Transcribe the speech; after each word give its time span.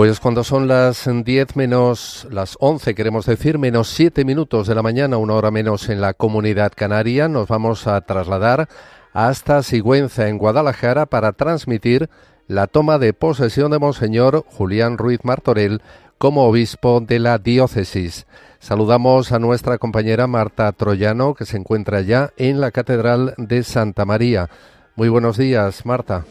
Pues 0.00 0.18
cuando 0.18 0.44
son 0.44 0.66
las 0.66 1.06
10 1.12 1.56
menos 1.56 2.26
las 2.30 2.56
11, 2.58 2.94
queremos 2.94 3.26
decir, 3.26 3.58
menos 3.58 3.90
7 3.90 4.24
minutos 4.24 4.66
de 4.66 4.74
la 4.74 4.82
mañana, 4.82 5.18
una 5.18 5.34
hora 5.34 5.50
menos 5.50 5.90
en 5.90 6.00
la 6.00 6.14
comunidad 6.14 6.72
canaria, 6.74 7.28
nos 7.28 7.48
vamos 7.48 7.86
a 7.86 8.00
trasladar 8.00 8.66
hasta 9.12 9.62
Sigüenza, 9.62 10.28
en 10.28 10.38
Guadalajara, 10.38 11.04
para 11.04 11.34
transmitir 11.34 12.08
la 12.46 12.66
toma 12.66 12.98
de 12.98 13.12
posesión 13.12 13.72
de 13.72 13.78
Monseñor 13.78 14.46
Julián 14.46 14.96
Ruiz 14.96 15.20
Martorell 15.22 15.82
como 16.16 16.46
obispo 16.46 17.02
de 17.02 17.18
la 17.18 17.36
diócesis. 17.36 18.26
Saludamos 18.58 19.32
a 19.32 19.38
nuestra 19.38 19.76
compañera 19.76 20.26
Marta 20.26 20.72
Troyano, 20.72 21.34
que 21.34 21.44
se 21.44 21.58
encuentra 21.58 22.00
ya 22.00 22.30
en 22.38 22.62
la 22.62 22.70
Catedral 22.70 23.34
de 23.36 23.62
Santa 23.64 24.06
María. 24.06 24.48
Muy 24.96 25.10
buenos 25.10 25.36
días, 25.36 25.84
Marta. 25.84 26.24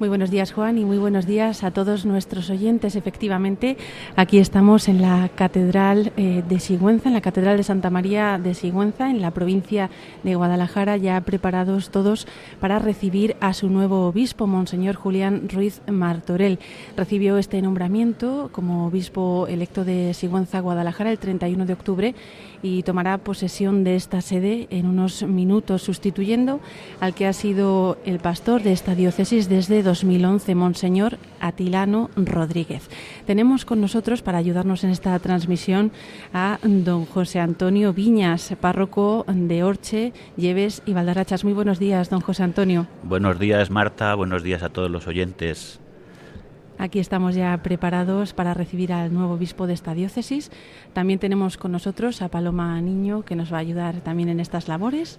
Muy 0.00 0.08
buenos 0.08 0.32
días, 0.32 0.52
Juan, 0.52 0.76
y 0.76 0.84
muy 0.84 0.98
buenos 0.98 1.24
días 1.24 1.62
a 1.62 1.70
todos 1.70 2.04
nuestros 2.04 2.50
oyentes. 2.50 2.96
Efectivamente, 2.96 3.76
aquí 4.16 4.38
estamos 4.38 4.88
en 4.88 5.00
la 5.00 5.30
Catedral 5.36 6.12
eh, 6.16 6.42
de 6.48 6.58
Sigüenza, 6.58 7.08
en 7.08 7.14
la 7.14 7.20
Catedral 7.20 7.56
de 7.56 7.62
Santa 7.62 7.90
María 7.90 8.40
de 8.42 8.54
Sigüenza, 8.54 9.08
en 9.08 9.22
la 9.22 9.30
provincia 9.30 9.90
de 10.24 10.34
Guadalajara, 10.34 10.96
ya 10.96 11.20
preparados 11.20 11.90
todos 11.90 12.26
para 12.58 12.80
recibir 12.80 13.36
a 13.40 13.54
su 13.54 13.70
nuevo 13.70 14.08
obispo, 14.08 14.48
Monseñor 14.48 14.96
Julián 14.96 15.48
Ruiz 15.48 15.80
Martorell. 15.86 16.58
Recibió 16.96 17.38
este 17.38 17.62
nombramiento 17.62 18.48
como 18.50 18.88
obispo 18.88 19.46
electo 19.48 19.84
de 19.84 20.12
Sigüenza, 20.12 20.58
Guadalajara, 20.58 21.12
el 21.12 21.20
31 21.20 21.66
de 21.66 21.72
octubre 21.72 22.14
y 22.64 22.82
tomará 22.82 23.18
posesión 23.18 23.84
de 23.84 23.94
esta 23.94 24.22
sede 24.22 24.68
en 24.70 24.86
unos 24.86 25.22
minutos, 25.22 25.82
sustituyendo 25.82 26.60
al 26.98 27.14
que 27.14 27.26
ha 27.26 27.34
sido 27.34 27.98
el 28.06 28.20
pastor 28.20 28.62
de 28.62 28.72
esta 28.72 28.94
diócesis 28.94 29.50
desde 29.50 29.82
2011, 29.82 30.54
Monseñor 30.54 31.18
Atilano 31.40 32.08
Rodríguez. 32.16 32.88
Tenemos 33.26 33.66
con 33.66 33.82
nosotros, 33.82 34.22
para 34.22 34.38
ayudarnos 34.38 34.82
en 34.82 34.90
esta 34.90 35.18
transmisión, 35.18 35.92
a 36.32 36.58
don 36.62 37.04
José 37.04 37.38
Antonio 37.38 37.92
Viñas, 37.92 38.54
párroco 38.58 39.26
de 39.28 39.62
Orche, 39.62 40.14
Lleves 40.38 40.80
y 40.86 40.94
Valdarachas. 40.94 41.44
Muy 41.44 41.52
buenos 41.52 41.78
días, 41.78 42.08
don 42.08 42.22
José 42.22 42.44
Antonio. 42.44 42.86
Buenos 43.02 43.38
días, 43.38 43.70
Marta. 43.70 44.14
Buenos 44.14 44.42
días 44.42 44.62
a 44.62 44.70
todos 44.70 44.90
los 44.90 45.06
oyentes. 45.06 45.83
Aquí 46.78 46.98
estamos 46.98 47.34
ya 47.34 47.56
preparados 47.62 48.32
para 48.32 48.52
recibir 48.52 48.92
al 48.92 49.14
nuevo 49.14 49.34
obispo 49.34 49.66
de 49.66 49.74
esta 49.74 49.94
diócesis. 49.94 50.50
También 50.92 51.18
tenemos 51.18 51.56
con 51.56 51.72
nosotros 51.72 52.20
a 52.20 52.28
Paloma 52.28 52.80
Niño, 52.80 53.22
que 53.22 53.36
nos 53.36 53.52
va 53.52 53.58
a 53.58 53.60
ayudar 53.60 54.00
también 54.00 54.28
en 54.28 54.40
estas 54.40 54.68
labores. 54.68 55.18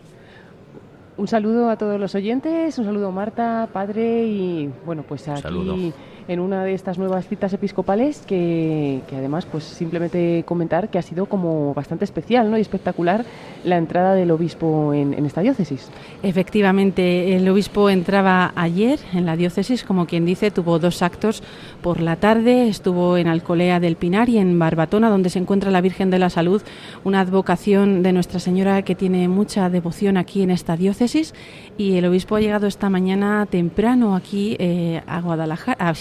Un 1.17 1.29
saludo 1.29 1.69
a 1.69 1.77
todos 1.77 1.97
los 1.97 2.13
oyentes, 2.13 2.77
un 2.77 2.83
saludo 2.83 3.09
Marta, 3.09 3.69
padre 3.71 4.25
y 4.25 4.69
bueno, 4.85 5.03
pues 5.07 5.29
aquí 5.29 5.93
en 6.27 6.39
una 6.39 6.65
de 6.65 6.73
estas 6.73 6.97
nuevas 6.97 7.27
citas 7.27 7.53
episcopales 7.53 8.23
que, 8.25 9.01
además 9.13 9.45
pues 9.45 9.63
simplemente 9.63 10.43
comentar 10.45 10.89
que 10.89 10.97
ha 10.97 11.01
sido 11.01 11.27
como 11.27 11.73
bastante 11.73 12.03
especial 12.03 12.51
¿no? 12.51 12.57
y 12.57 12.61
espectacular 12.61 13.23
la 13.65 13.77
entrada 13.77 14.13
del 14.13 14.31
obispo 14.31 14.93
en, 14.93 15.13
esta 15.25 15.41
diócesis. 15.41 15.89
Efectivamente, 16.23 17.35
el 17.35 17.47
obispo 17.49 17.89
entraba 17.89 18.53
ayer 18.55 18.99
en 19.13 19.25
la 19.25 19.35
diócesis, 19.35 19.83
como 19.83 20.05
quien 20.05 20.25
dice, 20.25 20.51
tuvo 20.51 20.79
dos 20.79 21.01
actos 21.01 21.43
por 21.81 21.99
la 21.99 22.15
tarde, 22.15 22.67
estuvo 22.67 23.17
en 23.17 23.27
Alcolea 23.27 23.79
del 23.79 23.95
Pinar 23.95 24.29
y 24.29 24.37
en 24.37 24.57
Barbatona, 24.57 25.09
donde 25.09 25.29
se 25.29 25.39
encuentra 25.39 25.71
la 25.71 25.81
Virgen 25.81 26.09
de 26.09 26.19
la 26.19 26.29
Salud, 26.29 26.61
una 27.03 27.21
advocación 27.21 28.03
de 28.03 28.13
Nuestra 28.13 28.39
Señora 28.39 28.83
que 28.83 28.95
tiene 28.95 29.27
mucha 29.27 29.69
devoción 29.69 30.17
aquí 30.17 30.41
en 30.41 30.51
esta 30.51 30.77
diócesis 30.77 31.33
y 31.77 31.95
el 31.95 32.05
obispo 32.05 32.35
ha 32.35 32.41
llegado 32.41 32.67
esta 32.67 32.89
mañana 32.89 33.45
temprano 33.49 34.15
aquí 34.15 34.55
eh, 34.59 35.01
a 35.07 35.21
Guadalajara, 35.21 35.89
a 35.89 35.93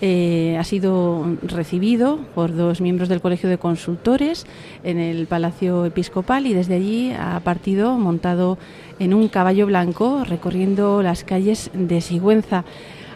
eh, 0.00 0.56
ha 0.58 0.64
sido 0.64 1.36
recibido 1.42 2.20
por 2.34 2.54
dos 2.54 2.80
miembros 2.80 3.08
del 3.08 3.20
Colegio 3.20 3.48
de 3.48 3.58
Consultores 3.58 4.46
en 4.84 4.98
el 4.98 5.26
Palacio 5.26 5.84
Episcopal 5.84 6.46
y 6.46 6.54
desde 6.54 6.76
allí 6.76 7.12
ha 7.18 7.40
partido 7.40 7.94
montado 7.96 8.58
en 9.00 9.12
un 9.12 9.28
caballo 9.28 9.66
blanco 9.66 10.24
recorriendo 10.24 11.02
las 11.02 11.24
calles 11.24 11.70
de 11.74 12.00
Sigüenza. 12.00 12.64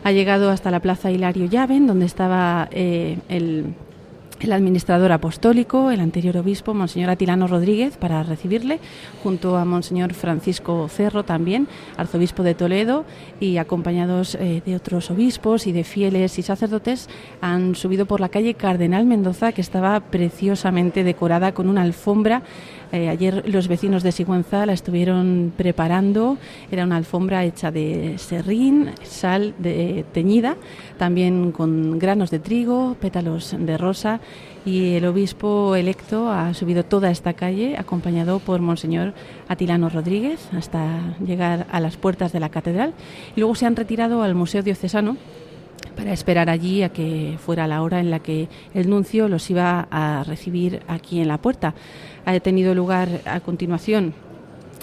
Ha 0.02 0.10
llegado 0.10 0.50
hasta 0.50 0.72
la 0.72 0.80
Plaza 0.80 1.12
Hilario 1.12 1.46
Llaven, 1.46 1.86
donde 1.86 2.06
estaba 2.06 2.68
eh, 2.72 3.18
el 3.28 3.74
el 4.42 4.52
administrador 4.52 5.12
apostólico, 5.12 5.90
el 5.90 6.00
anterior 6.00 6.36
obispo, 6.36 6.74
Monseñor 6.74 7.10
Atilano 7.10 7.46
Rodríguez, 7.46 7.96
para 7.96 8.22
recibirle, 8.22 8.80
junto 9.22 9.56
a 9.56 9.64
Monseñor 9.64 10.14
Francisco 10.14 10.88
Cerro 10.88 11.24
también, 11.24 11.68
arzobispo 11.96 12.42
de 12.42 12.54
Toledo, 12.54 13.04
y 13.40 13.58
acompañados 13.58 14.34
eh, 14.34 14.62
de 14.64 14.76
otros 14.76 15.10
obispos 15.10 15.66
y 15.66 15.72
de 15.72 15.84
fieles 15.84 16.38
y 16.38 16.42
sacerdotes, 16.42 17.08
han 17.40 17.74
subido 17.74 18.06
por 18.06 18.20
la 18.20 18.28
calle 18.28 18.54
Cardenal 18.54 19.06
Mendoza, 19.06 19.52
que 19.52 19.60
estaba 19.60 20.00
preciosamente 20.00 21.04
decorada 21.04 21.52
con 21.52 21.68
una 21.68 21.82
alfombra 21.82 22.42
eh, 22.92 23.08
ayer 23.08 23.48
los 23.48 23.68
vecinos 23.68 24.02
de 24.02 24.12
Sigüenza 24.12 24.66
la 24.66 24.74
estuvieron 24.74 25.54
preparando. 25.56 26.36
Era 26.70 26.84
una 26.84 26.96
alfombra 26.96 27.42
hecha 27.42 27.70
de 27.70 28.18
serrín, 28.18 28.90
sal 29.02 29.54
de, 29.58 30.04
teñida, 30.12 30.56
también 30.98 31.52
con 31.52 31.98
granos 31.98 32.30
de 32.30 32.38
trigo, 32.38 32.94
pétalos 33.00 33.56
de 33.58 33.78
rosa. 33.78 34.20
Y 34.64 34.94
el 34.94 35.06
obispo 35.06 35.74
electo 35.74 36.30
ha 36.30 36.54
subido 36.54 36.84
toda 36.84 37.10
esta 37.10 37.32
calle, 37.32 37.76
acompañado 37.76 38.38
por 38.38 38.60
Monseñor 38.60 39.12
Atilano 39.48 39.88
Rodríguez, 39.88 40.48
hasta 40.52 41.16
llegar 41.24 41.66
a 41.72 41.80
las 41.80 41.96
puertas 41.96 42.32
de 42.32 42.40
la 42.40 42.48
catedral. 42.48 42.94
Y 43.34 43.40
luego 43.40 43.56
se 43.56 43.66
han 43.66 43.74
retirado 43.74 44.22
al 44.22 44.36
Museo 44.36 44.62
Diocesano 44.62 45.16
para 45.96 46.12
esperar 46.12 46.48
allí 46.48 46.82
a 46.82 46.90
que 46.90 47.36
fuera 47.44 47.66
la 47.66 47.82
hora 47.82 47.98
en 47.98 48.10
la 48.10 48.20
que 48.20 48.48
el 48.72 48.88
nuncio 48.88 49.28
los 49.28 49.50
iba 49.50 49.88
a 49.90 50.22
recibir 50.24 50.80
aquí 50.86 51.20
en 51.20 51.28
la 51.28 51.38
puerta. 51.38 51.74
Ha 52.24 52.38
tenido 52.38 52.74
lugar 52.74 53.20
a 53.24 53.40
continuación 53.40 54.14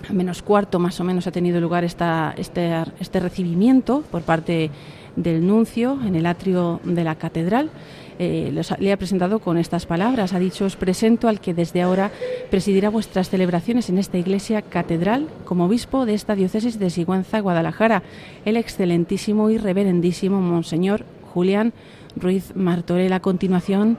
a 0.08 0.14
menos 0.14 0.42
cuarto 0.42 0.80
más 0.80 1.00
o 1.00 1.04
menos 1.04 1.28
ha 1.28 1.32
tenido 1.32 1.60
lugar 1.60 1.84
esta, 1.84 2.34
este, 2.38 2.72
este 3.00 3.20
recibimiento 3.20 4.04
por 4.10 4.22
parte 4.22 4.72
del 5.16 5.46
nuncio 5.46 6.00
en 6.06 6.16
el 6.16 6.26
atrio 6.26 6.80
de 6.84 7.04
la 7.04 7.16
catedral. 7.16 7.70
Eh, 8.22 8.52
le 8.80 8.91
ha 8.91 8.97
presentado 8.97 9.40
con 9.40 9.57
estas 9.57 9.85
palabras. 9.85 10.34
Ha 10.34 10.40
dicho, 10.40 10.66
os 10.66 10.75
presento 10.75 11.30
al 11.30 11.40
que 11.40 11.53
desde 11.53 11.81
ahora 11.81 12.12
presidirá 12.52 12.90
vuestras 12.90 13.30
celebraciones 13.30 13.90
en 13.90 13.97
esta 13.97 14.18
iglesia 14.18 14.62
catedral 14.62 15.30
como 15.46 15.66
obispo 15.66 16.06
de 16.06 16.16
esta 16.16 16.35
diócesis 16.35 16.80
de 16.80 16.90
Sigüenza, 16.90 17.40
Guadalajara, 17.40 18.03
el 18.44 18.57
excelentísimo 18.57 19.50
y 19.50 19.57
reverendísimo 19.57 20.41
Monseñor 20.41 21.06
Julián 21.34 21.72
Ruiz 22.18 22.53
Martorell. 22.56 23.13
A 23.13 23.22
continuación, 23.22 23.97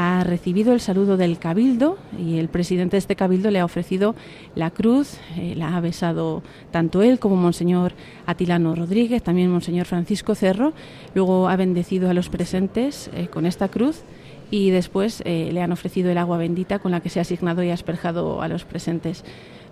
ha 0.00 0.24
recibido 0.24 0.72
el 0.72 0.80
saludo 0.80 1.18
del 1.18 1.38
Cabildo 1.38 1.98
y 2.18 2.38
el 2.38 2.48
presidente 2.48 2.92
de 2.92 2.98
este 2.98 3.16
Cabildo 3.16 3.50
le 3.50 3.60
ha 3.60 3.66
ofrecido 3.66 4.14
la 4.54 4.70
cruz, 4.70 5.18
eh, 5.36 5.54
la 5.56 5.76
ha 5.76 5.80
besado 5.80 6.42
tanto 6.70 7.02
él 7.02 7.18
como 7.18 7.36
Monseñor 7.36 7.92
Atilano 8.24 8.74
Rodríguez, 8.74 9.22
también 9.22 9.50
Monseñor 9.50 9.84
Francisco 9.84 10.34
Cerro, 10.34 10.72
luego 11.14 11.50
ha 11.50 11.56
bendecido 11.56 12.08
a 12.08 12.14
los 12.14 12.30
presentes 12.30 13.10
eh, 13.12 13.28
con 13.28 13.44
esta 13.44 13.68
cruz 13.68 14.02
y 14.50 14.70
después 14.70 15.22
eh, 15.26 15.50
le 15.52 15.60
han 15.60 15.70
ofrecido 15.70 16.10
el 16.10 16.16
agua 16.16 16.38
bendita 16.38 16.78
con 16.78 16.92
la 16.92 17.00
que 17.00 17.10
se 17.10 17.18
ha 17.18 17.22
asignado 17.22 17.62
y 17.62 17.68
asperjado 17.68 18.40
a 18.40 18.48
los 18.48 18.64
presentes. 18.64 19.22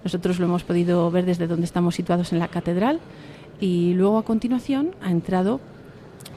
Nosotros 0.05 0.39
lo 0.39 0.45
hemos 0.45 0.63
podido 0.63 1.11
ver 1.11 1.25
desde 1.25 1.47
donde 1.47 1.65
estamos 1.65 1.95
situados 1.95 2.35
en 2.35 2.39
la 2.39 2.49
catedral 2.49 3.01
y 3.61 3.95
luego 3.95 4.19
a 4.19 4.25
continuación 4.25 4.91
ha 5.01 5.11
entrado 5.11 5.59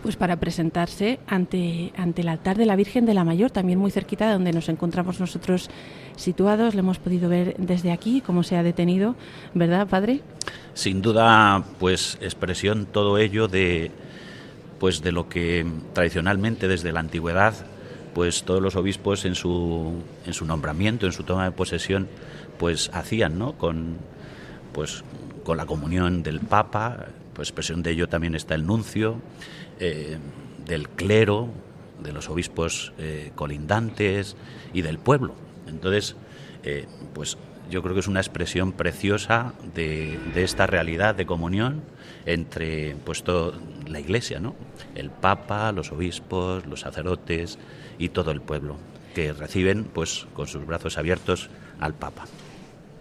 pues 0.02 0.16
para 0.16 0.38
presentarse 0.38 1.20
ante, 1.28 1.94
ante 1.96 2.22
el 2.22 2.30
altar 2.30 2.58
de 2.58 2.66
la 2.66 2.76
Virgen 2.76 3.06
de 3.06 3.14
la 3.14 3.24
Mayor, 3.24 3.52
también 3.52 3.80
muy 3.80 3.92
cerquita 3.92 4.28
de 4.28 4.34
donde 4.34 4.52
nos 4.52 4.68
encontramos 4.70 5.20
nosotros 5.20 5.70
situados. 6.16 6.74
Le 6.74 6.80
hemos 6.80 6.98
podido 6.98 7.30
ver 7.30 7.56
desde 7.58 7.92
aquí 7.92 8.22
cómo 8.22 8.44
se 8.44 8.58
ha 8.58 8.64
detenido, 8.64 9.16
¿verdad, 9.54 9.88
padre? 9.88 10.22
Sin 10.74 11.02
duda, 11.02 11.64
pues 11.80 12.18
expresión 12.22 12.86
todo 12.86 13.18
ello 13.18 13.48
de 13.48 13.92
pues 14.80 15.04
de 15.04 15.12
lo 15.12 15.30
que 15.30 15.64
tradicionalmente 15.94 16.68
desde 16.68 16.92
la 16.92 17.02
antigüedad 17.02 17.54
pues 18.16 18.44
todos 18.44 18.62
los 18.62 18.76
obispos 18.76 19.26
en 19.26 19.36
su 19.36 20.02
en 20.26 20.34
su 20.34 20.46
nombramiento, 20.46 21.06
en 21.06 21.12
su 21.12 21.24
toma 21.24 21.46
de 21.46 21.52
posesión, 21.52 22.08
pues 22.58 22.90
hacían, 22.94 23.38
¿no? 23.38 23.54
Con 23.54 23.98
pues 24.74 25.04
con 25.44 25.58
la 25.58 25.66
comunión 25.66 26.24
del 26.24 26.40
Papa, 26.40 27.06
pues 27.34 27.50
expresión 27.50 27.84
de 27.84 27.92
ello 27.92 28.10
también 28.10 28.36
está 28.36 28.56
el 28.56 28.66
nuncio, 28.66 29.18
eh, 29.82 30.18
del 30.66 30.90
clero, 30.90 31.50
de 32.04 32.14
los 32.14 32.30
obispos 32.30 32.94
eh, 33.00 33.32
colindantes 33.34 34.38
y 34.74 34.84
del 34.84 35.00
pueblo. 35.00 35.34
Entonces, 35.68 36.16
eh, 36.64 36.86
pues 37.14 37.38
yo 37.72 37.82
creo 37.82 37.96
que 37.96 38.02
es 38.02 38.08
una 38.08 38.20
expresión 38.20 38.74
preciosa 38.74 39.54
de, 39.74 40.20
esta 40.36 40.68
realidad 40.68 41.16
de 41.16 41.26
comunión 41.26 41.82
entre 42.28 42.96
pues 43.04 43.24
toda 43.24 43.58
la 43.88 44.00
Iglesia, 44.00 44.40
¿no? 44.40 44.56
El 44.94 45.10
Papa, 45.10 45.72
los 45.72 45.92
obispos, 45.92 46.66
los 46.68 46.82
sacerdotes 46.82 47.58
y 47.98 48.10
todo 48.10 48.30
el 48.30 48.42
pueblo 48.42 48.78
que 49.16 49.34
reciben 49.34 49.86
pues 49.86 50.28
con 50.34 50.48
sus 50.48 50.64
brazos 50.66 51.00
abiertos 51.00 51.50
al 51.80 51.96
Papa. 51.96 52.26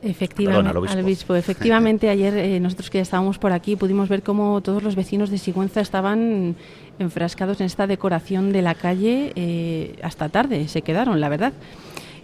Efectivamente, 0.02 0.70
al 0.70 1.04
obispo. 1.04 1.34
Efectivamente, 1.34 2.08
ayer 2.10 2.36
eh, 2.36 2.60
nosotros 2.60 2.90
que 2.90 2.98
ya 2.98 3.02
estábamos 3.02 3.38
por 3.38 3.52
aquí 3.52 3.76
pudimos 3.76 4.08
ver 4.08 4.22
cómo 4.22 4.60
todos 4.62 4.82
los 4.82 4.96
vecinos 4.96 5.30
de 5.30 5.38
Sigüenza 5.38 5.80
estaban 5.80 6.56
enfrascados 6.98 7.60
en 7.60 7.66
esta 7.66 7.86
decoración 7.86 8.52
de 8.52 8.62
la 8.62 8.74
calle 8.74 9.32
eh, 9.34 9.96
hasta 10.02 10.28
tarde, 10.28 10.68
se 10.68 10.82
quedaron, 10.82 11.20
la 11.20 11.28
verdad. 11.28 11.52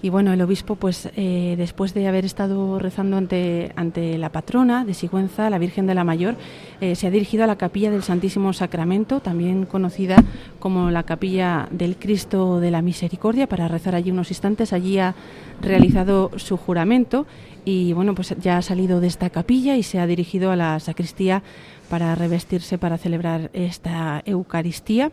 Y 0.02 0.10
bueno, 0.10 0.32
el 0.32 0.40
obispo, 0.42 0.76
pues 0.76 1.08
eh, 1.16 1.54
después 1.56 1.94
de 1.94 2.06
haber 2.06 2.24
estado 2.24 2.78
rezando 2.78 3.16
ante, 3.16 3.72
ante 3.76 4.18
la 4.18 4.30
patrona 4.30 4.84
de 4.84 4.94
Sigüenza, 4.94 5.50
la 5.50 5.58
Virgen 5.58 5.86
de 5.86 5.94
la 5.94 6.04
Mayor, 6.04 6.36
eh, 6.80 6.94
se 6.94 7.06
ha 7.06 7.10
dirigido 7.10 7.44
a 7.44 7.46
la 7.46 7.56
capilla 7.56 7.90
del 7.90 8.02
Santísimo 8.02 8.52
Sacramento, 8.52 9.20
también 9.20 9.64
conocida 9.64 10.16
como 10.58 10.90
la 10.90 11.04
capilla 11.04 11.68
del 11.70 11.96
Cristo 11.96 12.60
de 12.60 12.70
la 12.70 12.82
Misericordia, 12.82 13.48
para 13.48 13.68
rezar 13.68 13.94
allí 13.94 14.10
unos 14.10 14.30
instantes. 14.30 14.72
Allí 14.72 14.98
ha 14.98 15.14
realizado 15.60 16.30
su 16.36 16.56
juramento 16.56 17.26
y 17.64 17.92
bueno, 17.94 18.14
pues 18.14 18.34
ya 18.40 18.58
ha 18.58 18.62
salido 18.62 19.00
de 19.00 19.08
esta 19.08 19.30
capilla 19.30 19.76
y 19.76 19.82
se 19.82 19.98
ha 19.98 20.06
dirigido 20.06 20.52
a 20.52 20.56
la 20.56 20.78
sacristía 20.78 21.42
para 21.88 22.14
revestirse 22.14 22.78
para 22.78 22.98
celebrar 22.98 23.50
esta 23.54 24.22
Eucaristía 24.24 25.10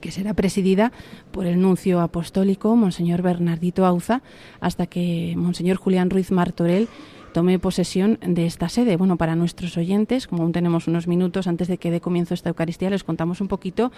que 0.00 0.10
será 0.10 0.34
presidida 0.34 0.92
por 1.30 1.46
el 1.46 1.60
nuncio 1.60 2.00
apostólico, 2.00 2.76
Monseñor 2.76 3.22
Bernardito 3.22 3.86
Auza, 3.86 4.22
hasta 4.60 4.86
que 4.86 5.34
Monseñor 5.36 5.78
Julián 5.78 6.10
Ruiz 6.10 6.30
Martorell 6.30 6.88
tome 7.32 7.58
posesión 7.58 8.20
de 8.20 8.46
esta 8.46 8.68
sede. 8.68 8.96
Bueno, 8.96 9.16
para 9.16 9.34
nuestros 9.34 9.78
oyentes, 9.78 10.26
como 10.26 10.42
aún 10.42 10.52
tenemos 10.52 10.86
unos 10.86 11.08
minutos 11.08 11.46
antes 11.46 11.68
de 11.68 11.78
que 11.78 11.90
dé 11.90 12.02
comienzo 12.02 12.34
esta 12.34 12.50
Eucaristía, 12.50 12.90
les 12.90 13.04
contamos 13.04 13.40
un 13.40 13.48
poquito 13.48 13.90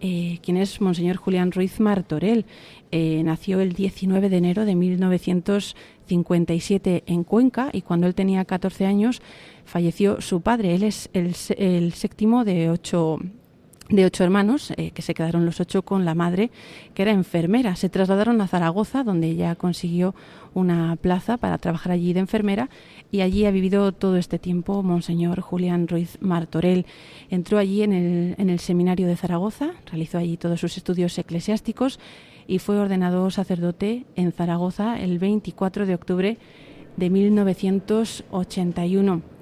eh, 0.00 0.40
quién 0.42 0.56
es 0.56 0.80
Monseñor 0.80 1.14
Julián 1.16 1.52
Ruiz 1.52 1.78
Martorell. 1.78 2.46
Eh, 2.90 3.22
nació 3.24 3.60
el 3.60 3.74
19 3.74 4.28
de 4.28 4.36
enero 4.36 4.64
de 4.64 4.74
1957 4.74 7.04
en 7.06 7.22
Cuenca 7.22 7.70
y 7.72 7.82
cuando 7.82 8.08
él 8.08 8.16
tenía 8.16 8.44
14 8.44 8.86
años 8.86 9.22
falleció 9.64 10.20
su 10.20 10.40
padre. 10.40 10.74
Él 10.74 10.82
es 10.82 11.10
el, 11.12 11.36
el 11.58 11.92
séptimo 11.92 12.44
de 12.44 12.70
ocho 12.70 13.20
de 13.90 14.04
ocho 14.04 14.24
hermanos, 14.24 14.72
eh, 14.76 14.92
que 14.92 15.02
se 15.02 15.14
quedaron 15.14 15.44
los 15.44 15.60
ocho 15.60 15.82
con 15.82 16.04
la 16.04 16.14
madre, 16.14 16.50
que 16.94 17.02
era 17.02 17.10
enfermera. 17.10 17.74
Se 17.76 17.88
trasladaron 17.88 18.40
a 18.40 18.46
Zaragoza, 18.46 19.02
donde 19.02 19.26
ella 19.28 19.56
consiguió 19.56 20.14
una 20.54 20.96
plaza 20.96 21.36
para 21.36 21.58
trabajar 21.58 21.92
allí 21.92 22.12
de 22.12 22.20
enfermera, 22.20 22.70
y 23.10 23.22
allí 23.22 23.46
ha 23.46 23.50
vivido 23.50 23.90
todo 23.92 24.16
este 24.16 24.38
tiempo 24.38 24.82
Monseñor 24.82 25.40
Julián 25.40 25.88
Ruiz 25.88 26.18
Martorell. 26.20 26.86
Entró 27.30 27.58
allí 27.58 27.82
en 27.82 27.92
el, 27.92 28.36
en 28.38 28.48
el 28.48 28.60
seminario 28.60 29.08
de 29.08 29.16
Zaragoza, 29.16 29.72
realizó 29.86 30.18
allí 30.18 30.36
todos 30.36 30.60
sus 30.60 30.76
estudios 30.76 31.18
eclesiásticos 31.18 31.98
y 32.46 32.58
fue 32.58 32.78
ordenado 32.78 33.30
sacerdote 33.30 34.04
en 34.16 34.32
Zaragoza 34.32 35.00
el 35.00 35.18
24 35.18 35.86
de 35.86 35.94
octubre 35.94 36.36
de 36.96 37.10
1981. 37.10 39.39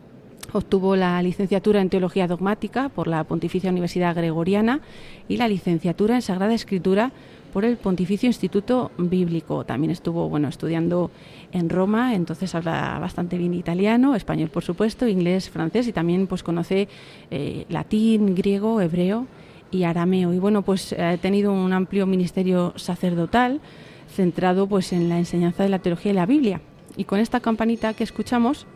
Obtuvo 0.52 0.96
la 0.96 1.22
licenciatura 1.22 1.82
en 1.82 1.90
Teología 1.90 2.26
Dogmática 2.26 2.88
por 2.88 3.06
la 3.06 3.24
Pontificia 3.24 3.70
Universidad 3.70 4.16
Gregoriana 4.16 4.80
y 5.28 5.36
la 5.36 5.46
licenciatura 5.46 6.14
en 6.14 6.22
Sagrada 6.22 6.54
Escritura 6.54 7.12
por 7.52 7.66
el 7.66 7.76
Pontificio 7.76 8.26
Instituto 8.26 8.90
Bíblico. 8.96 9.64
También 9.64 9.90
estuvo 9.90 10.28
bueno, 10.30 10.48
estudiando 10.48 11.10
en 11.52 11.68
Roma, 11.68 12.14
entonces 12.14 12.54
habla 12.54 12.98
bastante 12.98 13.36
bien 13.36 13.52
italiano, 13.52 14.14
español 14.14 14.48
por 14.48 14.64
supuesto, 14.64 15.06
inglés, 15.06 15.50
francés 15.50 15.86
y 15.86 15.92
también 15.92 16.26
pues 16.26 16.42
conoce 16.42 16.88
eh, 17.30 17.66
latín, 17.68 18.34
griego, 18.34 18.80
hebreo 18.80 19.26
y 19.70 19.82
arameo. 19.82 20.32
Y 20.32 20.38
bueno, 20.38 20.62
pues 20.62 20.94
ha 20.94 21.18
tenido 21.18 21.52
un 21.52 21.74
amplio 21.74 22.06
ministerio 22.06 22.72
sacerdotal 22.76 23.60
centrado 24.08 24.66
pues 24.66 24.94
en 24.94 25.10
la 25.10 25.18
enseñanza 25.18 25.62
de 25.62 25.68
la 25.68 25.78
teología 25.78 26.12
y 26.12 26.14
la 26.14 26.26
Biblia. 26.26 26.62
Y 26.96 27.04
con 27.04 27.20
esta 27.20 27.40
campanita 27.40 27.92
que 27.92 28.02
escuchamos, 28.02 28.66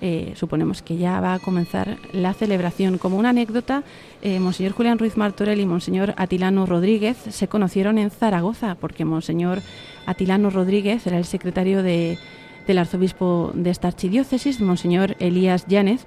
eh, 0.00 0.32
suponemos 0.36 0.82
que 0.82 0.96
ya 0.96 1.20
va 1.20 1.34
a 1.34 1.38
comenzar 1.38 1.96
la 2.12 2.34
celebración. 2.34 2.98
Como 2.98 3.16
una 3.16 3.30
anécdota, 3.30 3.82
eh, 4.22 4.40
Monseñor 4.40 4.72
Julián 4.72 4.98
Ruiz 4.98 5.16
Martorell 5.16 5.60
y 5.60 5.66
Monseñor 5.66 6.14
Atilano 6.16 6.66
Rodríguez 6.66 7.16
se 7.16 7.48
conocieron 7.48 7.98
en 7.98 8.10
Zaragoza, 8.10 8.76
porque 8.80 9.04
Monseñor 9.04 9.62
Atilano 10.06 10.50
Rodríguez 10.50 11.06
era 11.06 11.18
el 11.18 11.24
secretario 11.24 11.82
de, 11.82 12.18
del 12.66 12.78
arzobispo 12.78 13.52
de 13.54 13.70
esta 13.70 13.88
archidiócesis, 13.88 14.60
Monseñor 14.60 15.16
Elías 15.18 15.66
Llanes, 15.66 16.06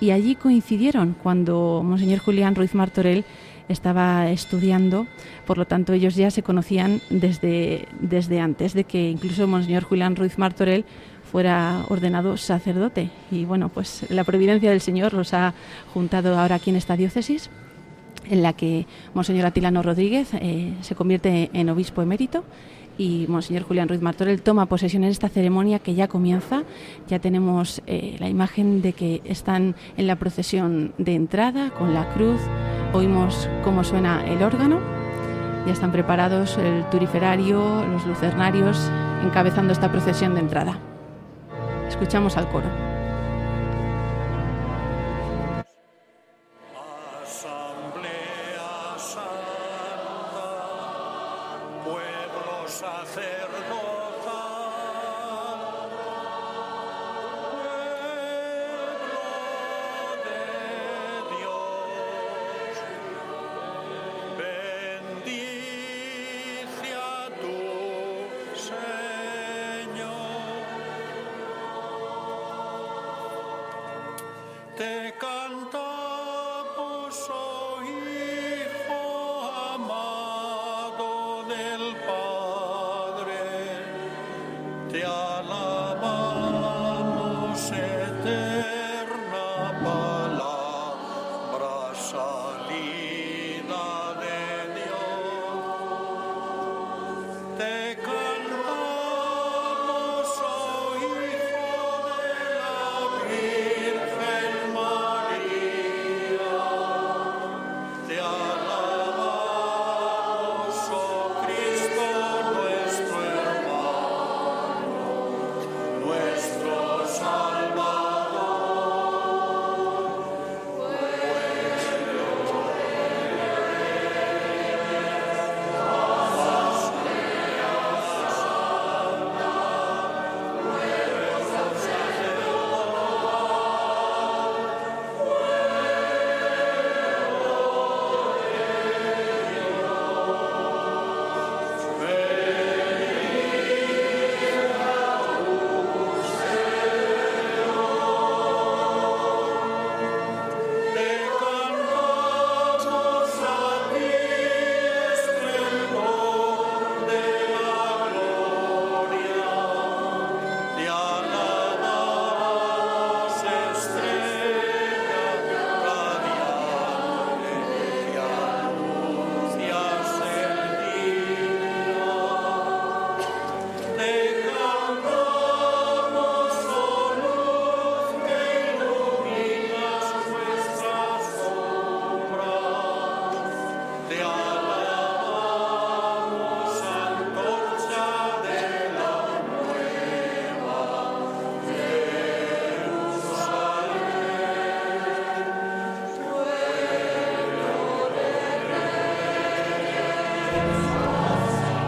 y 0.00 0.10
allí 0.10 0.34
coincidieron 0.34 1.14
cuando 1.22 1.82
Monseñor 1.84 2.20
Julián 2.20 2.54
Ruiz 2.54 2.74
Martorell 2.74 3.24
estaba 3.68 4.30
estudiando, 4.30 5.06
por 5.46 5.58
lo 5.58 5.66
tanto 5.66 5.92
ellos 5.92 6.14
ya 6.14 6.30
se 6.30 6.42
conocían 6.42 7.00
desde, 7.10 7.86
desde 8.00 8.40
antes 8.40 8.74
de 8.74 8.84
que 8.84 9.10
incluso 9.10 9.46
Monseñor 9.46 9.84
Julián 9.84 10.16
Ruiz 10.16 10.38
Martorell 10.38 10.84
fuera 11.32 11.86
ordenado 11.88 12.36
sacerdote. 12.36 13.10
Y 13.30 13.46
bueno, 13.46 13.70
pues 13.70 14.04
la 14.10 14.22
providencia 14.22 14.70
del 14.70 14.82
Señor 14.82 15.14
los 15.14 15.32
ha 15.32 15.54
juntado 15.94 16.38
ahora 16.38 16.56
aquí 16.56 16.68
en 16.70 16.76
esta 16.76 16.94
diócesis, 16.94 17.48
en 18.28 18.42
la 18.42 18.52
que 18.52 18.86
Monseñor 19.14 19.46
Atilano 19.46 19.82
Rodríguez 19.82 20.28
eh, 20.34 20.74
se 20.82 20.94
convierte 20.94 21.50
en 21.54 21.70
obispo 21.70 22.02
emérito 22.02 22.44
y 22.98 23.24
Monseñor 23.28 23.62
Julián 23.62 23.88
Ruiz 23.88 24.02
Martorell 24.02 24.42
toma 24.42 24.66
posesión 24.66 25.04
en 25.04 25.10
esta 25.10 25.30
ceremonia 25.30 25.78
que 25.78 25.94
ya 25.94 26.06
comienza. 26.06 26.64
Ya 27.08 27.18
tenemos 27.18 27.80
eh, 27.86 28.16
la 28.18 28.28
imagen 28.28 28.82
de 28.82 28.92
que 28.92 29.22
están 29.24 29.74
en 29.96 30.06
la 30.06 30.16
procesión 30.16 30.92
de 30.98 31.14
entrada 31.14 31.70
con 31.70 31.94
la 31.94 32.10
cruz. 32.10 32.40
Oímos 32.92 33.48
cómo 33.64 33.84
suena 33.84 34.22
el 34.26 34.42
órgano. 34.42 34.80
Ya 35.66 35.72
están 35.72 35.92
preparados 35.92 36.58
el 36.58 36.84
turiferario, 36.90 37.86
los 37.86 38.06
lucernarios, 38.06 38.90
encabezando 39.24 39.72
esta 39.72 39.90
procesión 39.90 40.34
de 40.34 40.40
entrada. 40.40 40.91
Escuchamos 41.92 42.38
al 42.38 42.48
coro. 42.48 42.91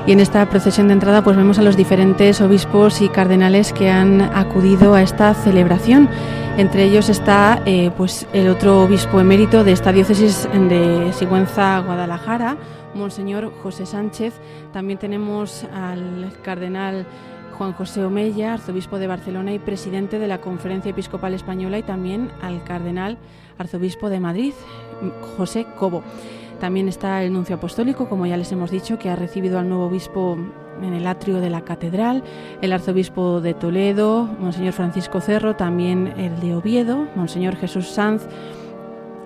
Y 0.06 0.12
en 0.12 0.20
esta 0.20 0.48
procesión 0.50 0.88
de 0.88 0.92
entrada 0.92 1.24
pues 1.24 1.36
vemos 1.36 1.58
a 1.58 1.62
los 1.62 1.78
diferentes 1.78 2.40
obispos 2.42 3.00
y 3.00 3.08
cardenales 3.08 3.72
que 3.72 3.88
han 3.88 4.20
acudido 4.20 4.94
a 4.94 5.00
esta 5.00 5.32
celebración. 5.32 6.10
Entre 6.58 6.84
ellos 6.84 7.08
está 7.08 7.62
eh, 7.64 7.90
pues 7.96 8.26
el 8.34 8.48
otro 8.48 8.82
obispo 8.82 9.18
emérito 9.18 9.64
de 9.64 9.72
esta 9.72 9.92
diócesis 9.92 10.46
de 10.52 11.10
Sigüenza, 11.14 11.80
Guadalajara, 11.80 12.58
Monseñor 12.94 13.50
José 13.62 13.86
Sánchez. 13.86 14.34
También 14.72 14.98
tenemos 14.98 15.64
al 15.74 16.32
cardenal 16.42 17.06
Juan 17.56 17.72
José 17.72 18.04
Omeya, 18.04 18.54
arzobispo 18.54 18.98
de 18.98 19.06
Barcelona 19.06 19.52
y 19.52 19.58
presidente 19.58 20.18
de 20.18 20.28
la 20.28 20.38
Conferencia 20.38 20.90
Episcopal 20.90 21.34
Española, 21.34 21.78
y 21.78 21.82
también 21.82 22.30
al 22.42 22.62
cardenal 22.62 23.16
arzobispo 23.58 24.10
de 24.10 24.20
Madrid, 24.20 24.52
José 25.36 25.66
Cobo. 25.78 26.02
También 26.64 26.88
está 26.88 27.22
el 27.22 27.30
nuncio 27.30 27.56
apostólico, 27.56 28.08
como 28.08 28.24
ya 28.24 28.38
les 28.38 28.50
hemos 28.50 28.70
dicho, 28.70 28.98
que 28.98 29.10
ha 29.10 29.16
recibido 29.16 29.58
al 29.58 29.68
nuevo 29.68 29.84
obispo 29.84 30.38
en 30.80 30.94
el 30.94 31.06
atrio 31.06 31.42
de 31.42 31.50
la 31.50 31.60
catedral, 31.60 32.24
el 32.62 32.72
arzobispo 32.72 33.42
de 33.42 33.52
Toledo, 33.52 34.24
Monseñor 34.40 34.72
Francisco 34.72 35.20
Cerro, 35.20 35.56
también 35.56 36.14
el 36.16 36.40
de 36.40 36.54
Oviedo, 36.54 37.06
Monseñor 37.16 37.56
Jesús 37.56 37.88
Sanz, 37.88 38.26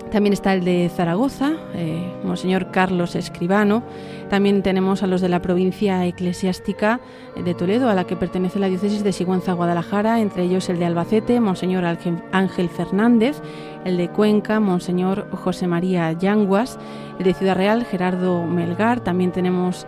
también 0.09 0.33
está 0.33 0.53
el 0.55 0.65
de 0.65 0.91
Zaragoza, 0.95 1.53
eh, 1.75 2.13
Monseñor 2.25 2.71
Carlos 2.71 3.15
Escribano. 3.15 3.83
También 4.29 4.63
tenemos 4.63 5.03
a 5.03 5.07
los 5.07 5.21
de 5.21 5.29
la 5.29 5.41
provincia 5.41 6.05
eclesiástica 6.07 7.01
de 7.43 7.55
Toledo, 7.55 7.89
a 7.89 7.95
la 7.95 8.05
que 8.05 8.17
pertenece 8.17 8.59
la 8.59 8.69
diócesis 8.69 9.03
de 9.05 9.13
Sigüenza, 9.13 9.53
Guadalajara, 9.53 10.21
entre 10.21 10.45
ellos 10.45 10.69
el 10.69 10.79
de 10.79 10.87
Albacete, 10.87 11.41
Monseñor 11.41 11.85
Ángel 11.85 12.69
Fernández, 12.69 13.41
el 13.85 13.97
de 13.97 14.09
Cuenca, 14.09 14.61
Monseñor 14.61 15.29
José 15.33 15.67
María 15.67 16.13
Yanguas, 16.13 16.79
el 17.19 17.25
de 17.25 17.35
Ciudad 17.35 17.57
Real, 17.57 17.85
Gerardo 17.85 18.45
Melgar. 18.45 19.01
También 19.01 19.33
tenemos 19.33 19.87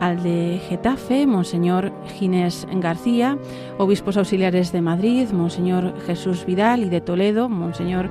al 0.00 0.22
de 0.22 0.60
Getafe, 0.66 1.26
Monseñor 1.26 1.92
Ginés 2.18 2.66
García, 2.72 3.36
obispos 3.78 4.16
auxiliares 4.16 4.72
de 4.72 4.80
Madrid, 4.80 5.28
Monseñor 5.30 5.94
Jesús 6.06 6.46
Vidal 6.46 6.84
y 6.84 6.88
de 6.88 7.02
Toledo, 7.02 7.50
Monseñor 7.50 8.08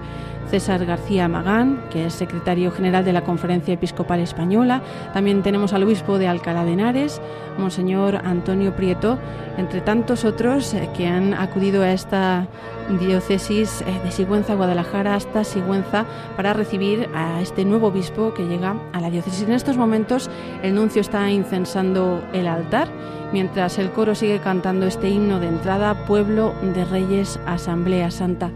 César 0.49 0.83
García 0.85 1.27
Magán, 1.27 1.79
que 1.91 2.07
es 2.07 2.13
secretario 2.13 2.71
general 2.71 3.05
de 3.05 3.13
la 3.13 3.23
Conferencia 3.23 3.73
Episcopal 3.73 4.19
Española. 4.19 4.81
También 5.13 5.43
tenemos 5.43 5.73
al 5.73 5.83
obispo 5.83 6.17
de 6.17 6.27
Alcalá 6.27 6.65
de 6.65 6.73
Henares, 6.73 7.21
Monseñor 7.57 8.15
Antonio 8.15 8.75
Prieto, 8.75 9.19
entre 9.57 9.81
tantos 9.81 10.25
otros 10.25 10.73
eh, 10.73 10.89
que 10.97 11.07
han 11.07 11.33
acudido 11.33 11.83
a 11.83 11.91
esta 11.91 12.47
diócesis 12.99 13.81
eh, 13.81 13.85
de 14.03 14.11
Sigüenza, 14.11 14.55
Guadalajara, 14.55 15.13
hasta 15.13 15.43
Sigüenza, 15.43 16.05
para 16.35 16.53
recibir 16.53 17.07
a 17.13 17.41
este 17.41 17.63
nuevo 17.63 17.87
obispo 17.87 18.33
que 18.33 18.47
llega 18.47 18.75
a 18.93 19.01
la 19.01 19.11
diócesis. 19.11 19.43
En 19.43 19.53
estos 19.53 19.77
momentos 19.77 20.29
el 20.63 20.73
nuncio 20.73 21.01
está 21.01 21.29
incensando 21.29 22.23
el 22.33 22.47
altar, 22.47 22.87
mientras 23.31 23.77
el 23.77 23.91
coro 23.91 24.15
sigue 24.15 24.39
cantando 24.39 24.87
este 24.87 25.09
himno 25.09 25.39
de 25.39 25.47
entrada, 25.47 26.05
Pueblo 26.05 26.53
de 26.73 26.85
Reyes, 26.85 27.39
Asamblea 27.45 28.09
Santa. 28.09 28.49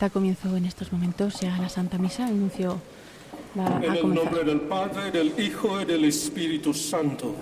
Da 0.00 0.08
comienzo 0.08 0.56
en 0.56 0.64
estos 0.64 0.92
momentos 0.92 1.40
ya 1.40 1.58
la 1.58 1.68
Santa 1.68 1.98
Misa. 1.98 2.26
El 2.26 2.40
nuncio 2.40 2.80
va 3.58 3.66
a 3.66 3.84
En 3.84 3.96
el 3.96 4.14
nombre 4.14 4.44
del 4.44 4.62
Padre, 4.62 5.10
del 5.10 5.38
Hijo 5.38 5.78
y 5.78 5.84
del 5.84 6.06
Espíritu 6.06 6.72
Santo. 6.72 7.34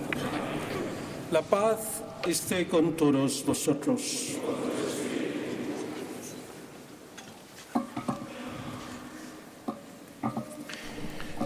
La 1.31 1.41
paz 1.41 2.03
esté 2.27 2.67
con 2.67 2.97
todos 2.97 3.45
vosotros. 3.45 4.35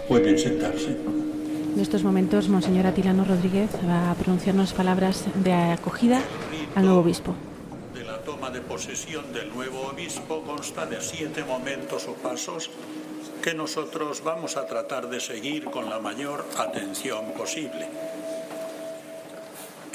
Pueden 0.08 0.36
sentarse. 0.36 0.96
En 1.74 1.80
estos 1.80 2.02
momentos, 2.02 2.48
Monseñor 2.48 2.88
Atilano 2.88 3.24
Rodríguez 3.24 3.70
va 3.88 4.10
a 4.10 4.14
pronunciarnos 4.16 4.72
palabras 4.72 5.26
de 5.44 5.52
acogida 5.52 6.20
al 6.74 6.86
nuevo 6.86 7.02
obispo 7.02 7.36
toma 8.44 8.58
de 8.58 8.60
posesión 8.60 9.32
del 9.32 9.48
nuevo 9.54 9.86
obispo 9.86 10.42
consta 10.42 10.84
de 10.84 11.00
siete 11.00 11.44
momentos 11.44 12.06
o 12.08 12.12
pasos 12.12 12.68
que 13.42 13.54
nosotros 13.54 14.22
vamos 14.22 14.58
a 14.58 14.66
tratar 14.66 15.08
de 15.08 15.18
seguir 15.18 15.64
con 15.64 15.88
la 15.88 15.98
mayor 15.98 16.44
atención 16.58 17.32
posible. 17.32 17.88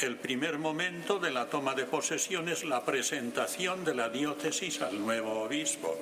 El 0.01 0.15
primer 0.15 0.57
momento 0.57 1.19
de 1.19 1.29
la 1.29 1.45
toma 1.45 1.75
de 1.75 1.85
posesión 1.85 2.49
es 2.49 2.63
la 2.63 2.83
presentación 2.83 3.85
de 3.85 3.93
la 3.93 4.09
diócesis 4.09 4.81
al 4.81 4.99
nuevo 4.99 5.43
obispo. 5.43 5.95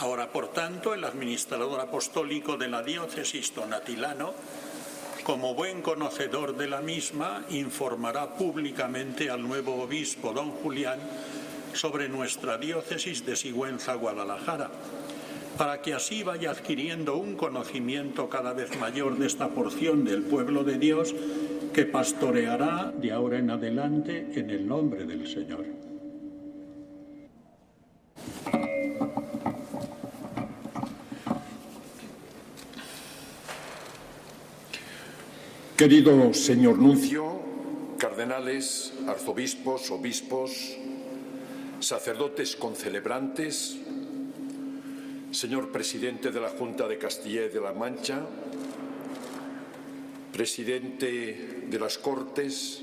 Ahora, 0.00 0.32
por 0.32 0.48
tanto, 0.48 0.94
el 0.94 1.04
administrador 1.04 1.78
apostólico 1.78 2.56
de 2.56 2.66
la 2.66 2.82
diócesis 2.82 3.54
donatilano 3.54 4.34
como 5.24 5.54
buen 5.54 5.82
conocedor 5.82 6.56
de 6.56 6.68
la 6.68 6.80
misma, 6.80 7.44
informará 7.50 8.34
públicamente 8.34 9.30
al 9.30 9.42
nuevo 9.46 9.82
obispo 9.82 10.32
don 10.32 10.50
Julián 10.50 10.98
sobre 11.72 12.08
nuestra 12.08 12.58
diócesis 12.58 13.24
de 13.24 13.36
Sigüenza, 13.36 13.94
Guadalajara, 13.94 14.70
para 15.56 15.82
que 15.82 15.94
así 15.94 16.22
vaya 16.22 16.50
adquiriendo 16.50 17.16
un 17.16 17.36
conocimiento 17.36 18.28
cada 18.28 18.52
vez 18.52 18.78
mayor 18.78 19.18
de 19.18 19.26
esta 19.26 19.48
porción 19.48 20.04
del 20.04 20.22
pueblo 20.22 20.64
de 20.64 20.78
Dios 20.78 21.14
que 21.72 21.84
pastoreará 21.84 22.92
de 22.96 23.12
ahora 23.12 23.38
en 23.38 23.50
adelante 23.50 24.32
en 24.34 24.50
el 24.50 24.66
nombre 24.66 25.04
del 25.04 25.26
Señor. 25.26 25.79
Querido 35.80 36.34
señor 36.34 36.76
Nuncio, 36.76 37.40
cardenales, 37.96 38.92
arzobispos, 39.08 39.90
obispos, 39.90 40.76
sacerdotes 41.80 42.54
concelebrantes, 42.54 43.78
señor 45.32 45.72
presidente 45.72 46.32
de 46.32 46.38
la 46.38 46.50
Junta 46.50 46.86
de 46.86 46.98
Castilla 46.98 47.46
y 47.46 47.48
de 47.48 47.62
la 47.62 47.72
Mancha, 47.72 48.20
presidente 50.34 51.64
de 51.64 51.78
las 51.80 51.96
Cortes, 51.96 52.82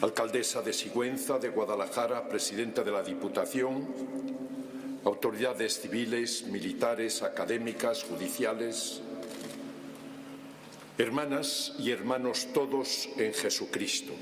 alcaldesa 0.00 0.62
de 0.62 0.72
Sigüenza, 0.72 1.40
de 1.40 1.48
Guadalajara, 1.48 2.28
presidenta 2.28 2.84
de 2.84 2.92
la 2.92 3.02
Diputación, 3.02 3.88
autoridades 5.04 5.80
civiles, 5.80 6.46
militares, 6.46 7.24
académicas, 7.24 8.04
judiciales, 8.04 9.02
Hermanas 11.00 11.76
y 11.78 11.92
hermanos 11.92 12.48
todos 12.52 13.08
en 13.18 13.32
Jesucristo. 13.32 14.12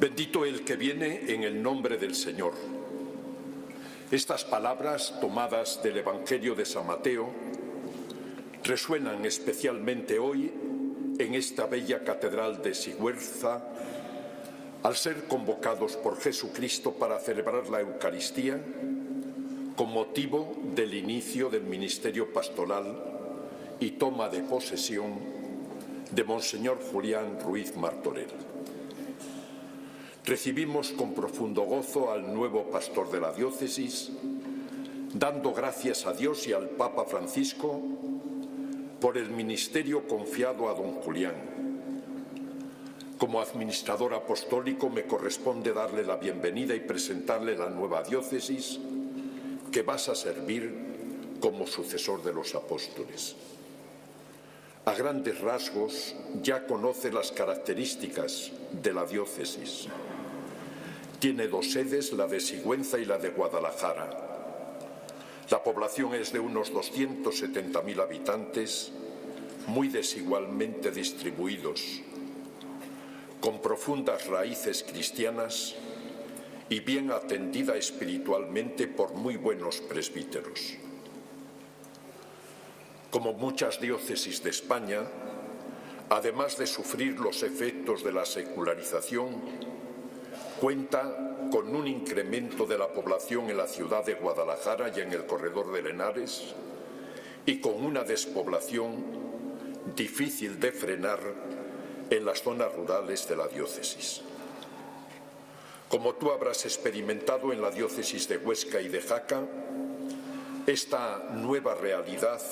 Bendito 0.00 0.44
el 0.44 0.64
que 0.64 0.74
viene 0.74 1.32
en 1.32 1.44
el 1.44 1.62
nombre 1.62 1.96
del 1.96 2.16
Señor. 2.16 2.52
Estas 4.10 4.44
palabras 4.44 5.14
tomadas 5.20 5.80
del 5.80 5.98
Evangelio 5.98 6.56
de 6.56 6.64
San 6.64 6.88
Mateo 6.88 7.30
resuenan 8.64 9.24
especialmente 9.24 10.18
hoy 10.18 10.52
en 11.20 11.34
esta 11.36 11.66
bella 11.66 12.02
catedral 12.02 12.60
de 12.60 12.74
Sigüenza 12.74 13.62
al 14.82 14.96
ser 14.96 15.28
convocados 15.28 15.96
por 15.96 16.18
Jesucristo 16.20 16.94
para 16.94 17.20
celebrar 17.20 17.68
la 17.68 17.80
Eucaristía 17.80 18.60
con 19.76 19.92
motivo 19.92 20.52
del 20.74 20.94
inicio 20.94 21.48
del 21.48 21.62
ministerio 21.62 22.32
pastoral 22.32 23.15
y 23.80 23.92
toma 23.92 24.28
de 24.28 24.40
posesión 24.40 25.14
de 26.10 26.24
Monseñor 26.24 26.78
Julián 26.92 27.38
Ruiz 27.40 27.76
Martorell. 27.76 28.30
Recibimos 30.24 30.90
con 30.92 31.14
profundo 31.14 31.62
gozo 31.62 32.10
al 32.10 32.32
nuevo 32.34 32.64
pastor 32.70 33.10
de 33.10 33.20
la 33.20 33.32
diócesis, 33.32 34.10
dando 35.12 35.52
gracias 35.52 36.06
a 36.06 36.12
Dios 36.12 36.46
y 36.48 36.52
al 36.52 36.70
Papa 36.70 37.04
Francisco 37.04 37.80
por 39.00 39.18
el 39.18 39.30
ministerio 39.30 40.08
confiado 40.08 40.68
a 40.68 40.74
don 40.74 40.94
Julián. 40.94 41.34
Como 43.18 43.40
administrador 43.40 44.14
apostólico 44.14 44.90
me 44.90 45.04
corresponde 45.04 45.72
darle 45.72 46.04
la 46.04 46.16
bienvenida 46.16 46.74
y 46.74 46.80
presentarle 46.80 47.56
la 47.56 47.70
nueva 47.70 48.02
diócesis 48.02 48.78
que 49.70 49.82
vas 49.82 50.08
a 50.08 50.14
servir 50.14 51.36
como 51.40 51.66
sucesor 51.66 52.22
de 52.22 52.32
los 52.32 52.54
apóstoles. 52.54 53.36
A 54.88 54.94
grandes 54.94 55.40
rasgos 55.40 56.14
ya 56.44 56.64
conoce 56.64 57.10
las 57.10 57.32
características 57.32 58.52
de 58.70 58.92
la 58.94 59.04
diócesis. 59.04 59.88
Tiene 61.18 61.48
dos 61.48 61.72
sedes, 61.72 62.12
la 62.12 62.28
de 62.28 62.38
Sigüenza 62.38 62.96
y 62.96 63.04
la 63.04 63.18
de 63.18 63.30
Guadalajara. 63.30 64.08
La 65.50 65.64
población 65.64 66.14
es 66.14 66.32
de 66.32 66.38
unos 66.38 66.72
270.000 66.72 68.00
habitantes, 68.00 68.92
muy 69.66 69.88
desigualmente 69.88 70.92
distribuidos, 70.92 72.02
con 73.40 73.60
profundas 73.60 74.28
raíces 74.28 74.84
cristianas 74.88 75.74
y 76.68 76.78
bien 76.78 77.10
atendida 77.10 77.76
espiritualmente 77.76 78.86
por 78.86 79.14
muy 79.14 79.36
buenos 79.36 79.80
presbíteros. 79.80 80.85
Como 83.16 83.32
muchas 83.32 83.80
diócesis 83.80 84.42
de 84.42 84.50
España, 84.50 85.00
además 86.10 86.58
de 86.58 86.66
sufrir 86.66 87.18
los 87.18 87.42
efectos 87.42 88.04
de 88.04 88.12
la 88.12 88.26
secularización, 88.26 89.40
Cuenta 90.60 91.48
con 91.50 91.74
un 91.74 91.86
incremento 91.86 92.66
de 92.66 92.76
la 92.76 92.88
población 92.88 93.48
en 93.48 93.56
la 93.56 93.66
ciudad 93.66 94.04
de 94.04 94.16
Guadalajara 94.16 94.92
y 94.94 95.00
en 95.00 95.12
el 95.12 95.24
corredor 95.24 95.72
de 95.72 95.82
Lenares 95.82 96.54
y 97.46 97.58
con 97.58 97.82
una 97.82 98.04
despoblación 98.04 99.02
difícil 99.96 100.60
de 100.60 100.72
frenar 100.72 101.20
en 102.10 102.22
las 102.22 102.42
zonas 102.42 102.74
rurales 102.74 103.26
de 103.28 103.36
la 103.36 103.48
diócesis. 103.48 104.20
Como 105.88 106.16
tú 106.16 106.32
habrás 106.32 106.66
experimentado 106.66 107.50
en 107.50 107.62
la 107.62 107.70
diócesis 107.70 108.28
de 108.28 108.36
Huesca 108.36 108.78
y 108.82 108.88
de 108.88 109.00
Jaca, 109.00 109.40
esta 110.66 111.30
nueva 111.32 111.74
realidad 111.76 112.42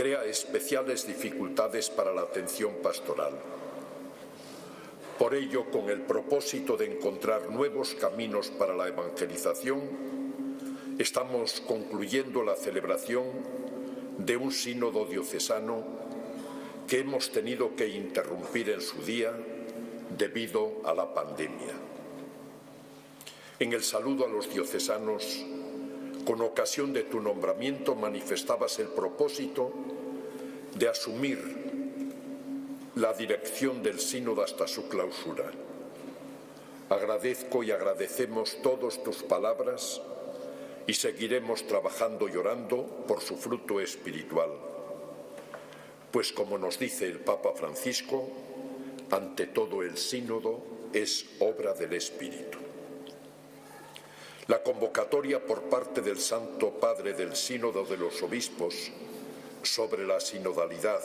crea 0.00 0.24
especiales 0.24 1.06
dificultades 1.06 1.90
para 1.90 2.14
la 2.14 2.22
atención 2.22 2.72
pastoral 2.82 3.34
por 5.20 5.34
ello, 5.34 5.70
con 5.70 5.90
el 5.90 6.00
propósito 6.00 6.78
de 6.78 6.90
encontrar 6.90 7.50
nuevos 7.50 7.94
caminos 7.94 8.48
para 8.48 8.74
la 8.74 8.88
evangelización, 8.88 9.82
estamos 10.98 11.60
concluyendo 11.60 12.42
la 12.42 12.56
celebración 12.56 13.26
de 14.16 14.38
un 14.38 14.50
sínodo 14.50 15.04
diocesano 15.04 15.84
que 16.88 17.00
hemos 17.00 17.30
tenido 17.32 17.76
que 17.76 17.88
interrumpir 17.88 18.70
en 18.70 18.80
su 18.80 19.02
día 19.02 19.30
debido 20.16 20.80
a 20.86 20.94
la 20.94 21.12
pandemia. 21.12 21.74
En 23.58 23.74
el 23.74 23.84
saludo 23.84 24.24
a 24.24 24.28
los 24.30 24.50
diocesanos, 24.50 25.44
con 26.30 26.42
ocasión 26.42 26.92
de 26.92 27.02
tu 27.02 27.20
nombramiento 27.20 27.96
manifestabas 27.96 28.78
el 28.78 28.86
propósito 28.86 29.72
de 30.76 30.88
asumir 30.88 31.40
la 32.94 33.12
dirección 33.14 33.82
del 33.82 33.98
sínodo 33.98 34.44
hasta 34.44 34.68
su 34.68 34.88
clausura. 34.88 35.50
Agradezco 36.88 37.64
y 37.64 37.72
agradecemos 37.72 38.62
todos 38.62 39.02
tus 39.02 39.24
palabras 39.24 40.00
y 40.86 40.94
seguiremos 40.94 41.66
trabajando 41.66 42.28
y 42.28 42.36
orando 42.36 42.86
por 43.08 43.22
su 43.22 43.36
fruto 43.36 43.80
espiritual. 43.80 44.50
Pues 46.12 46.30
como 46.30 46.58
nos 46.58 46.78
dice 46.78 47.06
el 47.06 47.18
Papa 47.18 47.54
Francisco, 47.56 48.28
ante 49.10 49.48
todo 49.48 49.82
el 49.82 49.98
sínodo 49.98 50.62
es 50.92 51.26
obra 51.40 51.74
del 51.74 51.94
Espíritu. 51.94 52.69
La 54.50 54.64
convocatoria 54.64 55.38
por 55.38 55.62
parte 55.70 56.00
del 56.02 56.18
Santo 56.18 56.70
Padre 56.70 57.12
del 57.12 57.36
Sínodo 57.36 57.84
de 57.84 57.96
los 57.96 58.20
Obispos 58.20 58.90
sobre 59.62 60.04
la 60.04 60.18
sinodalidad 60.18 61.00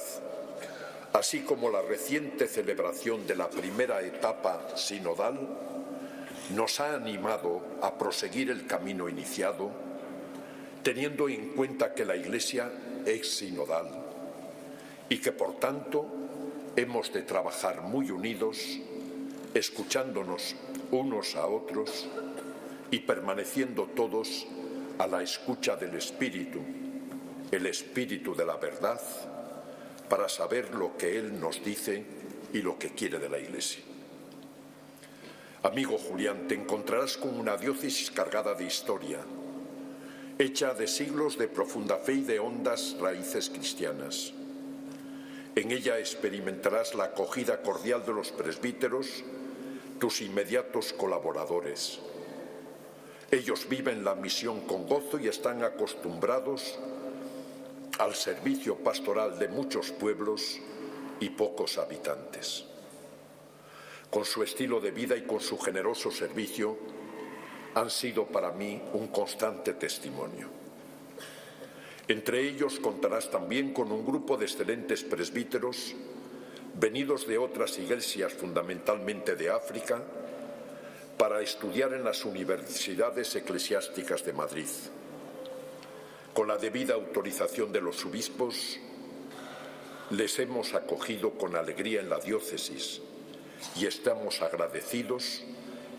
así 1.14 1.42
como 1.42 1.70
la 1.70 1.84
reciente 1.84 2.48
celebración 2.48 3.28
de 3.28 3.36
la 3.36 3.48
primera 3.48 4.02
etapa 4.02 4.76
sinodal, 4.76 5.40
nos 6.56 6.80
ha 6.80 6.96
animado 6.96 7.62
a 7.84 8.00
proseguir 8.00 8.50
el 8.50 8.66
camino 8.66 9.08
iniciado, 9.08 9.70
teniendo 10.82 11.30
en 11.30 11.50
cuenta 11.50 11.94
que 11.94 12.04
la 12.04 12.16
Iglesia 12.16 12.72
es 13.06 13.38
sinodal 13.38 13.88
y 15.08 15.20
que 15.20 15.32
por 15.32 15.60
tanto 15.60 16.08
hemos 16.76 17.14
de 17.14 17.22
trabajar 17.22 17.84
muy 17.84 18.10
unidos, 18.10 18.80
escuchándonos 19.54 20.56
unos 20.90 21.36
a 21.36 21.46
otros 21.46 22.08
y 22.96 23.00
permaneciendo 23.00 23.88
todos 23.94 24.48
a 24.98 25.06
la 25.06 25.22
escucha 25.22 25.76
del 25.76 25.96
Espíritu, 25.96 26.62
el 27.52 27.66
Espíritu 27.66 28.34
de 28.34 28.46
la 28.46 28.56
verdad, 28.56 29.02
para 30.08 30.30
saber 30.30 30.74
lo 30.74 30.96
que 30.96 31.20
Él 31.20 31.38
nos 31.38 31.62
dice 31.62 32.06
y 32.54 32.62
lo 32.62 32.80
que 32.80 32.92
quiere 32.92 33.20
de 33.20 33.28
la 33.28 33.38
Iglesia. 33.38 33.84
Amigo 35.64 35.98
Julián, 35.98 36.48
te 36.48 36.56
encontrarás 36.56 37.18
con 37.18 37.38
una 37.38 37.58
diócesis 37.58 38.12
cargada 38.12 38.54
de 38.54 38.64
historia, 38.64 39.20
hecha 40.40 40.74
de 40.74 40.88
siglos 40.88 41.38
de 41.38 41.50
profunda 41.50 41.98
fe 41.98 42.14
y 42.14 42.22
de 42.22 42.40
hondas 42.40 42.96
raíces 43.02 43.50
cristianas. 43.50 44.32
En 45.54 45.72
ella 45.72 46.00
experimentarás 46.00 46.96
la 46.96 47.06
acogida 47.06 47.62
cordial 47.62 48.06
de 48.06 48.14
los 48.14 48.32
presbíteros, 48.32 49.26
tus 50.00 50.22
inmediatos 50.22 50.94
colaboradores. 50.94 52.00
Ellos 53.32 53.68
viven 53.68 54.04
la 54.04 54.16
misión 54.16 54.62
con 54.62 54.88
gozo 54.88 55.20
y 55.20 55.28
están 55.28 55.64
acostumbrados 55.64 56.78
al 57.98 58.14
servicio 58.14 58.76
pastoral 58.76 59.40
de 59.40 59.48
muchos 59.48 59.92
pueblos 59.92 60.60
y 61.20 61.30
pocos 61.30 61.78
habitantes. 61.78 62.66
Con 64.10 64.26
su 64.26 64.44
estilo 64.44 64.80
de 64.80 64.92
vida 64.92 65.16
y 65.18 65.24
con 65.24 65.40
su 65.40 65.58
generoso 65.58 66.12
servicio 66.12 66.78
han 67.74 67.90
sido 67.90 68.26
para 68.26 68.52
mí 68.52 68.82
un 68.94 69.08
constante 69.08 69.74
testimonio. 69.74 70.48
Entre 72.08 72.48
ellos 72.48 72.80
contarás 72.80 73.32
también 73.32 73.74
con 73.74 73.92
un 73.92 74.06
grupo 74.06 74.38
de 74.38 74.46
excelentes 74.46 75.04
presbíteros 75.04 75.96
venidos 76.80 77.26
de 77.26 77.38
otras 77.38 77.78
iglesias, 77.80 78.34
fundamentalmente 78.34 79.36
de 79.36 79.50
África, 79.50 80.04
para 81.18 81.42
estudiar 81.42 81.94
en 81.94 82.04
las 82.04 82.26
universidades 82.26 83.36
eclesiásticas 83.36 84.26
de 84.26 84.34
Madrid. 84.34 84.68
Con 86.34 86.48
la 86.48 86.58
debida 86.58 86.96
autorización 86.96 87.72
de 87.72 87.82
los 87.82 88.06
obispos, 88.06 88.80
les 90.12 90.38
hemos 90.40 90.74
acogido 90.74 91.32
con 91.32 91.56
alegría 91.56 92.02
en 92.02 92.10
la 92.10 92.20
diócesis 92.20 93.02
y 93.76 93.86
estamos 93.86 94.42
agradecidos 94.42 95.44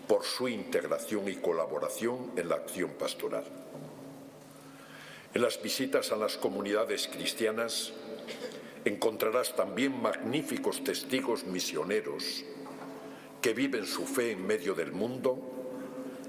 por 0.07 0.23
su 0.23 0.47
integración 0.47 1.27
y 1.27 1.35
colaboración 1.35 2.31
en 2.37 2.49
la 2.49 2.55
acción 2.55 2.91
pastoral. 2.91 3.43
En 5.33 5.41
las 5.41 5.61
visitas 5.61 6.11
a 6.11 6.15
las 6.15 6.37
comunidades 6.37 7.07
cristianas 7.07 7.91
encontrarás 8.85 9.55
también 9.55 10.01
magníficos 10.01 10.83
testigos 10.83 11.43
misioneros 11.43 12.45
que 13.41 13.53
viven 13.53 13.85
su 13.85 14.05
fe 14.05 14.31
en 14.31 14.45
medio 14.45 14.73
del 14.73 14.91
mundo 14.91 15.39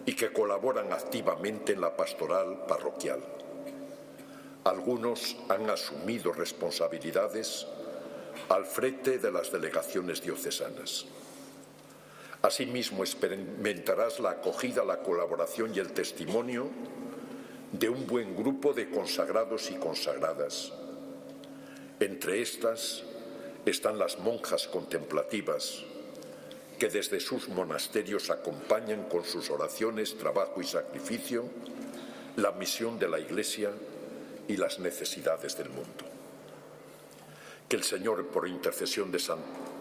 y 0.07 0.15
que 0.15 0.33
colaboran 0.33 0.93
activamente 0.93 1.73
en 1.73 1.81
la 1.81 1.97
pastoral 1.97 2.65
parroquial. 2.67 3.21
Algunos 4.65 5.37
han 5.49 5.69
asumido 5.71 6.33
responsabilidades 6.33 7.67
al 8.49 8.65
frente 8.65 9.19
de 9.19 9.31
las 9.31 9.51
delegaciones 9.51 10.23
diocesanas. 10.23 11.07
Asimismo, 12.43 13.03
experimentarás 13.03 14.21
la 14.21 14.31
acogida, 14.31 14.85
la 14.85 15.01
colaboración 15.01 15.75
y 15.75 15.81
el 15.81 15.93
testimonio 15.93 16.71
de 17.73 17.89
un 17.89 18.07
buen 18.07 18.37
grupo 18.37 18.73
de 18.73 18.91
consagrados 18.91 19.71
y 19.71 19.75
consagradas. 19.75 20.73
Entre 22.01 22.41
estas 22.41 23.03
están 23.67 23.99
las 23.99 24.19
monjas 24.21 24.69
contemplativas, 24.69 25.85
que 26.79 26.89
desde 26.89 27.21
sus 27.21 27.49
monasterios 27.49 28.31
acompañan 28.31 29.09
con 29.09 29.25
sus 29.25 29.51
oraciones, 29.51 30.17
trabajo 30.17 30.61
y 30.61 30.65
sacrificio 30.65 31.45
la 32.37 32.53
misión 32.53 32.99
de 33.01 33.09
la 33.09 33.19
Iglesia 33.19 33.71
y 34.47 34.57
las 34.57 34.79
necesidades 34.79 35.59
del 35.59 35.71
mundo. 35.71 36.05
Que 37.69 37.77
el 37.77 37.83
Señor, 37.83 38.29
por 38.29 38.47
intercesión 38.47 39.11
de, 39.11 39.21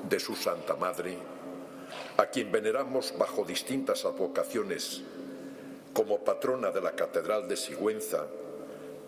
de 0.09 0.19
su 0.19 0.35
Santa 0.35 0.75
Madre, 0.75 1.17
a 2.17 2.25
quien 2.25 2.51
veneramos 2.51 3.13
bajo 3.17 3.45
distintas 3.45 4.03
advocaciones 4.05 5.03
como 5.93 6.19
patrona 6.19 6.71
de 6.71 6.81
la 6.81 6.93
Catedral 6.93 7.47
de 7.47 7.57
Sigüenza 7.57 8.25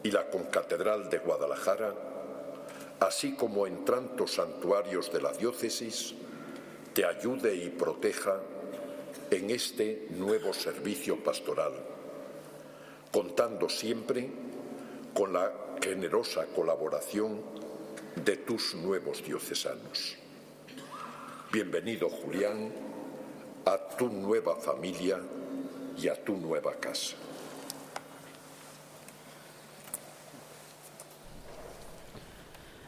y 0.04 0.12
la 0.12 0.30
Concatedral 0.30 1.10
de 1.10 1.18
Guadalajara, 1.18 1.94
así 3.00 3.34
como 3.36 3.66
en 3.66 3.84
tantos 3.84 4.36
santuarios 4.36 5.12
de 5.12 5.22
la 5.22 5.34
diócesis, 5.34 6.14
te 7.00 7.06
ayude 7.06 7.56
y 7.56 7.70
proteja 7.70 8.42
en 9.32 9.52
este 9.52 10.08
nuevo 10.10 10.52
servicio 10.52 11.16
pastoral, 11.24 11.72
contando 13.10 13.70
siempre 13.70 14.30
con 15.14 15.32
la 15.32 15.50
generosa 15.82 16.48
colaboración 16.48 17.40
de 18.18 18.36
tus 18.36 18.76
nuevos 18.76 19.24
diocesanos. 19.24 20.18
Bienvenido, 21.54 22.10
Julián, 22.10 22.70
a 23.64 23.78
tu 23.96 24.10
nueva 24.10 24.58
familia 24.58 25.22
y 25.98 26.10
a 26.10 26.22
tu 26.22 26.36
nueva 26.36 26.76
casa. 26.82 27.16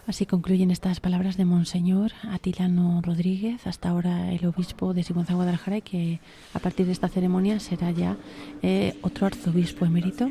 Así 0.08 0.26
concluyen 0.26 0.72
estas 0.72 1.00
palabras 1.00 1.38
de 1.38 1.46
Monseñor 1.46 2.12
Atilano 2.30 3.02
Rodríguez, 3.02 3.68
hasta 3.68 3.90
ahora 3.90 4.32
el 4.32 4.46
obispo 4.46 4.94
de 4.94 5.04
Sigüenza 5.04 5.36
Guadalajara, 5.36 5.78
y 5.78 5.82
que 5.82 6.20
a 6.54 6.60
partir 6.60 6.88
de 6.88 6.92
esta 6.92 7.08
ceremonia 7.08 7.60
será 7.60 7.92
ya 7.92 8.18
eh, 8.64 8.98
otro 9.04 9.28
arzobispo 9.28 9.86
emérito 9.86 10.30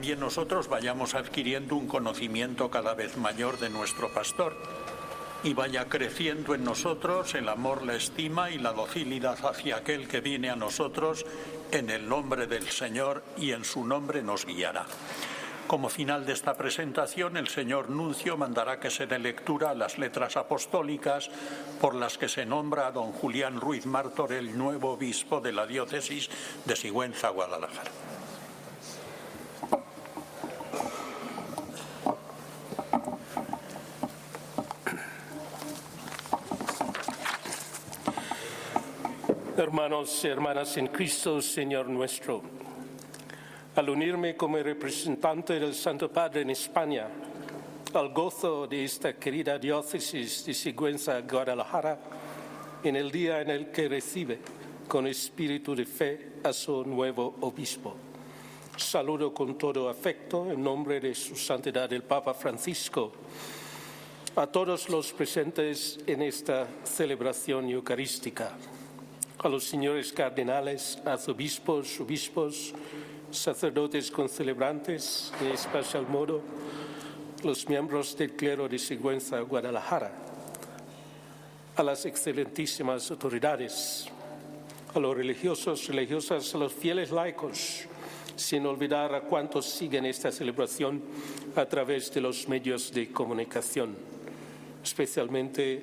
también 0.00 0.20
nosotros 0.20 0.68
vayamos 0.68 1.14
adquiriendo 1.14 1.76
un 1.76 1.86
conocimiento 1.86 2.70
cada 2.70 2.94
vez 2.94 3.18
mayor 3.18 3.58
de 3.58 3.68
nuestro 3.68 4.08
pastor 4.08 4.56
y 5.42 5.52
vaya 5.52 5.90
creciendo 5.90 6.54
en 6.54 6.64
nosotros 6.64 7.34
el 7.34 7.50
amor, 7.50 7.84
la 7.84 7.96
estima 7.96 8.50
y 8.50 8.56
la 8.56 8.72
docilidad 8.72 9.36
hacia 9.44 9.76
aquel 9.76 10.08
que 10.08 10.22
viene 10.22 10.48
a 10.48 10.56
nosotros 10.56 11.26
en 11.70 11.90
el 11.90 12.08
nombre 12.08 12.46
del 12.46 12.70
Señor 12.70 13.22
y 13.36 13.52
en 13.52 13.62
su 13.66 13.84
nombre 13.84 14.22
nos 14.22 14.46
guiará. 14.46 14.86
Como 15.66 15.90
final 15.90 16.24
de 16.24 16.32
esta 16.32 16.56
presentación, 16.56 17.36
el 17.36 17.48
señor 17.48 17.90
Nuncio 17.90 18.38
mandará 18.38 18.80
que 18.80 18.88
se 18.88 19.06
dé 19.06 19.18
lectura 19.18 19.68
a 19.68 19.74
las 19.74 19.98
letras 19.98 20.38
apostólicas 20.38 21.30
por 21.78 21.94
las 21.94 22.16
que 22.16 22.30
se 22.30 22.46
nombra 22.46 22.86
a 22.86 22.92
don 22.92 23.12
Julián 23.12 23.60
Ruiz 23.60 23.84
Mártor 23.84 24.32
el 24.32 24.56
nuevo 24.56 24.92
obispo 24.92 25.42
de 25.42 25.52
la 25.52 25.66
diócesis 25.66 26.30
de 26.64 26.74
Sigüenza, 26.74 27.28
Guadalajara. 27.28 27.90
Hermanos 39.60 40.24
y 40.24 40.28
hermanas 40.28 40.74
en 40.78 40.86
Cristo, 40.86 41.42
Señor 41.42 41.86
nuestro, 41.86 42.40
al 43.76 43.90
unirme 43.90 44.34
como 44.34 44.56
representante 44.56 45.60
del 45.60 45.74
Santo 45.74 46.10
Padre 46.10 46.40
en 46.40 46.48
España 46.48 47.06
al 47.92 48.08
gozo 48.08 48.66
de 48.66 48.82
esta 48.84 49.12
querida 49.18 49.58
diócesis 49.58 50.46
de 50.46 50.54
Sigüenza, 50.54 51.20
Guadalajara, 51.20 51.98
en 52.82 52.96
el 52.96 53.10
día 53.10 53.42
en 53.42 53.50
el 53.50 53.70
que 53.70 53.86
recibe 53.86 54.38
con 54.88 55.06
espíritu 55.06 55.74
de 55.74 55.84
fe 55.84 56.28
a 56.42 56.54
su 56.54 56.82
nuevo 56.86 57.36
obispo. 57.42 57.94
Saludo 58.78 59.34
con 59.34 59.58
todo 59.58 59.90
afecto 59.90 60.50
en 60.50 60.64
nombre 60.64 61.00
de 61.00 61.14
su 61.14 61.36
santidad 61.36 61.92
el 61.92 62.04
Papa 62.04 62.32
Francisco 62.32 63.12
a 64.36 64.46
todos 64.46 64.88
los 64.88 65.12
presentes 65.12 65.98
en 66.06 66.22
esta 66.22 66.66
celebración 66.82 67.68
eucarística 67.68 68.56
a 69.42 69.48
los 69.48 69.64
señores 69.64 70.12
cardenales, 70.12 70.98
arzobispos, 71.04 71.98
obispos, 72.00 72.74
sacerdotes 73.30 74.10
concelebrantes, 74.10 75.32
en 75.40 75.52
especial 75.52 76.06
modo 76.06 76.42
los 77.42 77.66
miembros 77.66 78.14
del 78.18 78.32
clero 78.32 78.68
de 78.68 78.78
Sigüenza 78.78 79.40
Guadalajara, 79.40 80.12
a 81.74 81.82
las 81.82 82.04
excelentísimas 82.04 83.10
autoridades, 83.10 84.08
a 84.94 84.98
los 84.98 85.16
religiosos, 85.16 85.88
religiosas, 85.88 86.54
a 86.54 86.58
los 86.58 86.74
fieles 86.74 87.10
laicos, 87.10 87.86
sin 88.36 88.66
olvidar 88.66 89.14
a 89.14 89.22
cuantos 89.22 89.64
siguen 89.64 90.04
esta 90.04 90.30
celebración 90.30 91.02
a 91.56 91.64
través 91.64 92.12
de 92.12 92.20
los 92.20 92.46
medios 92.46 92.92
de 92.92 93.10
comunicación, 93.10 93.96
especialmente 94.84 95.82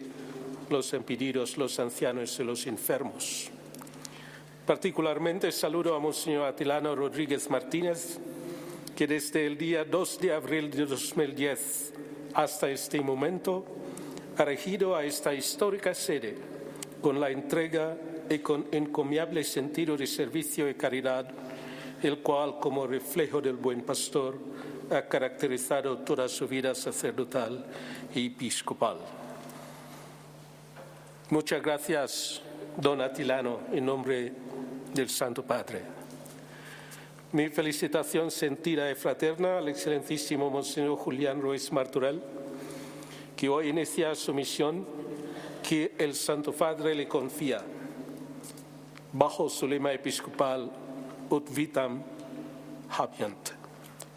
los 0.69 0.93
impedidos, 0.93 1.58
los 1.58 1.80
ancianos 1.80 2.39
y 2.39 2.43
los 2.43 2.67
enfermos. 2.67 3.49
Particularmente 4.65 5.51
saludo 5.51 5.95
a 5.95 5.99
Monseñor 5.99 6.45
Atilano 6.45 6.95
Rodríguez 6.95 7.49
Martínez, 7.49 8.19
que 8.95 9.08
desde 9.08 9.45
el 9.45 9.58
día 9.58 9.86
2 9.86 10.19
de 10.19 10.34
abril 10.34 10.71
de 10.71 10.86
2010 10.86 11.93
hasta 12.34 12.69
este 12.69 12.99
momento 12.99 13.65
ha 14.38 14.45
regido 14.45 14.95
a 14.95 15.03
esta 15.03 15.34
histórica 15.34 15.93
sede 15.93 16.36
con 17.01 17.19
la 17.19 17.30
entrega 17.30 17.97
y 18.30 18.39
con 18.39 18.67
encomiable 18.71 19.43
sentido 19.43 19.95
de 19.95 20.06
servicio 20.06 20.69
y 20.69 20.75
caridad, 20.75 21.30
el 22.03 22.19
cual, 22.19 22.60
como 22.60 22.86
reflejo 22.86 23.39
del 23.39 23.56
buen 23.56 23.82
pastor, 23.82 24.38
ha 24.91 25.01
caracterizado 25.03 25.99
toda 25.99 26.27
su 26.27 26.47
vida 26.47 26.75
sacerdotal 26.75 27.65
y 28.13 28.27
episcopal. 28.27 28.97
Muchas 31.29 31.61
gracias, 31.61 32.41
don 32.77 33.01
Atilano, 33.01 33.59
en 33.73 33.85
nombre 33.85 34.31
del 34.93 35.09
Santo 35.09 35.43
Padre. 35.43 35.81
Mi 37.33 37.49
felicitación 37.49 38.31
sentida 38.31 38.89
y 38.89 38.95
fraterna 38.95 39.57
al 39.57 39.67
excelentísimo 39.67 40.49
Monseñor 40.49 40.95
Julián 40.95 41.41
Ruiz 41.41 41.69
Martorell, 41.73 42.23
que 43.35 43.49
hoy 43.49 43.67
inicia 43.67 44.15
su 44.15 44.33
misión 44.33 44.87
que 45.67 45.95
el 45.97 46.15
Santo 46.15 46.53
Padre 46.53 46.95
le 46.95 47.09
confía, 47.09 47.61
bajo 49.11 49.49
su 49.49 49.67
lema 49.67 49.91
episcopal 49.91 50.71
Ut 51.29 51.53
vitam 51.53 52.03
habiant. 52.97 53.57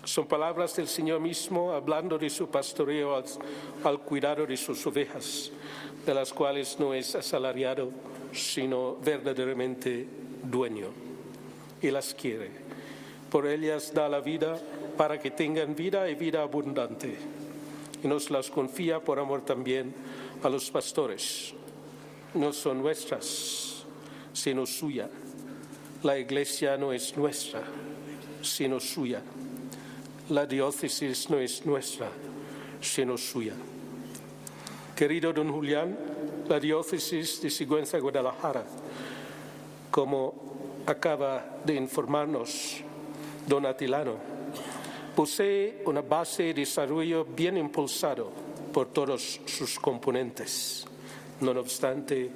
Son 0.04 0.26
palabras 0.26 0.74
del 0.76 0.88
Señor 0.88 1.20
mismo 1.20 1.72
hablando 1.72 2.16
de 2.16 2.30
su 2.30 2.48
pastoreo 2.48 3.22
al, 3.84 4.00
cuidado 4.00 4.46
de 4.46 4.56
sus 4.56 4.86
ovejas, 4.86 5.52
de 6.06 6.14
las 6.14 6.32
cuales 6.32 6.76
no 6.78 6.94
es 6.94 7.14
asalariado, 7.14 7.90
sino 8.32 8.96
verdaderamente 8.96 10.06
dueño 10.42 10.88
y 11.82 11.90
las 11.90 12.14
quiere. 12.14 12.50
Por 13.30 13.46
ellas 13.46 13.92
da 13.94 14.08
la 14.08 14.20
vida 14.20 14.58
para 14.96 15.18
que 15.18 15.30
tengan 15.30 15.74
vida 15.74 16.08
y 16.10 16.14
vida 16.14 16.42
abundante. 16.42 17.16
Y 18.02 18.08
nos 18.08 18.30
las 18.30 18.50
confía 18.50 19.00
por 19.00 19.18
amor 19.18 19.44
también 19.44 19.94
a 20.42 20.48
los 20.48 20.70
pastores. 20.70 21.52
No 22.34 22.52
son 22.52 22.82
nuestras, 22.82 23.84
sino 24.32 24.66
suya. 24.66 25.08
La 26.02 26.18
iglesia 26.18 26.76
no 26.76 26.92
es 26.92 27.16
nuestra, 27.16 27.62
sino 28.42 28.80
suya. 28.80 29.22
La 30.30 30.46
diócesis 30.46 31.28
no 31.28 31.38
es 31.38 31.66
nuestra, 31.66 32.08
sino 32.80 33.18
suya. 33.18 33.54
Querido 35.00 35.32
don 35.32 35.50
Julián, 35.50 35.96
la 36.46 36.60
diócesis 36.60 37.40
de 37.40 37.48
Sigüenza 37.48 37.98
Guadalajara, 37.98 38.66
como 39.90 40.34
acaba 40.84 41.56
de 41.64 41.74
informarnos 41.74 42.82
don 43.48 43.64
Atilano, 43.64 44.16
posee 45.16 45.80
una 45.86 46.02
base 46.02 46.42
de 46.42 46.52
desarrollo 46.52 47.24
bien 47.24 47.56
impulsado 47.56 48.30
por 48.74 48.88
todos 48.88 49.40
sus 49.46 49.80
componentes, 49.80 50.84
no 51.40 51.52
obstante 51.52 52.30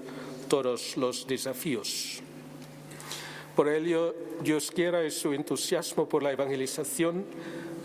todos 0.49 0.97
los 0.97 1.27
desafíos. 1.27 2.23
Por 3.55 3.69
ello, 3.69 4.15
Dios 4.41 4.71
quiera 4.71 5.11
su 5.11 5.35
entusiasmo 5.35 6.09
por 6.09 6.23
la 6.23 6.33
evangelización 6.33 7.27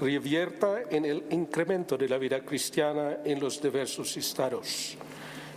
revierta 0.01 0.83
en 0.89 1.05
el 1.05 1.23
incremento 1.31 1.97
de 1.97 2.07
la 2.07 2.17
vida 2.17 2.39
cristiana 2.41 3.17
en 3.23 3.39
los 3.39 3.61
diversos 3.61 4.15
estados, 4.17 4.95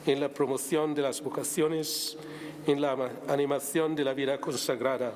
en 0.06 0.20
la 0.20 0.28
promoción 0.28 0.94
de 0.94 1.02
las 1.02 1.22
vocaciones, 1.22 2.16
en 2.66 2.80
la 2.80 3.10
animación 3.28 3.94
de 3.94 4.04
la 4.04 4.14
vida 4.14 4.40
consagrada, 4.40 5.12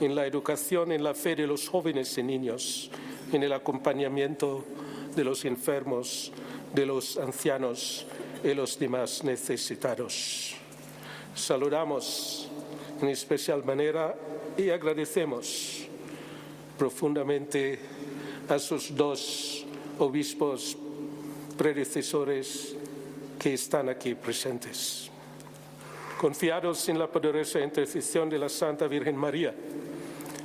en 0.00 0.14
la 0.14 0.26
educación 0.26 0.92
en 0.92 1.02
la 1.02 1.14
fe 1.14 1.36
de 1.36 1.46
los 1.46 1.68
jóvenes 1.68 2.16
y 2.18 2.22
niños, 2.22 2.90
en 3.32 3.42
el 3.42 3.52
acompañamiento 3.52 4.64
de 5.14 5.24
los 5.24 5.44
enfermos, 5.44 6.32
de 6.74 6.86
los 6.86 7.16
ancianos 7.18 8.06
y 8.42 8.54
los 8.54 8.78
demás 8.78 9.24
necesitados. 9.24 10.54
Saludamos 11.34 12.48
en 13.00 13.08
especial 13.08 13.64
manera 13.64 14.14
y 14.56 14.70
agradecemos 14.70 15.86
profundamente 16.78 17.78
a 18.50 18.58
sus 18.58 18.94
dos 18.94 19.64
obispos 19.98 20.76
predecesores 21.56 22.74
que 23.38 23.54
están 23.54 23.88
aquí 23.88 24.14
presentes. 24.14 25.08
Confiados 26.18 26.88
en 26.88 26.98
la 26.98 27.06
poderosa 27.06 27.60
intercesión 27.60 28.28
de 28.28 28.38
la 28.38 28.48
Santa 28.48 28.88
Virgen 28.88 29.16
María, 29.16 29.54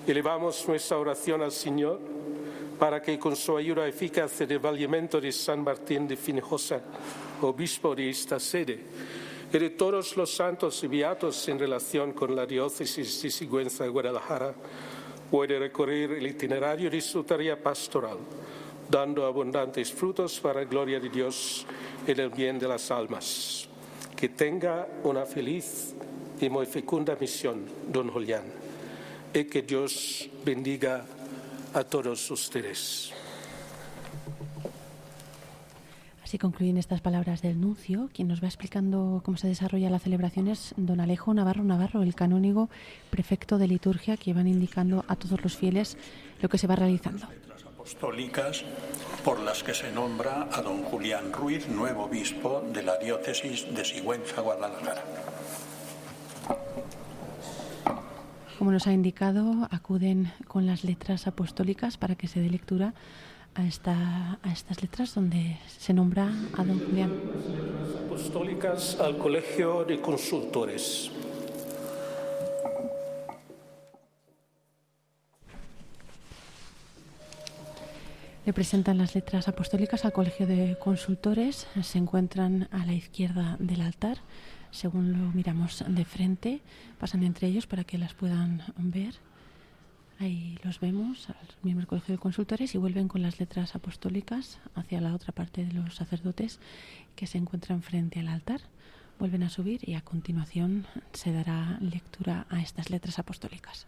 elevamos 0.05 0.67
nuestra 0.67 0.97
oración 0.97 1.41
al 1.41 1.51
Señor 1.51 1.99
para 2.79 3.01
que 3.01 3.17
con 3.17 3.35
su 3.35 3.57
ayuda 3.57 3.87
eficaz 3.87 4.39
el 4.41 4.59
valimento 4.59 5.19
de 5.19 5.31
San 5.31 5.63
Martín 5.63 6.07
de 6.07 6.15
Finejosa, 6.15 6.81
obispo 7.41 7.95
de 7.95 8.09
esta 8.09 8.39
sede, 8.39 8.79
y 9.51 9.57
de 9.57 9.69
todos 9.71 10.15
los 10.15 10.33
santos 10.33 10.83
y 10.83 10.87
beatos 10.87 11.47
en 11.47 11.57
relación 11.57 12.13
con 12.13 12.35
la 12.35 12.45
diócesis 12.45 13.21
de 13.21 13.31
Sigüenza 13.31 13.83
de 13.83 13.89
Guadalajara, 13.89 14.53
puede 15.29 15.59
recorrer 15.59 16.11
el 16.11 16.27
itinerario 16.27 16.89
de 16.89 17.01
su 17.01 17.23
tarea 17.23 17.61
pastoral, 17.61 18.17
dando 18.89 19.25
abundantes 19.25 19.91
frutos 19.91 20.39
para 20.39 20.61
la 20.61 20.65
gloria 20.65 20.99
de 20.99 21.09
Dios 21.09 21.65
y 22.07 22.11
el 22.11 22.29
bien 22.29 22.59
de 22.59 22.67
las 22.67 22.91
almas. 22.91 23.67
Que 24.15 24.29
tenga 24.29 24.87
una 25.03 25.25
feliz 25.25 25.93
y 26.39 26.49
muy 26.49 26.65
fecunda 26.65 27.17
misión, 27.19 27.65
don 27.87 28.09
Julián, 28.09 28.43
y 29.33 29.43
que 29.45 29.61
Dios 29.61 30.29
bendiga 30.43 31.05
a 31.73 31.83
todos 31.83 32.31
ustedes. 32.31 33.11
Así 36.35 36.39
concluyen 36.41 36.75
estas 36.75 36.99
palabras 36.99 37.41
del 37.41 37.61
nuncio. 37.61 38.09
Quien 38.13 38.27
nos 38.27 38.43
va 38.43 38.47
explicando 38.47 39.21
cómo 39.23 39.37
se 39.37 39.47
desarrolla 39.47 39.89
la 39.89 39.99
celebración 39.99 40.49
es 40.49 40.73
don 40.75 40.99
Alejo 40.99 41.33
Navarro 41.33 41.63
Navarro, 41.63 42.03
el 42.03 42.13
canónigo 42.13 42.69
prefecto 43.09 43.57
de 43.57 43.69
liturgia, 43.69 44.17
que 44.17 44.33
van 44.33 44.45
indicando 44.45 45.05
a 45.07 45.15
todos 45.15 45.41
los 45.41 45.55
fieles 45.55 45.97
lo 46.41 46.49
que 46.49 46.57
se 46.57 46.67
va 46.67 46.75
realizando. 46.75 47.25
Las 47.47 47.63
apostólicas 47.63 48.65
por 49.23 49.39
las 49.39 49.63
que 49.63 49.73
se 49.73 49.93
nombra 49.93 50.49
a 50.51 50.61
don 50.61 50.83
Julián 50.83 51.31
Ruiz, 51.31 51.69
nuevo 51.69 52.03
obispo 52.03 52.61
de 52.73 52.83
la 52.83 52.97
diócesis 52.97 53.73
de 53.73 53.85
Sigüenza, 53.85 54.41
Guadalajara. 54.41 55.05
Como 58.59 58.73
nos 58.73 58.87
ha 58.87 58.91
indicado, 58.91 59.69
acuden 59.71 60.33
con 60.49 60.65
las 60.65 60.83
letras 60.83 61.27
apostólicas 61.27 61.95
para 61.95 62.15
que 62.15 62.27
se 62.27 62.41
dé 62.41 62.49
lectura 62.49 62.93
a, 63.55 63.65
esta, 63.65 64.37
a 64.43 64.51
estas 64.51 64.81
letras 64.81 65.15
donde 65.15 65.57
se 65.77 65.93
nombra 65.93 66.29
a 66.57 66.63
don 66.63 66.79
Julián. 66.79 67.11
Apostólicas 68.05 68.99
al 68.99 69.17
Colegio 69.17 69.83
de 69.85 69.99
Consultores. 69.99 71.11
Le 78.45 78.53
presentan 78.53 78.99
las 78.99 79.15
letras 79.15 79.47
apostólicas 79.47 80.05
al 80.05 80.13
Colegio 80.13 80.45
de 80.45 80.77
Consultores. 80.77 81.65
Se 81.81 81.97
encuentran 81.97 82.67
a 82.71 82.85
la 82.85 82.93
izquierda 82.93 83.57
del 83.59 83.81
altar. 83.81 84.19
Según 84.69 85.13
lo 85.13 85.31
miramos 85.31 85.83
de 85.87 86.05
frente, 86.05 86.61
pasan 86.99 87.23
entre 87.23 87.47
ellos 87.47 87.65
para 87.65 87.85
que 87.85 87.97
las 87.97 88.13
puedan 88.13 88.61
ver. 88.77 89.15
Ahí 90.19 90.57
los 90.63 90.79
vemos, 90.79 91.29
a 91.29 91.35
los 91.45 91.57
miembros 91.61 91.83
del 91.83 91.87
Colegio 91.87 92.15
de 92.15 92.21
Consultores, 92.21 92.73
y 92.73 92.77
vuelven 92.77 93.07
con 93.07 93.21
las 93.21 93.39
letras 93.39 93.75
apostólicas 93.75 94.59
hacia 94.73 95.01
la 95.01 95.13
otra 95.13 95.33
parte 95.33 95.65
de 95.65 95.73
los 95.73 95.95
sacerdotes 95.95 96.59
que 97.15 97.27
se 97.27 97.37
encuentran 97.37 97.81
frente 97.81 98.19
al 98.19 98.29
altar. 98.29 98.61
Vuelven 99.19 99.43
a 99.43 99.49
subir 99.49 99.87
y 99.87 99.93
a 99.93 100.01
continuación 100.01 100.85
se 101.13 101.31
dará 101.31 101.77
lectura 101.81 102.47
a 102.49 102.61
estas 102.61 102.89
letras 102.89 103.19
apostólicas. 103.19 103.87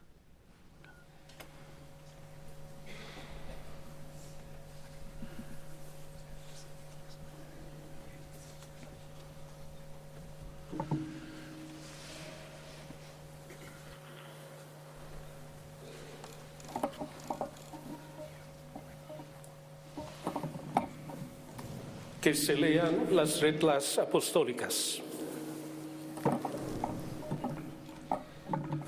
Que 22.28 22.34
se 22.34 22.58
lean 22.58 23.08
las 23.12 23.40
reglas 23.40 23.98
apostólicas. 23.98 25.02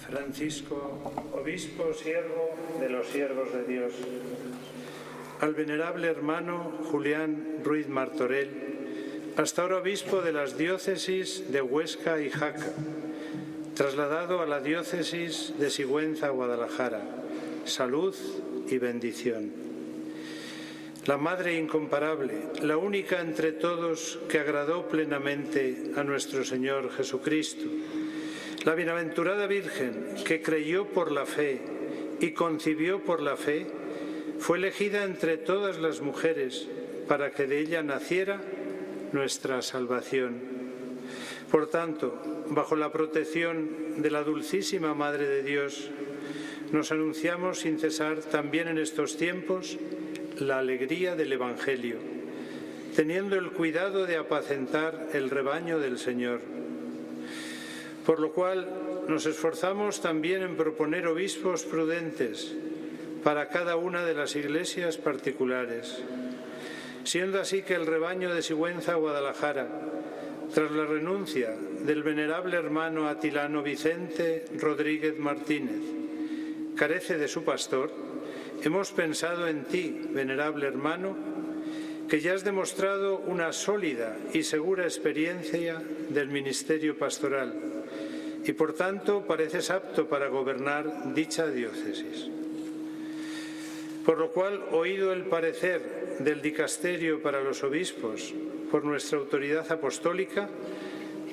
Francisco, 0.05 1.31
obispo 1.31 1.93
siervo 1.93 2.49
de 2.81 2.89
los 2.89 3.07
siervos 3.07 3.53
de 3.53 3.63
Dios. 3.63 3.93
Al 5.39 5.53
venerable 5.53 6.09
hermano 6.09 6.69
Julián 6.91 7.61
Ruiz 7.63 7.87
Martorell, 7.87 9.31
hasta 9.37 9.61
ahora 9.61 9.77
obispo 9.77 10.21
de 10.21 10.33
las 10.33 10.57
diócesis 10.57 11.49
de 11.49 11.61
Huesca 11.61 12.19
y 12.19 12.29
Jaca, 12.29 12.73
trasladado 13.73 14.41
a 14.41 14.47
la 14.47 14.59
diócesis 14.59 15.53
de 15.57 15.69
Sigüenza, 15.69 16.27
Guadalajara. 16.27 17.03
Salud 17.63 18.13
y 18.67 18.77
bendición 18.79 19.68
la 21.09 21.17
Madre 21.17 21.57
incomparable, 21.57 22.35
la 22.61 22.77
única 22.77 23.19
entre 23.19 23.51
todos 23.51 24.19
que 24.29 24.37
agradó 24.37 24.87
plenamente 24.87 25.89
a 25.95 26.03
nuestro 26.03 26.45
Señor 26.45 26.91
Jesucristo, 26.91 27.65
la 28.63 28.75
bienaventurada 28.75 29.47
Virgen 29.47 30.13
que 30.23 30.43
creyó 30.43 30.85
por 30.85 31.11
la 31.11 31.25
fe 31.25 31.61
y 32.19 32.29
concibió 32.33 33.03
por 33.03 33.23
la 33.23 33.37
fe, 33.37 33.65
fue 34.37 34.59
elegida 34.59 35.03
entre 35.03 35.37
todas 35.37 35.79
las 35.79 35.99
mujeres 36.01 36.67
para 37.07 37.31
que 37.31 37.47
de 37.47 37.57
ella 37.57 37.81
naciera 37.81 38.39
nuestra 39.11 39.63
salvación. 39.63 40.39
Por 41.49 41.71
tanto, 41.71 42.21
bajo 42.49 42.75
la 42.75 42.91
protección 42.91 43.99
de 44.03 44.11
la 44.11 44.21
Dulcísima 44.21 44.93
Madre 44.93 45.27
de 45.27 45.41
Dios, 45.41 45.89
nos 46.71 46.91
anunciamos 46.91 47.61
sin 47.61 47.79
cesar 47.79 48.19
también 48.19 48.67
en 48.67 48.77
estos 48.77 49.17
tiempos 49.17 49.79
la 50.41 50.59
alegría 50.59 51.15
del 51.15 51.33
Evangelio, 51.33 51.97
teniendo 52.95 53.35
el 53.35 53.51
cuidado 53.51 54.05
de 54.05 54.17
apacentar 54.17 55.09
el 55.13 55.29
rebaño 55.29 55.79
del 55.79 55.97
Señor. 55.97 56.41
Por 58.05 58.19
lo 58.19 58.31
cual 58.31 58.67
nos 59.07 59.25
esforzamos 59.25 60.01
también 60.01 60.41
en 60.43 60.55
proponer 60.55 61.07
obispos 61.07 61.63
prudentes 61.63 62.55
para 63.23 63.49
cada 63.49 63.75
una 63.75 64.05
de 64.05 64.13
las 64.13 64.35
iglesias 64.35 64.97
particulares, 64.97 66.01
siendo 67.03 67.39
así 67.39 67.61
que 67.61 67.75
el 67.75 67.85
rebaño 67.85 68.33
de 68.33 68.41
Sigüenza 68.41 68.95
Guadalajara, 68.95 69.67
tras 70.53 70.71
la 70.71 70.85
renuncia 70.85 71.55
del 71.85 72.01
venerable 72.01 72.57
hermano 72.57 73.07
atilano 73.07 73.61
Vicente 73.61 74.45
Rodríguez 74.57 75.19
Martínez, 75.19 75.81
carece 76.75 77.17
de 77.17 77.27
su 77.27 77.43
pastor, 77.43 78.08
Hemos 78.61 78.91
pensado 78.91 79.47
en 79.47 79.63
ti, 79.63 80.01
venerable 80.11 80.67
hermano, 80.67 81.15
que 82.09 82.19
ya 82.19 82.33
has 82.33 82.43
demostrado 82.43 83.19
una 83.19 83.53
sólida 83.53 84.17
y 84.33 84.43
segura 84.43 84.83
experiencia 84.83 85.81
del 86.09 86.27
ministerio 86.27 86.97
pastoral 86.97 87.53
y 88.43 88.51
por 88.53 88.73
tanto 88.73 89.25
pareces 89.25 89.69
apto 89.69 90.07
para 90.07 90.27
gobernar 90.27 91.13
dicha 91.13 91.47
diócesis. 91.47 92.27
Por 94.05 94.17
lo 94.17 94.31
cual, 94.31 94.61
oído 94.71 95.13
el 95.13 95.23
parecer 95.25 96.17
del 96.19 96.41
dicasterio 96.41 97.21
para 97.21 97.41
los 97.41 97.63
obispos 97.63 98.33
por 98.71 98.83
nuestra 98.83 99.19
autoridad 99.19 99.71
apostólica, 99.71 100.49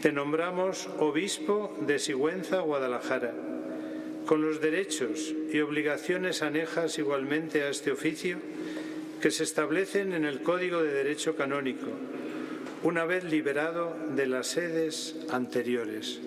te 0.00 0.12
nombramos 0.12 0.88
obispo 0.98 1.74
de 1.80 1.98
Sigüenza, 1.98 2.60
Guadalajara 2.60 3.55
con 4.26 4.42
los 4.42 4.60
derechos 4.60 5.32
y 5.52 5.60
obligaciones 5.60 6.42
anejas 6.42 6.98
igualmente 6.98 7.62
a 7.62 7.70
este 7.70 7.92
oficio 7.92 8.38
que 9.22 9.30
se 9.30 9.44
establecen 9.44 10.12
en 10.12 10.24
el 10.24 10.42
Código 10.42 10.82
de 10.82 10.92
Derecho 10.92 11.36
Canónico, 11.36 11.86
una 12.82 13.04
vez 13.04 13.24
liberado 13.24 13.96
de 14.14 14.26
las 14.26 14.48
sedes 14.48 15.16
anteriores. 15.30 16.20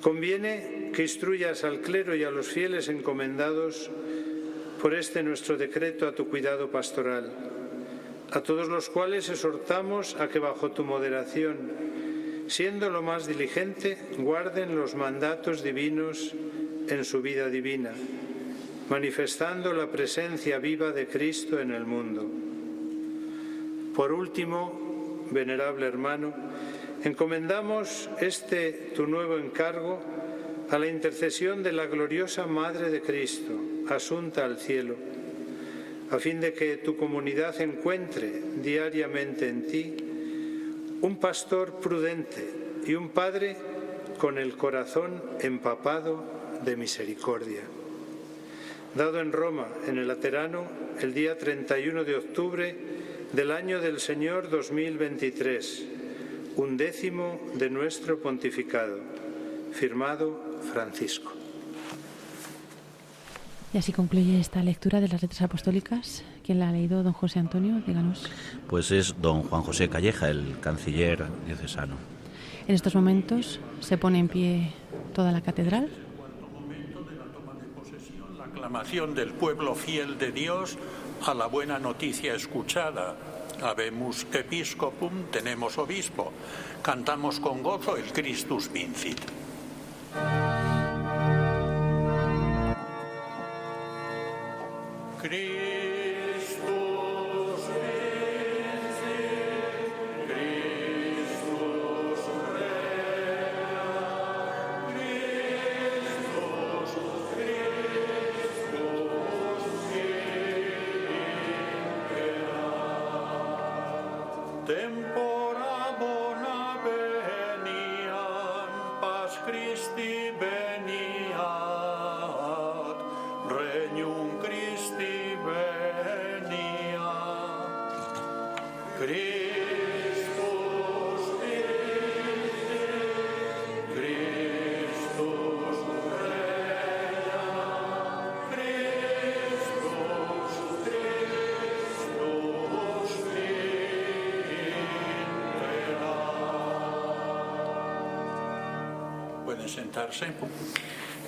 Conviene 0.00 0.92
que 0.94 1.02
instruyas 1.02 1.64
al 1.64 1.80
clero 1.80 2.14
y 2.14 2.24
a 2.24 2.30
los 2.30 2.48
fieles 2.48 2.88
encomendados 2.88 3.90
por 4.80 4.94
este 4.94 5.22
nuestro 5.22 5.58
decreto 5.58 6.08
a 6.08 6.14
tu 6.14 6.28
cuidado 6.28 6.70
pastoral, 6.70 7.30
a 8.30 8.40
todos 8.40 8.68
los 8.68 8.88
cuales 8.88 9.28
exhortamos 9.28 10.14
a 10.14 10.28
que 10.28 10.38
bajo 10.38 10.70
tu 10.70 10.84
moderación, 10.84 11.58
siendo 12.50 12.90
lo 12.90 13.00
más 13.00 13.28
diligente, 13.28 13.96
guarden 14.18 14.74
los 14.74 14.96
mandatos 14.96 15.62
divinos 15.62 16.34
en 16.88 17.04
su 17.04 17.22
vida 17.22 17.48
divina, 17.48 17.92
manifestando 18.88 19.72
la 19.72 19.86
presencia 19.86 20.58
viva 20.58 20.90
de 20.90 21.06
Cristo 21.06 21.60
en 21.60 21.70
el 21.70 21.84
mundo. 21.84 22.26
Por 23.94 24.12
último, 24.12 25.28
venerable 25.30 25.86
hermano, 25.86 26.34
encomendamos 27.04 28.10
este 28.20 28.72
tu 28.96 29.06
nuevo 29.06 29.38
encargo 29.38 30.00
a 30.70 30.78
la 30.78 30.88
intercesión 30.88 31.62
de 31.62 31.70
la 31.70 31.86
gloriosa 31.86 32.46
Madre 32.46 32.90
de 32.90 33.00
Cristo 33.00 33.52
asunta 33.88 34.44
al 34.44 34.58
cielo, 34.58 34.96
a 36.10 36.18
fin 36.18 36.40
de 36.40 36.52
que 36.52 36.78
tu 36.78 36.96
comunidad 36.96 37.60
encuentre 37.60 38.42
diariamente 38.60 39.48
en 39.48 39.66
ti 39.68 40.09
un 41.02 41.16
pastor 41.16 41.80
prudente 41.80 42.50
y 42.86 42.94
un 42.94 43.10
padre 43.10 43.56
con 44.18 44.38
el 44.38 44.56
corazón 44.56 45.22
empapado 45.40 46.22
de 46.64 46.76
misericordia. 46.76 47.62
Dado 48.94 49.20
en 49.20 49.32
Roma, 49.32 49.68
en 49.86 49.98
el 49.98 50.08
Laterano, 50.08 50.64
el 51.00 51.14
día 51.14 51.38
31 51.38 52.04
de 52.04 52.16
octubre 52.16 52.76
del 53.32 53.52
año 53.52 53.80
del 53.80 54.00
Señor 54.00 54.50
2023, 54.50 55.86
un 56.56 56.76
décimo 56.76 57.40
de 57.54 57.70
nuestro 57.70 58.18
pontificado. 58.18 58.98
Firmado 59.72 60.60
Francisco. 60.72 61.32
Y 63.72 63.78
así 63.78 63.92
concluye 63.92 64.40
esta 64.40 64.62
lectura 64.62 65.00
de 65.00 65.08
las 65.08 65.22
letras 65.22 65.42
apostólicas. 65.42 66.24
¿Quién 66.50 66.58
la 66.58 66.70
ha 66.70 66.72
leído, 66.72 67.04
don 67.04 67.12
José 67.12 67.38
Antonio? 67.38 67.80
Díganos. 67.86 68.28
Pues 68.66 68.90
es 68.90 69.14
don 69.22 69.44
Juan 69.44 69.62
José 69.62 69.88
Calleja, 69.88 70.30
el 70.30 70.58
canciller 70.58 71.24
diocesano. 71.46 71.94
En 72.66 72.74
estos 72.74 72.92
momentos 72.96 73.60
se 73.78 73.96
pone 73.96 74.18
en 74.18 74.26
pie 74.26 74.72
toda 75.14 75.30
la 75.30 75.42
catedral. 75.42 75.88
La 78.36 78.46
aclamación 78.46 79.14
del 79.14 79.30
pueblo 79.30 79.76
fiel 79.76 80.18
de 80.18 80.32
Dios 80.32 80.76
a 81.24 81.34
la 81.34 81.46
buena 81.46 81.78
noticia 81.78 82.34
escuchada. 82.34 83.14
Habemus 83.62 84.26
episcopum, 84.32 85.26
tenemos 85.30 85.78
obispo. 85.78 86.32
Cantamos 86.82 87.38
con 87.38 87.62
gozo 87.62 87.96
el 87.96 88.12
Christus 88.12 88.72
vincit. 88.72 89.20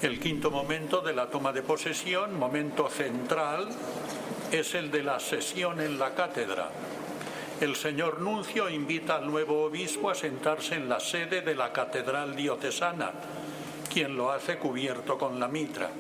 El 0.03 0.21
quinto 0.21 0.51
momento 0.51 1.01
de 1.01 1.13
la 1.13 1.27
toma 1.27 1.53
de 1.53 1.63
posesión, 1.63 2.39
momento 2.39 2.89
central, 2.89 3.69
es 4.51 4.75
el 4.75 4.91
de 4.91 5.03
la 5.03 5.19
sesión 5.19 5.81
en 5.81 5.99
la 5.99 6.15
cátedra. 6.15 6.71
El 7.61 7.77
señor 7.77 8.21
Nuncio 8.21 8.69
invita 8.69 9.17
al 9.17 9.27
nuevo 9.27 9.65
obispo 9.65 10.11
a 10.11 10.15
sentarse 10.15 10.75
en 10.75 10.89
la 10.89 11.01
sede 11.01 11.43
de 11.43 11.55
la 11.55 11.73
catedral 11.73 12.35
diocesana, 12.35 13.13
quien 13.93 14.17
lo 14.17 14.33
hace 14.33 14.59
cubierto 14.59 15.17
con 15.17 15.39
la 15.39 15.49
mitra. 15.49 15.91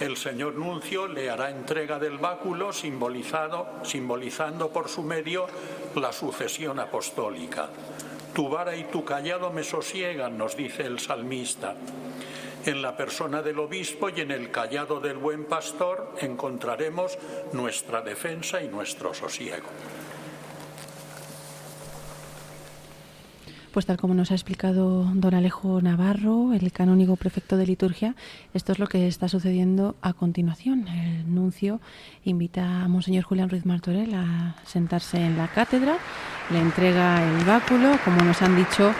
El 0.00 0.16
señor 0.16 0.54
Nuncio 0.54 1.06
le 1.06 1.30
hará 1.30 1.50
entrega 1.50 2.00
del 2.00 2.18
báculo 2.18 2.72
simbolizado, 2.72 3.68
simbolizando 3.84 4.70
por 4.70 4.88
su 4.88 5.02
medio 5.02 5.46
la 5.94 6.12
sucesión 6.12 6.80
apostólica. 6.80 7.68
Tu 8.34 8.48
vara 8.48 8.74
y 8.74 8.84
tu 8.84 9.04
callado 9.04 9.52
me 9.52 9.62
sosiegan, 9.62 10.36
nos 10.36 10.56
dice 10.56 10.82
el 10.82 10.98
salmista. 10.98 11.76
En 12.66 12.82
la 12.82 12.96
persona 12.96 13.42
del 13.42 13.60
obispo 13.60 14.08
y 14.08 14.22
en 14.22 14.32
el 14.32 14.50
callado 14.50 14.98
del 14.98 15.18
buen 15.18 15.44
pastor 15.44 16.14
encontraremos 16.20 17.16
nuestra 17.52 18.00
defensa 18.02 18.60
y 18.60 18.68
nuestro 18.68 19.14
sosiego. 19.14 19.68
Pues 23.74 23.86
tal 23.86 23.96
como 23.96 24.14
nos 24.14 24.30
ha 24.30 24.34
explicado 24.34 25.10
don 25.14 25.34
Alejo 25.34 25.80
Navarro, 25.82 26.52
el 26.52 26.70
canónigo 26.70 27.16
prefecto 27.16 27.56
de 27.56 27.66
liturgia, 27.66 28.14
esto 28.54 28.70
es 28.70 28.78
lo 28.78 28.86
que 28.86 29.08
está 29.08 29.28
sucediendo 29.28 29.96
a 30.00 30.12
continuación. 30.12 30.86
El 30.86 31.34
nuncio 31.34 31.80
invita 32.22 32.84
a 32.84 32.86
Monseñor 32.86 33.24
Julián 33.24 33.50
Ruiz 33.50 33.66
Martorell 33.66 34.14
a 34.14 34.54
sentarse 34.64 35.16
en 35.16 35.36
la 35.36 35.48
cátedra, 35.48 35.96
le 36.52 36.60
entrega 36.60 37.20
el 37.28 37.44
báculo, 37.44 37.98
como 38.04 38.22
nos 38.22 38.42
han 38.42 38.54
dicho, 38.54 38.92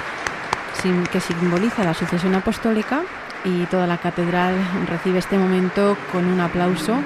que 1.13 1.21
simboliza 1.21 1.85
la 1.85 1.95
sucesión 1.95 2.35
apostólica 2.35 3.05
y 3.45 3.67
toda 3.67 3.87
la 3.87 3.99
catedral 3.99 4.57
recibe 4.89 5.21
este 5.21 5.39
momento 5.39 5.97
con 6.11 6.25
un 6.25 6.41
aplauso 6.41 6.97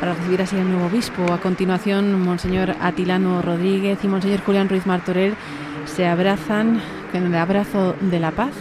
para 0.00 0.14
recibir 0.14 0.42
así 0.42 0.56
al 0.58 0.68
nuevo 0.68 0.86
obispo. 0.86 1.32
A 1.32 1.38
continuación, 1.38 2.20
Monseñor 2.24 2.74
Atilano 2.80 3.40
Rodríguez 3.40 4.00
y 4.02 4.08
Monseñor 4.08 4.40
Julián 4.40 4.68
Ruiz 4.68 4.84
Martorell 4.84 5.36
se 5.86 6.06
abrazan 6.06 6.80
con 7.10 7.26
el 7.26 7.34
abrazo 7.34 7.94
de 8.00 8.20
la 8.20 8.30
paz. 8.30 8.52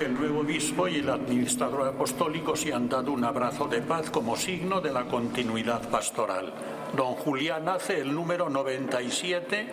El 0.00 0.14
nuevo 0.14 0.40
obispo 0.40 0.88
y 0.88 0.96
el 0.96 1.10
administrador 1.10 1.86
apostólico 1.88 2.56
se 2.56 2.72
han 2.72 2.88
dado 2.88 3.12
un 3.12 3.22
abrazo 3.22 3.66
de 3.66 3.82
paz 3.82 4.10
como 4.10 4.34
signo 4.34 4.80
de 4.80 4.92
la 4.92 5.04
continuidad 5.04 5.90
pastoral. 5.90 6.54
Don 6.96 7.14
Julián 7.14 7.68
hace 7.68 8.00
el 8.00 8.14
número 8.14 8.48
97 8.48 9.68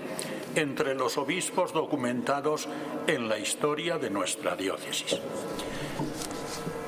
entre 0.56 0.96
los 0.96 1.18
obispos 1.18 1.72
documentados 1.72 2.68
en 3.08 3.30
la 3.30 3.40
historia 3.40 3.98
de 3.98 4.10
nuestra 4.10 4.56
diócesis. 4.58 5.20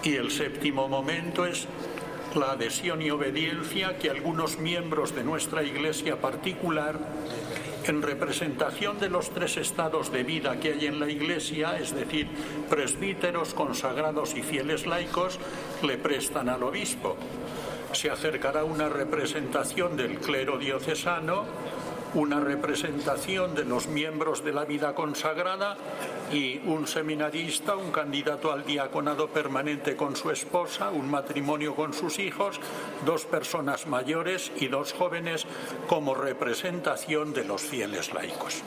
Y 0.04 0.16
el 0.16 0.32
séptimo 0.32 0.90
momento 0.90 1.46
es 1.46 1.66
la 2.36 2.52
adhesión 2.52 3.02
y 3.02 3.10
obediencia 3.10 3.98
que 3.98 4.10
algunos 4.10 4.60
miembros 4.60 5.16
de 5.16 5.24
nuestra 5.24 5.64
Iglesia 5.64 6.20
particular 6.20 7.00
en 7.86 8.02
representación 8.02 9.00
de 9.00 9.10
los 9.10 9.30
tres 9.32 9.58
estados 9.58 10.12
de 10.12 10.24
vida 10.24 10.60
que 10.60 10.74
hay 10.74 10.86
en 10.86 11.00
la 11.00 11.10
Iglesia, 11.10 11.78
es 11.80 11.94
decir, 11.94 12.28
presbíteros, 12.70 13.54
consagrados 13.54 14.36
y 14.36 14.42
fieles 14.42 14.86
laicos, 14.86 15.40
le 15.82 15.98
prestan 15.98 16.50
al 16.50 16.64
obispo. 16.64 17.18
Se 17.94 18.10
acercará 18.10 18.64
una 18.64 18.90
representación 18.90 19.98
del 19.98 20.20
clero 20.20 20.58
diocesano, 20.58 21.46
una 22.14 22.40
representación 22.40 23.56
de 23.56 23.66
los 23.66 23.88
miembros 23.88 24.44
de 24.44 24.54
la 24.54 24.66
vida 24.66 24.96
consagrada 24.96 25.78
y 26.32 26.60
un 26.66 26.88
seminarista, 26.88 27.76
un 27.76 27.92
candidato 27.92 28.52
al 28.52 28.66
diaconado 28.66 29.28
permanente 29.28 29.96
con 29.96 30.16
su 30.16 30.32
esposa, 30.32 30.90
un 30.90 31.10
matrimonio 31.10 31.76
con 31.76 31.94
sus 31.94 32.20
hijos, 32.20 32.60
dos 33.06 33.26
personas 33.26 33.88
mayores 33.88 34.52
y 34.60 34.68
dos 34.68 34.94
jóvenes 34.94 35.46
como 35.88 36.16
representación 36.16 37.34
de 37.34 37.46
los 37.46 37.62
fieles 37.62 38.14
laicos. 38.14 38.64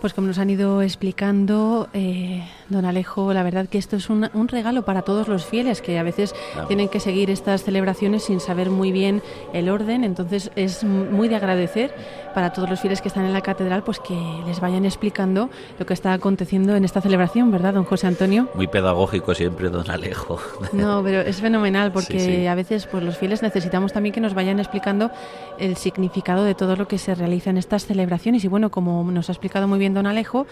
Pues 0.00 0.14
como 0.14 0.28
nos 0.28 0.38
han 0.38 0.50
ido 0.50 0.80
explicando, 0.80 1.88
eh, 1.92 2.48
Don 2.68 2.84
Alejo, 2.84 3.32
la 3.32 3.42
verdad 3.42 3.66
que 3.66 3.78
esto 3.78 3.96
es 3.96 4.10
un, 4.10 4.28
regalo 4.48 4.82
para 4.84 5.02
todos 5.02 5.26
los 5.26 5.44
fieles 5.44 5.80
que 5.80 5.98
a 5.98 6.02
veces 6.02 6.34
tienen 6.66 6.88
que 6.88 7.00
seguir 7.00 7.30
estas 7.30 7.64
celebraciones 7.64 8.24
sin 8.24 8.40
saber 8.40 8.68
muy 8.68 8.92
bien 8.92 9.22
el 9.54 9.70
orden. 9.70 10.04
Entonces 10.04 10.50
es 10.54 10.84
muy 10.84 11.28
de 11.28 11.36
agradecer 11.36 11.94
para 12.34 12.52
todos 12.52 12.68
los 12.68 12.80
fieles 12.80 13.00
que 13.00 13.08
están 13.08 13.24
en 13.24 13.32
la 13.32 13.40
catedral, 13.40 13.82
pues 13.82 14.00
que 14.00 14.14
les 14.46 14.60
vayan 14.60 14.84
explicando 14.84 15.48
lo 15.78 15.86
que 15.86 15.94
está 15.94 16.12
aconteciendo 16.12 16.76
en 16.76 16.84
esta 16.84 17.00
celebración, 17.00 17.50
¿verdad, 17.50 17.74
don 17.74 17.84
José 17.84 18.06
Antonio? 18.06 18.48
Muy 18.54 18.66
pedagógico 18.66 19.34
siempre, 19.34 19.70
don 19.70 19.90
Alejo. 19.90 20.38
No, 20.72 21.02
pero 21.04 21.22
es 21.22 21.40
fenomenal 21.40 21.90
porque 21.90 22.48
a 22.48 22.54
veces 22.54 22.86
pues 22.86 23.02
los 23.02 23.16
fieles 23.16 23.42
necesitamos 23.42 23.92
también 23.92 24.14
que 24.14 24.20
nos 24.20 24.34
vayan 24.34 24.58
explicando 24.58 25.10
el 25.58 25.76
significado 25.76 26.44
de 26.44 26.54
todo 26.54 26.76
lo 26.76 26.86
que 26.86 26.98
se 26.98 27.14
realiza 27.14 27.50
en 27.50 27.58
estas 27.58 27.86
celebraciones. 27.86 28.44
Y 28.44 28.48
bueno, 28.48 28.70
como 28.70 29.02
nos 29.10 29.30
ha 29.30 29.32
explicado 29.32 29.66
muy 29.68 29.78
bien 29.78 29.94
don 29.94 30.06
Alejo, 30.06 30.46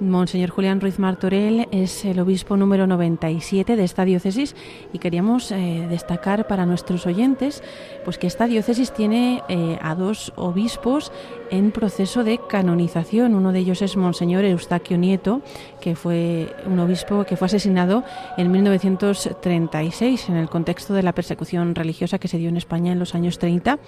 Monseñor 0.00 0.50
Julián 0.50 0.80
Ruiz 0.80 0.98
Martorell 0.98 1.61
es 1.70 2.04
el 2.04 2.18
obispo 2.20 2.56
número 2.56 2.86
97 2.86 3.76
de 3.76 3.84
esta 3.84 4.04
diócesis 4.04 4.56
y 4.92 4.98
queríamos 4.98 5.52
eh, 5.52 5.86
destacar 5.88 6.46
para 6.46 6.66
nuestros 6.66 7.06
oyentes 7.06 7.62
pues 8.04 8.18
que 8.18 8.26
esta 8.26 8.46
diócesis 8.46 8.92
tiene 8.92 9.42
eh, 9.48 9.78
a 9.80 9.94
dos 9.94 10.32
obispos 10.36 11.12
en 11.50 11.70
proceso 11.70 12.24
de 12.24 12.40
canonización. 12.48 13.34
Uno 13.34 13.52
de 13.52 13.60
ellos 13.60 13.82
es 13.82 13.96
Monseñor 13.96 14.44
Eustaquio 14.44 14.96
Nieto, 14.96 15.42
que 15.80 15.94
fue 15.94 16.54
un 16.66 16.78
obispo 16.80 17.24
que 17.24 17.36
fue 17.36 17.46
asesinado 17.46 18.04
en 18.36 18.50
1936 18.50 20.28
en 20.28 20.36
el 20.36 20.48
contexto 20.48 20.94
de 20.94 21.02
la 21.02 21.14
persecución 21.14 21.74
religiosa 21.74 22.18
que 22.18 22.28
se 22.28 22.38
dio 22.38 22.48
en 22.48 22.56
España 22.56 22.92
en 22.92 22.98
los 22.98 23.14
años 23.14 23.38
30 23.38 23.78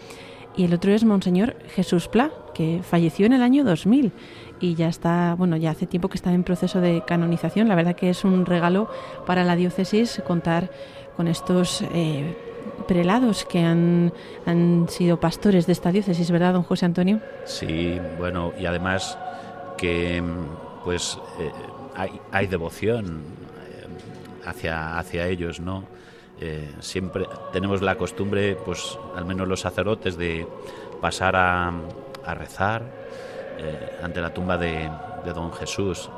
y 0.57 0.64
el 0.64 0.74
otro 0.74 0.92
es 0.92 1.05
Monseñor 1.05 1.57
Jesús 1.68 2.09
Pla, 2.09 2.30
que 2.55 2.80
falleció 2.82 3.26
en 3.26 3.32
el 3.32 3.42
año 3.42 3.64
2000 3.64 4.12
y 4.61 4.74
ya 4.74 4.88
está, 4.88 5.34
bueno, 5.36 5.57
ya 5.57 5.70
hace 5.70 5.86
tiempo 5.86 6.09
que 6.09 6.16
está 6.16 6.32
en 6.32 6.44
proceso 6.44 6.80
de 6.80 7.02
canonización. 7.07 7.68
La 7.68 7.74
verdad 7.74 7.96
que 7.96 8.11
es 8.11 8.24
un 8.24 8.46
regalo 8.46 8.88
para 9.26 9.44
la 9.44 9.57
diócesis 9.57 10.22
contar 10.26 10.70
con 11.16 11.28
estos 11.28 11.82
eh, 11.92 12.36
prelados 12.86 13.44
que 13.44 13.61
han, 13.61 14.12
han 14.46 14.86
sido 14.88 15.18
pastores 15.20 15.66
de 15.66 15.72
esta 15.72 15.90
diócesis, 15.90 16.30
¿verdad, 16.30 16.55
don 16.55 16.62
José 16.62 16.86
Antonio? 16.86 17.20
Sí, 17.44 17.98
bueno, 18.18 18.52
y 18.59 18.66
además 18.66 19.18
que 19.76 20.22
pues 20.84 21.18
eh, 21.40 21.50
hay, 21.96 22.20
hay, 22.30 22.46
devoción 22.46 23.22
eh, 23.66 24.46
hacia, 24.46 24.98
hacia 24.98 25.26
ellos, 25.26 25.61
¿no? 25.61 25.84
Siempre 26.80 27.26
tenemos 27.53 27.82
la 27.82 27.97
costumbre, 27.97 28.57
pues 28.57 28.99
al 29.14 29.24
menos 29.24 29.49
los 29.49 29.61
sacerdotes, 29.61 30.16
de 30.16 30.47
pasar 31.01 31.36
a, 31.36 31.72
a 32.24 32.34
rezar, 32.34 32.82
eh, 33.59 33.99
ante 34.03 34.20
la 34.20 34.32
tumba 34.32 34.59
de, 34.59 34.90
don 35.34 35.53
Jesús. 35.53 36.11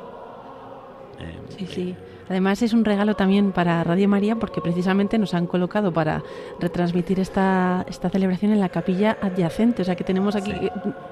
Eh, 1.19 1.39
sí, 1.57 1.67
sí. 1.67 1.95
Además 2.29 2.61
es 2.61 2.73
un 2.73 2.83
regalo 2.83 3.15
también 3.15 3.53
para 3.53 3.81
Radio 3.85 4.09
María 4.09 4.35
porque 4.35 4.59
precisamente 4.59 5.17
nos 5.17 5.33
han 5.33 5.47
colocado 5.47 5.93
para 5.93 6.23
retransmitir 6.59 7.21
esta, 7.21 7.85
esta 7.87 8.09
celebración 8.09 8.51
en 8.51 8.59
la 8.59 8.67
capilla 8.67 9.17
adyacente. 9.21 9.81
O 9.81 9.85
sea 9.85 9.95
que 9.95 10.03
tenemos 10.03 10.35
aquí, 10.35 10.53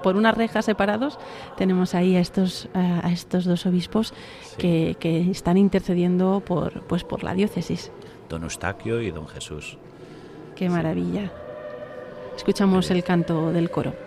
por 0.04 0.18
unas 0.18 0.36
rejas 0.36 0.66
separados, 0.66 1.18
tenemos 1.56 1.96
ahí 1.96 2.18
a 2.18 2.20
estos, 2.20 2.68
a 2.74 3.10
estos 3.12 3.46
dos 3.46 3.66
obispos 3.66 4.14
que, 4.58 4.98
que, 5.00 5.32
están 5.32 5.58
intercediendo 5.58 6.44
por, 6.46 6.82
pues, 6.82 7.06
por 7.06 7.24
la 7.24 7.34
diócesis. 7.34 7.92
Don 8.30 8.44
Eustaquio 8.44 9.02
y 9.02 9.12
don 9.12 9.28
Jesús. 9.28 9.78
Qué 10.56 10.70
maravilla. 10.70 11.32
Escuchamos 12.36 12.92
el 12.92 13.04
canto 13.04 13.52
del 13.52 13.70
coro. 13.70 14.05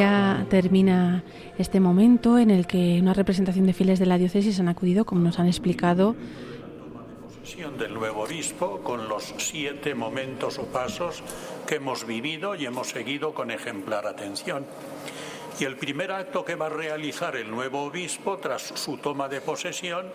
Ya 0.00 0.46
termina 0.48 1.22
este 1.58 1.78
momento 1.78 2.38
en 2.38 2.50
el 2.50 2.66
que 2.66 2.98
una 3.02 3.12
representación 3.12 3.66
de 3.66 3.74
fieles 3.74 3.98
de 3.98 4.06
la 4.06 4.16
diócesis 4.16 4.58
han 4.58 4.68
acudido, 4.68 5.04
como 5.04 5.20
nos 5.20 5.38
han 5.38 5.46
explicado, 5.46 6.16
del 7.78 7.92
nuevo 7.92 8.22
obispo 8.22 8.80
con 8.80 9.10
los 9.10 9.34
siete 9.36 9.94
momentos 9.94 10.58
o 10.58 10.64
pasos 10.66 11.22
que 11.66 11.74
hemos 11.74 12.06
vivido 12.06 12.54
y 12.54 12.64
hemos 12.64 12.88
seguido 12.88 13.34
con 13.34 13.50
ejemplar 13.50 14.06
atención. 14.06 14.64
Y 15.58 15.64
el 15.64 15.76
primer 15.76 16.12
acto 16.12 16.46
que 16.46 16.54
va 16.54 16.66
a 16.66 16.70
realizar 16.70 17.36
el 17.36 17.50
nuevo 17.50 17.82
obispo 17.82 18.38
tras 18.38 18.62
su 18.62 18.96
toma 18.96 19.28
de 19.28 19.42
posesión 19.42 20.06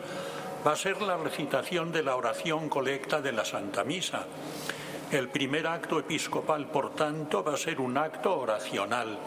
va 0.65 0.71
a 0.71 0.75
ser 0.75 0.99
la 1.03 1.17
recitación 1.17 1.91
de 1.91 2.01
la 2.01 2.15
oración 2.15 2.69
colecta 2.69 3.21
de 3.21 3.33
la 3.33 3.45
Santa 3.45 3.83
Misa. 3.83 4.25
El 5.11 5.29
primer 5.29 5.67
acto 5.67 5.99
episcopal, 5.99 6.65
por 6.71 6.95
tanto, 6.95 7.43
va 7.43 7.53
a 7.53 7.57
ser 7.57 7.79
un 7.79 7.95
acto 7.97 8.39
oracional 8.39 9.19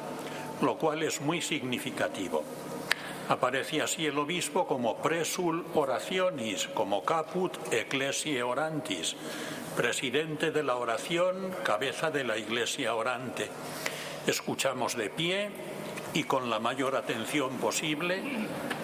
lo 0.61 0.77
cual 0.79 1.03
es 1.03 1.21
muy 1.21 1.41
significativo. 1.41 2.45
Aparece 3.29 3.83
así 3.83 4.07
el 4.07 4.19
obispo 4.19 4.67
como 4.67 4.97
presul 4.97 5.67
orationis, 5.75 6.67
como 6.69 7.05
caput 7.05 7.53
ecclesiae 7.73 8.43
orantis, 8.43 9.17
presidente 9.77 10.51
de 10.51 10.63
la 10.63 10.77
oración, 10.77 11.55
cabeza 11.63 12.11
de 12.11 12.25
la 12.25 12.39
iglesia 12.39 12.95
orante. 12.95 13.49
Escuchamos 14.27 14.97
de 14.97 15.11
pie 15.11 15.51
y 16.15 16.25
con 16.25 16.49
la 16.49 16.59
mayor 16.59 16.97
atención 16.97 17.59
posible 17.59 18.23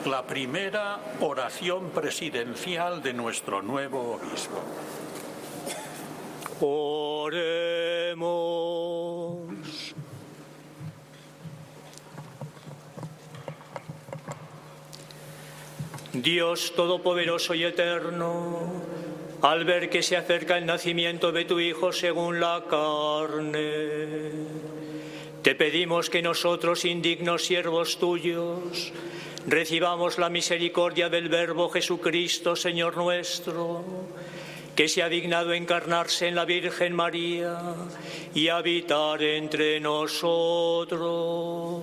la 0.04 0.26
primera 0.26 1.00
oración 1.20 1.88
presidencial 1.90 3.02
de 3.02 3.14
nuestro 3.14 3.62
nuevo 3.62 4.20
obispo. 4.20 4.60
Oremos. 6.60 7.54
Dios 16.14 16.72
Todopoderoso 16.76 17.54
y 17.54 17.64
Eterno, 17.64 18.72
al 19.42 19.64
ver 19.64 19.90
que 19.90 20.02
se 20.02 20.16
acerca 20.16 20.56
el 20.56 20.64
nacimiento 20.64 21.32
de 21.32 21.44
tu 21.44 21.58
Hijo 21.58 21.92
según 21.92 22.38
la 22.38 22.64
carne, 22.70 24.30
te 25.42 25.56
pedimos 25.56 26.10
que 26.10 26.22
nosotros, 26.22 26.84
indignos 26.84 27.44
siervos 27.44 27.98
tuyos, 27.98 28.92
recibamos 29.48 30.18
la 30.18 30.30
misericordia 30.30 31.08
del 31.08 31.28
Verbo 31.28 31.68
Jesucristo, 31.68 32.54
Señor 32.54 32.96
nuestro, 32.96 33.84
que 34.76 34.86
se 34.86 35.02
ha 35.02 35.08
dignado 35.08 35.52
encarnarse 35.52 36.28
en 36.28 36.36
la 36.36 36.44
Virgen 36.44 36.94
María 36.94 37.58
y 38.34 38.48
habitar 38.48 39.20
entre 39.20 39.80
nosotros 39.80 41.82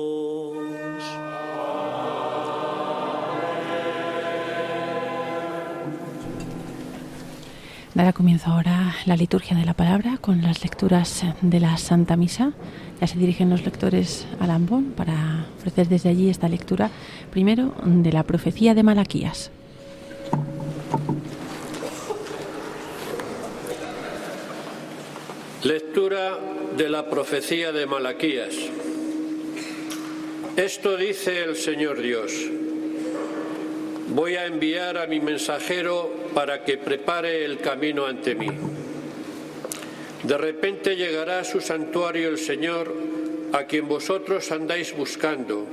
Dará 7.93 8.13
comienzo 8.13 8.49
ahora 8.51 8.95
la 9.05 9.17
liturgia 9.17 9.57
de 9.57 9.65
la 9.65 9.73
palabra 9.73 10.17
con 10.21 10.41
las 10.41 10.63
lecturas 10.63 11.25
de 11.41 11.59
la 11.59 11.75
Santa 11.75 12.15
Misa 12.15 12.53
ya 13.01 13.07
se 13.07 13.19
dirigen 13.19 13.49
los 13.49 13.65
lectores 13.65 14.25
al 14.39 14.51
Ambón 14.51 14.93
para 14.95 15.45
ofrecer 15.57 15.89
desde 15.89 16.07
allí 16.07 16.29
esta 16.29 16.47
lectura, 16.47 16.89
primero 17.31 17.75
de 17.83 18.13
la 18.13 18.23
profecía 18.23 18.73
de 18.73 18.83
Malaquías. 18.83 19.51
Lectura 25.63 26.39
de 26.77 26.89
la 26.89 27.09
profecía 27.09 27.73
de 27.73 27.85
Malaquías. 27.87 28.55
Esto 30.55 30.95
dice 30.95 31.43
el 31.43 31.57
Señor 31.57 32.01
Dios. 32.01 32.31
Voy 34.13 34.35
a 34.35 34.45
enviar 34.45 34.97
a 34.97 35.07
mi 35.07 35.21
mensajero 35.21 36.13
para 36.33 36.65
que 36.65 36.77
prepare 36.77 37.45
el 37.45 37.59
camino 37.59 38.05
ante 38.05 38.35
mí. 38.35 38.49
De 40.23 40.37
repente 40.37 40.97
llegará 40.97 41.39
a 41.39 41.43
su 41.45 41.61
santuario 41.61 42.27
el 42.27 42.37
Señor, 42.37 42.93
a 43.53 43.63
quien 43.63 43.87
vosotros 43.87 44.51
andáis 44.51 44.93
buscando, 44.93 45.65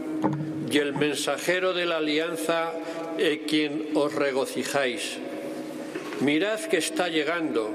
y 0.71 0.79
el 0.79 0.95
mensajero 0.95 1.75
de 1.75 1.87
la 1.87 1.97
alianza, 1.97 2.75
en 3.19 3.39
quien 3.41 3.89
os 3.95 4.15
regocijáis. 4.15 5.19
Mirad 6.21 6.61
que 6.61 6.77
está 6.77 7.09
llegando, 7.09 7.75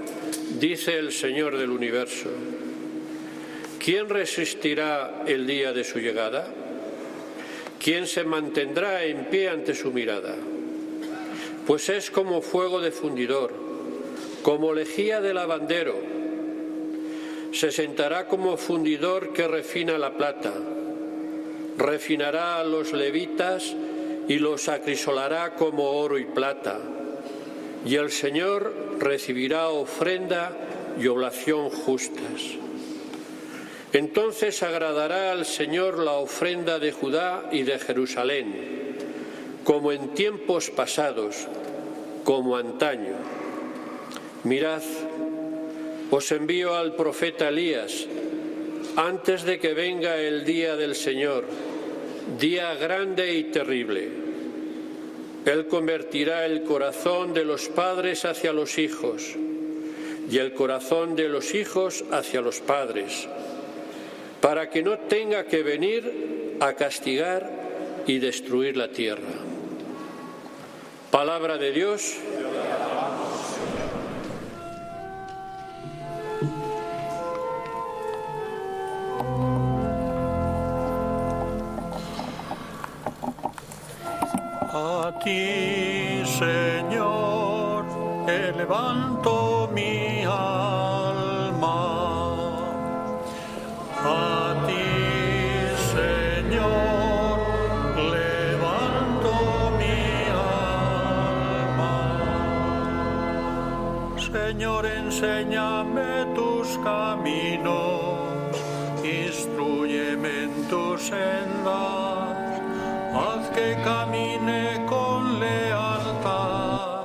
dice 0.61 0.97
el 0.97 1.11
Señor 1.11 1.57
del 1.57 1.71
universo. 1.71 2.29
¿Quién 3.79 4.07
resistirá 4.07 5.23
el 5.27 5.45
día 5.45 5.73
de 5.73 5.83
su 5.83 5.99
llegada? 5.99 6.47
¿Quién 7.83 8.07
se 8.07 8.23
mantendrá 8.23 9.03
en 9.03 9.25
pie 9.25 9.49
ante 9.49 9.75
su 9.75 9.91
mirada? 9.91 10.37
Pues 11.65 11.87
es 11.87 12.11
como 12.11 12.41
fuego 12.41 12.81
de 12.81 12.91
fundidor, 12.91 13.51
como 14.41 14.73
lejía 14.73 15.21
de 15.21 15.33
lavandero. 15.33 15.95
Se 17.53 17.71
sentará 17.71 18.27
como 18.27 18.57
fundidor 18.57 19.31
que 19.31 19.47
refina 19.47 19.97
la 19.97 20.17
plata, 20.17 20.51
refinará 21.77 22.59
a 22.59 22.65
los 22.65 22.91
levitas 22.91 23.73
y 24.27 24.39
los 24.39 24.67
acrisolará 24.67 25.55
como 25.55 25.91
oro 25.91 26.17
y 26.17 26.25
plata. 26.25 26.79
Y 27.85 27.95
el 27.95 28.11
Señor 28.11 28.73
recibirá 28.99 29.69
ofrenda 29.69 30.51
y 30.99 31.07
oblación 31.07 31.69
justas. 31.69 32.41
Entonces 33.93 34.63
agradará 34.63 35.31
al 35.31 35.45
Señor 35.45 35.99
la 35.99 36.13
ofrenda 36.13 36.79
de 36.79 36.91
Judá 36.91 37.47
y 37.51 37.61
de 37.61 37.79
Jerusalén 37.79 38.92
como 39.63 39.91
en 39.91 40.13
tiempos 40.13 40.69
pasados, 40.69 41.47
como 42.23 42.57
antaño. 42.57 43.15
Mirad, 44.43 44.81
os 46.11 46.31
envío 46.31 46.75
al 46.75 46.95
profeta 46.95 47.49
Elías 47.49 48.07
antes 48.95 49.43
de 49.43 49.59
que 49.59 49.73
venga 49.73 50.17
el 50.17 50.45
día 50.45 50.75
del 50.75 50.95
Señor, 50.95 51.45
día 52.39 52.75
grande 52.75 53.33
y 53.33 53.45
terrible. 53.45 54.09
Él 55.45 55.67
convertirá 55.67 56.45
el 56.45 56.63
corazón 56.63 57.33
de 57.33 57.43
los 57.43 57.67
padres 57.69 58.25
hacia 58.25 58.53
los 58.53 58.77
hijos 58.77 59.35
y 60.29 60.37
el 60.37 60.53
corazón 60.53 61.15
de 61.15 61.27
los 61.27 61.53
hijos 61.53 62.05
hacia 62.11 62.41
los 62.41 62.59
padres, 62.59 63.27
para 64.41 64.69
que 64.69 64.83
no 64.83 64.99
tenga 64.99 65.45
que 65.45 65.63
venir 65.63 66.57
a 66.59 66.73
castigar 66.73 67.49
y 68.07 68.19
destruir 68.19 68.77
la 68.77 68.89
tierra. 68.89 69.52
Palabra 71.13 71.59
de 71.59 71.71
Dios. 71.71 72.17
A 84.73 85.19
ti, 85.23 86.23
Señor, 86.25 87.85
levanto 88.57 89.69
mi 89.71 90.25
Enséñame 104.83 106.25
tus 106.35 106.77
caminos, 106.79 108.57
instruyeme 109.03 110.43
en 110.43 110.67
tus 110.67 111.03
sendas, 111.03 112.61
haz 113.15 113.49
que 113.55 113.77
camine 113.83 114.85
con 114.87 115.39
lealtad. 115.39 117.03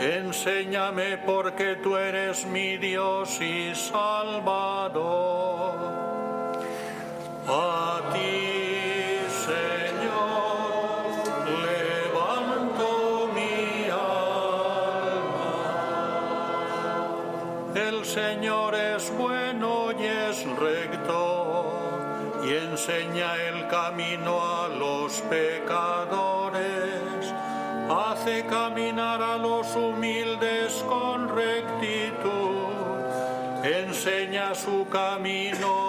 Enséñame 0.00 1.18
porque 1.18 1.76
tú 1.76 1.96
eres 1.96 2.46
mi 2.46 2.78
Dios 2.78 3.40
y 3.40 3.74
Salvador. 3.74 5.32
Enseña 22.92 23.36
el 23.36 23.66
camino 23.68 24.40
a 24.42 24.68
los 24.68 25.20
pecadores, 25.22 26.62
hace 27.88 28.44
caminar 28.46 29.22
a 29.22 29.38
los 29.38 29.74
humildes 29.74 30.84
con 30.86 31.28
rectitud, 31.34 32.68
enseña 33.64 34.54
su 34.54 34.86
camino 34.90 35.81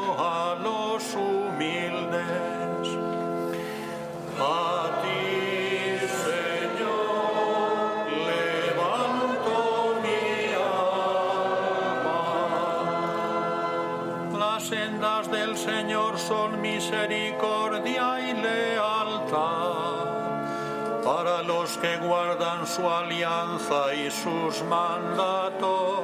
y 23.95 24.11
sus 24.11 24.63
mandatos. 24.63 26.03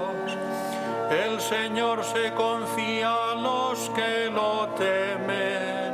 El 1.12 1.40
Señor 1.40 2.04
se 2.04 2.34
confía 2.34 3.14
a 3.32 3.36
los 3.36 3.90
que 3.90 4.30
lo 4.30 4.70
temen 4.78 5.94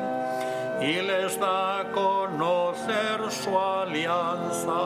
y 0.82 1.01
les 1.01 1.39
da 1.39 1.80
a 1.80 1.84
conocer 1.91 3.32
su 3.32 3.57
alianza. 3.57 4.82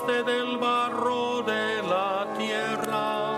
Del 0.00 0.56
barro 0.56 1.42
de 1.42 1.82
la 1.82 2.26
tierra. 2.38 3.34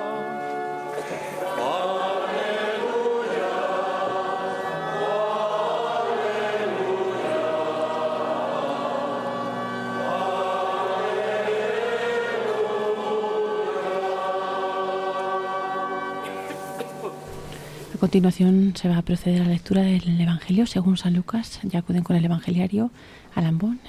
A 17.93 17.99
continuación 17.99 18.75
se 18.77 18.89
va 18.89 18.99
a 18.99 19.03
proceder 19.03 19.41
a 19.41 19.45
la 19.45 19.51
lectura 19.51 19.83
del 19.83 20.21
Evangelio 20.21 20.67
según 20.67 20.97
San 20.97 21.15
Lucas. 21.15 21.59
Ya 21.65 21.81
acuden 21.81 22.05
con 22.05 22.15
el 22.15 22.25
Evangeliario 22.25 22.91
a 23.35 23.41
Lambón. 23.41 23.81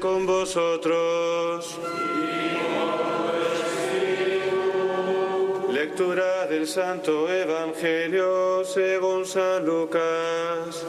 Con 0.00 0.24
vosotros. 0.24 1.78
Lectura 5.70 6.46
del 6.46 6.66
Santo 6.66 7.30
Evangelio 7.30 8.64
según 8.64 9.26
San 9.26 9.66
Lucas. 9.66 10.82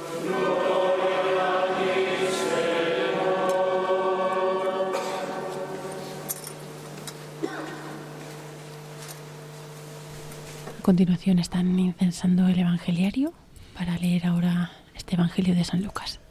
A 10.79 10.81
continuación 10.81 11.39
están 11.39 11.77
incensando 11.77 12.47
el 12.47 12.57
Evangeliario 12.57 13.33
para 13.73 13.97
leer 13.97 14.25
ahora 14.27 14.71
este 14.95 15.15
Evangelio 15.15 15.53
de 15.55 15.65
San 15.65 15.83
Lucas. 15.83 16.21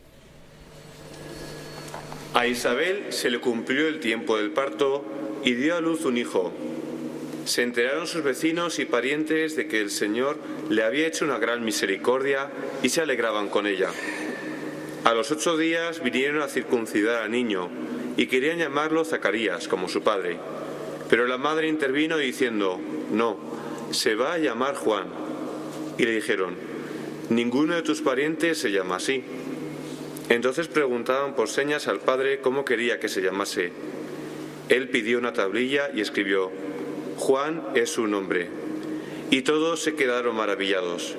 A 2.36 2.46
Isabel 2.46 3.06
se 3.08 3.30
le 3.30 3.40
cumplió 3.40 3.88
el 3.88 3.98
tiempo 3.98 4.36
del 4.36 4.50
parto 4.50 5.02
y 5.42 5.54
dio 5.54 5.74
a 5.74 5.80
luz 5.80 6.04
un 6.04 6.18
hijo. 6.18 6.52
Se 7.46 7.62
enteraron 7.62 8.06
sus 8.06 8.22
vecinos 8.22 8.78
y 8.78 8.84
parientes 8.84 9.56
de 9.56 9.66
que 9.68 9.80
el 9.80 9.90
Señor 9.90 10.36
le 10.68 10.82
había 10.82 11.06
hecho 11.06 11.24
una 11.24 11.38
gran 11.38 11.64
misericordia 11.64 12.50
y 12.82 12.90
se 12.90 13.00
alegraban 13.00 13.48
con 13.48 13.66
ella. 13.66 13.88
A 15.04 15.14
los 15.14 15.30
ocho 15.30 15.56
días 15.56 16.02
vinieron 16.02 16.42
a 16.42 16.48
circuncidar 16.48 17.22
al 17.22 17.30
niño 17.30 17.70
y 18.18 18.26
querían 18.26 18.58
llamarlo 18.58 19.06
Zacarías, 19.06 19.66
como 19.66 19.88
su 19.88 20.02
padre. 20.02 20.36
Pero 21.08 21.26
la 21.26 21.38
madre 21.38 21.68
intervino 21.68 22.18
diciendo, 22.18 22.78
no, 23.12 23.38
se 23.92 24.14
va 24.14 24.34
a 24.34 24.38
llamar 24.38 24.74
Juan. 24.74 25.06
Y 25.96 26.04
le 26.04 26.10
dijeron, 26.10 26.54
ninguno 27.30 27.76
de 27.76 27.82
tus 27.82 28.02
parientes 28.02 28.58
se 28.58 28.72
llama 28.72 28.96
así. 28.96 29.24
Entonces 30.28 30.68
preguntaban 30.68 31.34
por 31.34 31.48
señas 31.48 31.86
al 31.86 32.00
padre 32.00 32.40
cómo 32.40 32.64
quería 32.64 32.98
que 32.98 33.08
se 33.08 33.22
llamase. 33.22 33.72
Él 34.68 34.88
pidió 34.88 35.18
una 35.18 35.32
tablilla 35.32 35.90
y 35.94 36.00
escribió, 36.00 36.50
Juan 37.16 37.62
es 37.74 37.90
su 37.90 38.06
nombre. 38.06 38.48
Y 39.30 39.42
todos 39.42 39.82
se 39.82 39.94
quedaron 39.94 40.36
maravillados. 40.36 41.14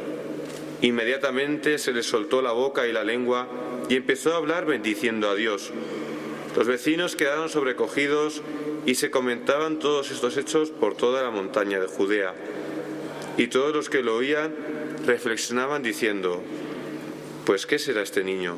Inmediatamente 0.81 1.77
se 1.77 1.93
le 1.93 2.03
soltó 2.03 2.41
la 2.41 2.51
boca 2.51 2.87
y 2.87 2.91
la 2.91 3.03
lengua 3.03 3.47
y 3.89 3.95
empezó 3.95 4.33
a 4.33 4.37
hablar 4.37 4.65
bendiciendo 4.65 5.29
a 5.29 5.35
Dios. 5.35 5.71
Los 6.55 6.67
vecinos 6.67 7.15
quedaron 7.15 7.49
sobrecogidos 7.49 8.41
y 8.85 8.95
se 8.95 9.09
comentaban 9.09 9.79
todos 9.79 10.11
estos 10.11 10.37
hechos 10.37 10.69
por 10.69 10.95
toda 10.95 11.23
la 11.23 11.31
montaña 11.31 11.79
de 11.79 11.87
Judea. 11.87 12.33
Y 13.37 13.47
todos 13.47 13.73
los 13.73 13.89
que 13.89 14.03
lo 14.03 14.15
oían 14.15 14.53
reflexionaban 15.05 15.83
diciendo, 15.83 16.41
pues 17.45 17.65
¿qué 17.65 17.79
será 17.79 18.01
este 18.01 18.23
niño? 18.23 18.57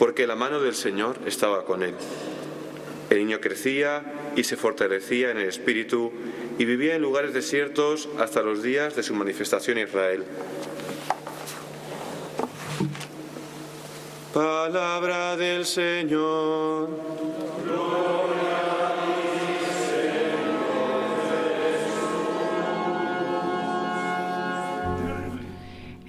Porque 0.00 0.26
la 0.26 0.34
mano 0.34 0.60
del 0.60 0.74
Señor 0.74 1.18
estaba 1.26 1.66
con 1.66 1.82
él. 1.82 1.94
El 3.10 3.18
niño 3.18 3.38
crecía 3.38 4.32
y 4.34 4.44
se 4.44 4.56
fortalecía 4.56 5.30
en 5.30 5.36
el 5.36 5.46
espíritu 5.46 6.10
y 6.58 6.64
vivía 6.64 6.94
en 6.94 7.02
lugares 7.02 7.34
desiertos 7.34 8.08
hasta 8.18 8.40
los 8.40 8.62
días 8.62 8.96
de 8.96 9.02
su 9.02 9.14
manifestación 9.14 9.76
en 9.76 9.88
Israel. 9.88 10.24
Palabra 14.32 15.36
del 15.36 15.66
Señor. 15.66 16.88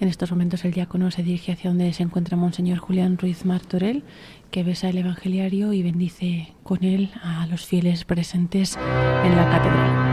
En 0.02 0.08
estos 0.08 0.32
momentos 0.32 0.66
el 0.66 0.72
diácono 0.72 1.12
se 1.12 1.22
dirige 1.22 1.52
hacia 1.52 1.70
donde 1.70 1.94
se 1.94 2.02
encuentra 2.02 2.36
Monseñor 2.36 2.80
Julián 2.80 3.20
Ruiz 3.20 3.46
Martorell, 3.46 4.04
que 4.50 4.64
besa 4.64 4.90
el 4.90 4.98
Evangeliario 4.98 5.74
y 5.74 5.84
bendice 5.84 6.56
con 6.64 6.84
él 6.84 7.12
a 7.22 7.46
los 7.46 7.68
fieles 7.68 8.04
presentes 8.04 8.78
en 9.24 9.36
la 9.36 9.48
catedral. 9.52 10.11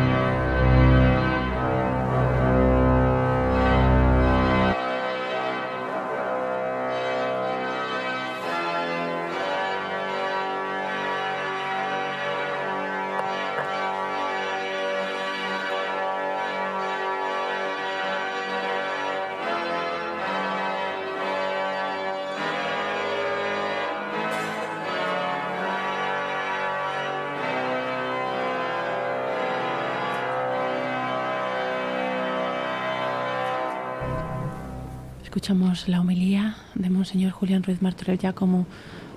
Escuchamos 35.78 35.88
la 35.88 36.00
homilía 36.00 36.56
de 36.74 36.90
Monseñor 36.90 37.32
Julián 37.32 37.62
Ruiz 37.62 37.82
Martorell 37.82 38.18
ya 38.18 38.32
como 38.32 38.66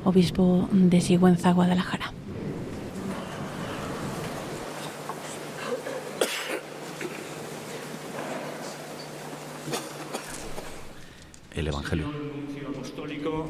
obispo 0.03 0.67
de 0.71 1.01
Sigüenza, 1.01 1.51
Guadalajara. 1.53 2.11
El 11.55 11.67
Evangelio. 11.67 12.11
Apostólico, 12.69 13.47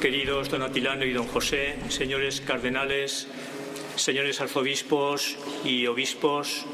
queridos 0.00 0.50
don 0.50 0.62
Atilano 0.62 1.04
y 1.04 1.12
don 1.12 1.26
José, 1.26 1.76
señores 1.88 2.40
cardenales, 2.40 3.28
señores 3.96 4.40
arzobispos 4.40 5.36
y 5.64 5.86
obispos, 5.86 6.66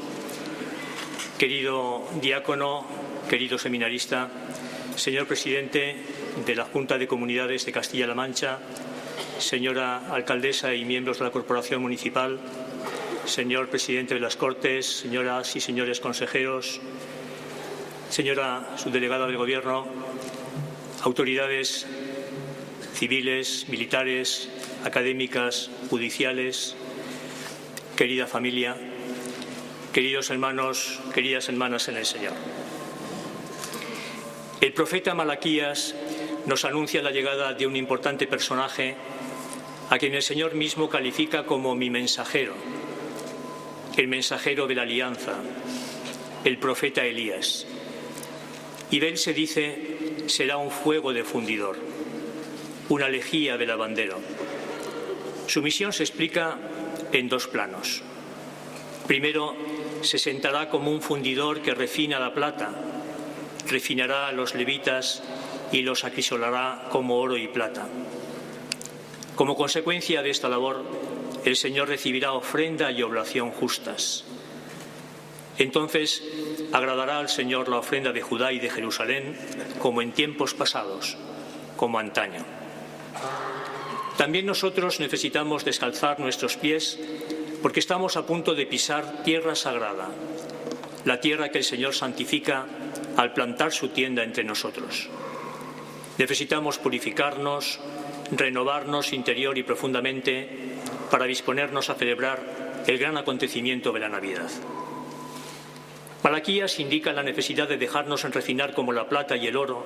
querido 1.37 2.03
diácono, 2.21 2.85
querido 3.29 3.57
seminarista, 3.57 4.29
señor 4.95 5.27
presidente 5.27 5.95
de 6.45 6.55
la 6.55 6.65
Junta 6.65 6.97
de 6.97 7.07
Comunidades 7.07 7.65
de 7.65 7.71
Castilla-La 7.71 8.15
Mancha, 8.15 8.59
señora 9.39 10.13
alcaldesa 10.13 10.73
y 10.73 10.85
miembros 10.85 11.19
de 11.19 11.25
la 11.25 11.31
Corporación 11.31 11.81
Municipal, 11.81 12.39
señor 13.25 13.69
presidente 13.69 14.13
de 14.13 14.19
las 14.19 14.35
Cortes, 14.35 14.85
señoras 14.85 15.55
y 15.55 15.61
señores 15.61 15.99
consejeros, 15.99 16.81
señora 18.09 18.77
subdelegada 18.77 19.27
del 19.27 19.37
Gobierno, 19.37 19.87
autoridades 21.03 21.87
civiles, 22.93 23.67
militares, 23.69 24.49
académicas, 24.83 25.69
judiciales, 25.89 26.75
querida 27.95 28.27
familia, 28.27 28.75
queridos 29.93 30.29
hermanos, 30.29 30.99
queridas 31.13 31.49
hermanas 31.49 31.87
en 31.87 31.97
el 31.97 32.05
Señor. 32.05 32.60
El 34.61 34.73
profeta 34.73 35.15
Malaquías 35.15 35.95
nos 36.45 36.65
anuncia 36.65 37.01
la 37.01 37.09
llegada 37.09 37.51
de 37.53 37.65
un 37.65 37.75
importante 37.75 38.27
personaje 38.27 38.95
a 39.89 39.97
quien 39.97 40.13
el 40.13 40.21
Señor 40.21 40.53
mismo 40.53 40.87
califica 40.87 41.47
como 41.47 41.73
mi 41.73 41.89
mensajero, 41.89 42.53
el 43.97 44.07
mensajero 44.07 44.67
de 44.67 44.75
la 44.75 44.83
alianza, 44.83 45.33
el 46.43 46.59
profeta 46.59 47.03
Elías. 47.03 47.65
Y 48.91 48.99
de 48.99 49.09
él 49.09 49.17
se 49.17 49.33
dice, 49.33 50.27
será 50.27 50.57
un 50.57 50.69
fuego 50.69 51.11
de 51.11 51.23
fundidor, 51.23 51.79
una 52.89 53.09
lejía 53.09 53.57
de 53.57 53.65
lavandero. 53.65 54.19
Su 55.47 55.63
misión 55.63 55.91
se 55.91 56.03
explica 56.03 56.59
en 57.11 57.29
dos 57.29 57.47
planos. 57.47 58.03
Primero, 59.07 59.55
se 60.03 60.19
sentará 60.19 60.69
como 60.69 60.91
un 60.91 61.01
fundidor 61.01 61.63
que 61.63 61.73
refina 61.73 62.19
la 62.19 62.35
plata 62.35 62.90
refinará 63.67 64.27
a 64.27 64.31
los 64.31 64.55
levitas 64.55 65.23
y 65.71 65.81
los 65.81 66.03
acrisolará 66.03 66.87
como 66.91 67.19
oro 67.19 67.37
y 67.37 67.47
plata. 67.47 67.87
Como 69.35 69.55
consecuencia 69.55 70.21
de 70.21 70.29
esta 70.29 70.49
labor, 70.49 70.83
el 71.45 71.55
Señor 71.55 71.87
recibirá 71.87 72.33
ofrenda 72.33 72.91
y 72.91 73.01
oblación 73.01 73.51
justas. 73.51 74.25
Entonces 75.57 76.23
agradará 76.71 77.19
al 77.19 77.29
Señor 77.29 77.69
la 77.69 77.77
ofrenda 77.77 78.11
de 78.11 78.21
Judá 78.21 78.51
y 78.51 78.59
de 78.59 78.69
Jerusalén 78.69 79.37
como 79.79 80.01
en 80.01 80.11
tiempos 80.11 80.53
pasados, 80.53 81.17
como 81.77 81.99
antaño. 81.99 82.45
También 84.17 84.45
nosotros 84.45 84.99
necesitamos 84.99 85.65
descalzar 85.65 86.19
nuestros 86.19 86.57
pies 86.57 86.99
porque 87.61 87.79
estamos 87.79 88.17
a 88.17 88.25
punto 88.25 88.55
de 88.55 88.65
pisar 88.65 89.23
tierra 89.23 89.55
sagrada, 89.55 90.09
la 91.05 91.19
tierra 91.19 91.49
que 91.49 91.59
el 91.59 91.63
Señor 91.63 91.93
santifica 91.93 92.65
al 93.21 93.33
plantar 93.33 93.71
su 93.71 93.89
tienda 93.89 94.23
entre 94.23 94.43
nosotros. 94.43 95.07
Necesitamos 96.17 96.79
purificarnos, 96.79 97.79
renovarnos 98.31 99.13
interior 99.13 99.57
y 99.57 99.63
profundamente 99.63 100.49
para 101.11 101.25
disponernos 101.25 101.89
a 101.89 101.95
celebrar 101.95 102.83
el 102.87 102.97
gran 102.97 103.17
acontecimiento 103.17 103.91
de 103.91 103.99
la 103.99 104.09
Navidad. 104.09 104.49
Malaquías 106.23 106.79
indica 106.79 107.13
la 107.13 107.23
necesidad 107.23 107.67
de 107.67 107.77
dejarnos 107.77 108.23
refinar 108.23 108.73
como 108.73 108.91
la 108.91 109.07
plata 109.07 109.37
y 109.37 109.47
el 109.47 109.57
oro, 109.57 109.85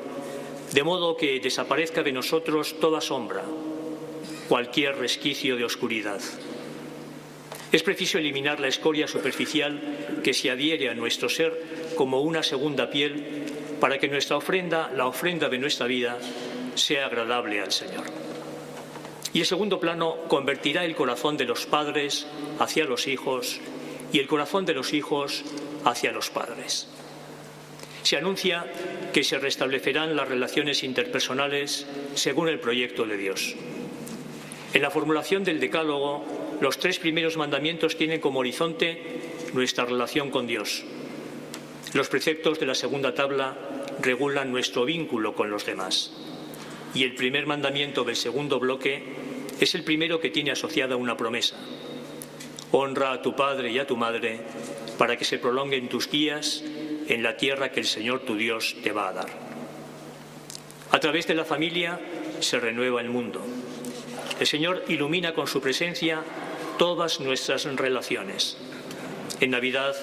de 0.71 0.83
modo 0.83 1.17
que 1.17 1.39
desaparezca 1.39 2.03
de 2.03 2.11
nosotros 2.11 2.79
toda 2.79 3.01
sombra, 3.01 3.43
cualquier 4.47 4.97
resquicio 4.97 5.57
de 5.57 5.65
oscuridad. 5.65 6.21
Es 7.71 7.83
preciso 7.83 8.17
eliminar 8.17 8.59
la 8.59 8.67
escoria 8.67 9.07
superficial 9.07 10.21
que 10.23 10.33
se 10.33 10.49
adhiere 10.49 10.89
a 10.89 10.93
nuestro 10.93 11.27
ser 11.27 11.84
como 11.95 12.21
una 12.21 12.43
segunda 12.43 12.89
piel 12.89 13.45
para 13.79 13.97
que 13.97 14.07
nuestra 14.07 14.37
ofrenda, 14.37 14.91
la 14.95 15.07
ofrenda 15.07 15.49
de 15.49 15.57
nuestra 15.57 15.87
vida, 15.87 16.17
sea 16.75 17.07
agradable 17.07 17.61
al 17.61 17.71
Señor. 17.71 18.03
Y 19.33 19.39
el 19.39 19.45
segundo 19.45 19.79
plano 19.79 20.15
convertirá 20.27 20.85
el 20.85 20.95
corazón 20.95 21.35
de 21.35 21.45
los 21.45 21.65
padres 21.65 22.25
hacia 22.59 22.85
los 22.85 23.07
hijos 23.07 23.59
y 24.13 24.19
el 24.19 24.27
corazón 24.27 24.65
de 24.65 24.73
los 24.73 24.93
hijos 24.93 25.43
hacia 25.83 26.11
los 26.11 26.29
padres. 26.29 26.87
Se 28.03 28.17
anuncia 28.17 28.65
que 29.11 29.23
se 29.23 29.39
restablecerán 29.39 30.15
las 30.15 30.29
relaciones 30.29 30.83
interpersonales 30.83 31.85
según 32.13 32.49
el 32.49 32.59
proyecto 32.59 33.05
de 33.05 33.17
Dios. 33.17 33.55
En 34.73 34.81
la 34.81 34.91
formulación 34.91 35.43
del 35.43 35.59
Decálogo, 35.59 36.23
los 36.61 36.77
tres 36.77 36.99
primeros 36.99 37.35
mandamientos 37.35 37.97
tienen 37.97 38.21
como 38.21 38.39
horizonte 38.39 39.21
nuestra 39.53 39.85
relación 39.85 40.29
con 40.31 40.47
Dios. 40.47 40.83
Los 41.93 42.09
preceptos 42.09 42.59
de 42.59 42.65
la 42.65 42.75
segunda 42.75 43.13
tabla 43.13 43.57
regulan 44.01 44.51
nuestro 44.51 44.85
vínculo 44.85 45.33
con 45.35 45.49
los 45.49 45.65
demás. 45.65 46.11
Y 46.93 47.03
el 47.03 47.15
primer 47.15 47.45
mandamiento 47.45 48.03
del 48.03 48.15
segundo 48.15 48.59
bloque 48.59 49.03
es 49.59 49.75
el 49.75 49.83
primero 49.83 50.19
que 50.19 50.29
tiene 50.29 50.51
asociada 50.51 50.95
una 50.95 51.17
promesa. 51.17 51.55
Honra 52.71 53.13
a 53.13 53.21
tu 53.21 53.35
padre 53.35 53.71
y 53.71 53.79
a 53.79 53.87
tu 53.87 53.95
madre 53.95 54.41
para 54.97 55.17
que 55.17 55.25
se 55.25 55.37
prolonguen 55.37 55.89
tus 55.89 56.09
días 56.09 56.63
en 57.07 57.23
la 57.23 57.37
tierra 57.37 57.71
que 57.71 57.81
el 57.81 57.85
Señor 57.85 58.21
tu 58.21 58.35
Dios 58.35 58.75
te 58.83 58.91
va 58.91 59.09
a 59.09 59.13
dar. 59.13 59.29
A 60.91 60.99
través 60.99 61.27
de 61.27 61.35
la 61.35 61.45
familia 61.45 61.99
se 62.39 62.59
renueva 62.59 63.01
el 63.01 63.09
mundo. 63.09 63.41
El 64.39 64.47
Señor 64.47 64.83
ilumina 64.87 65.33
con 65.33 65.47
su 65.47 65.61
presencia 65.61 66.23
todas 66.77 67.19
nuestras 67.19 67.63
relaciones. 67.63 68.57
En 69.39 69.51
Navidad 69.51 69.95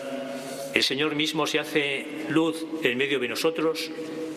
el 0.75 0.83
Señor 0.83 1.15
mismo 1.15 1.47
se 1.47 1.59
hace 1.59 2.27
luz 2.29 2.65
en 2.83 2.97
medio 2.97 3.19
de 3.19 3.29
nosotros 3.29 3.91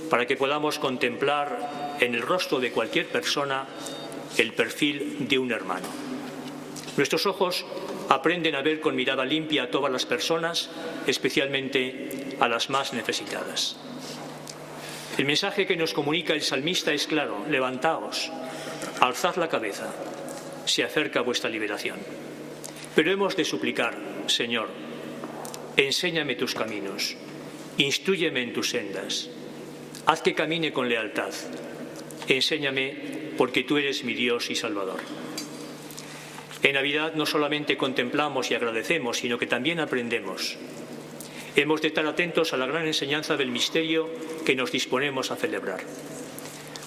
para 0.09 0.25
que 0.25 0.35
podamos 0.35 0.79
contemplar 0.79 1.97
en 1.99 2.13
el 2.13 2.21
rostro 2.21 2.59
de 2.59 2.71
cualquier 2.71 3.07
persona 3.07 3.67
el 4.37 4.53
perfil 4.53 5.27
de 5.27 5.39
un 5.39 5.51
hermano. 5.51 5.87
Nuestros 6.97 7.25
ojos 7.25 7.65
aprenden 8.09 8.55
a 8.55 8.61
ver 8.61 8.79
con 8.79 8.95
mirada 8.95 9.25
limpia 9.25 9.63
a 9.63 9.69
todas 9.69 9.91
las 9.91 10.05
personas, 10.05 10.69
especialmente 11.07 12.35
a 12.39 12.47
las 12.47 12.69
más 12.69 12.93
necesitadas. 12.93 13.77
El 15.17 15.25
mensaje 15.25 15.65
que 15.65 15.77
nos 15.77 15.93
comunica 15.93 16.33
el 16.33 16.41
salmista 16.41 16.91
es 16.91 17.07
claro, 17.07 17.45
levantaos, 17.49 18.31
alzad 18.99 19.37
la 19.37 19.47
cabeza, 19.47 19.93
se 20.65 20.83
acerca 20.83 21.21
vuestra 21.21 21.49
liberación. 21.49 21.99
Pero 22.93 23.11
hemos 23.11 23.35
de 23.35 23.45
suplicar, 23.45 23.97
Señor, 24.27 24.69
Enséñame 25.77 26.35
tus 26.35 26.55
caminos, 26.55 27.17
instruyeme 27.77 28.41
en 28.41 28.53
tus 28.53 28.69
sendas, 28.69 29.29
haz 30.05 30.21
que 30.21 30.33
camine 30.33 30.71
con 30.71 30.87
lealtad, 30.87 31.33
enséñame 32.29 33.33
porque 33.37 33.63
tú 33.63 33.75
eres 33.75 34.05
mi 34.05 34.13
Dios 34.13 34.49
y 34.49 34.55
Salvador. 34.55 35.01
En 36.63 36.75
Navidad 36.75 37.15
no 37.15 37.25
solamente 37.25 37.75
contemplamos 37.75 38.51
y 38.51 38.55
agradecemos, 38.55 39.17
sino 39.17 39.37
que 39.37 39.47
también 39.47 39.81
aprendemos. 39.81 40.55
Hemos 41.57 41.81
de 41.81 41.89
estar 41.89 42.07
atentos 42.07 42.53
a 42.53 42.57
la 42.57 42.67
gran 42.67 42.87
enseñanza 42.87 43.35
del 43.35 43.51
misterio 43.51 44.09
que 44.45 44.55
nos 44.55 44.71
disponemos 44.71 45.29
a 45.31 45.35
celebrar. 45.35 45.81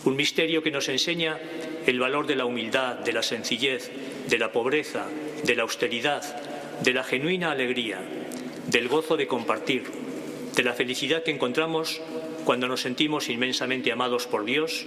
Un 0.04 0.16
misterio 0.16 0.62
que 0.62 0.70
nos 0.70 0.88
enseña 0.88 1.38
el 1.86 2.00
valor 2.00 2.26
de 2.26 2.36
la 2.36 2.46
humildad, 2.46 2.96
de 3.00 3.12
la 3.12 3.22
sencillez, 3.22 3.90
de 4.26 4.38
la 4.38 4.50
pobreza, 4.50 5.06
de 5.44 5.54
la 5.54 5.64
austeridad, 5.64 6.22
de 6.82 6.92
la 6.94 7.04
genuina 7.04 7.50
alegría, 7.50 8.00
del 8.68 8.88
gozo 8.88 9.16
de 9.16 9.26
compartir, 9.26 9.84
de 10.54 10.62
la 10.62 10.74
felicidad 10.74 11.24
que 11.24 11.30
encontramos 11.30 12.00
cuando 12.44 12.68
nos 12.68 12.82
sentimos 12.82 13.28
inmensamente 13.28 13.90
amados 13.90 14.26
por 14.26 14.44
Dios 14.44 14.86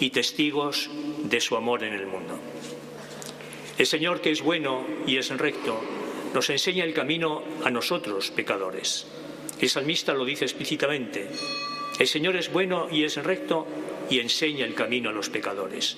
y 0.00 0.10
testigos 0.10 0.90
de 1.22 1.40
su 1.40 1.56
amor 1.56 1.84
en 1.84 1.94
el 1.94 2.06
mundo. 2.06 2.38
El 3.78 3.86
Señor, 3.86 4.20
que 4.20 4.30
es 4.30 4.42
bueno 4.42 4.84
y 5.06 5.16
es 5.16 5.30
recto, 5.30 5.80
nos 6.34 6.50
enseña 6.50 6.84
el 6.84 6.92
camino 6.92 7.42
a 7.64 7.70
nosotros, 7.70 8.30
pecadores. 8.30 9.06
El 9.60 9.68
salmista 9.68 10.12
lo 10.12 10.24
dice 10.24 10.44
explícitamente. 10.44 11.28
El 11.98 12.06
Señor 12.06 12.36
es 12.36 12.52
bueno 12.52 12.88
y 12.90 13.04
es 13.04 13.16
recto 13.16 13.66
y 14.10 14.18
enseña 14.18 14.64
el 14.64 14.74
camino 14.74 15.10
a 15.10 15.12
los 15.12 15.30
pecadores. 15.30 15.96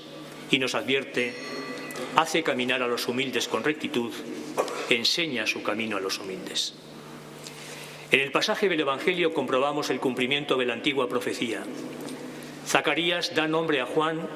Y 0.51 0.59
nos 0.59 0.75
advierte, 0.75 1.35
hace 2.17 2.43
caminar 2.43 2.83
a 2.83 2.89
los 2.89 3.09
humildes 3.09 3.49
con 3.49 3.65
rectitud, 3.65 4.13
enseña 4.91 5.47
su 5.47 5.63
camino 5.63 5.97
a 5.97 6.01
los 6.01 6.19
humildes. 6.19 6.75
En 8.13 8.21
el 8.21 8.31
pasaje 8.31 8.69
del 8.69 8.81
Evangelio 8.81 9.33
comprobamos 9.33 9.89
el 9.89 9.99
cumplimiento 9.99 10.59
de 10.59 10.67
la 10.67 10.75
antigua 10.75 11.09
profecía. 11.09 11.63
Zacarías 12.67 13.35
da 13.35 13.49
nombre 13.49 13.81
a 13.81 13.87
Juan 13.87 14.29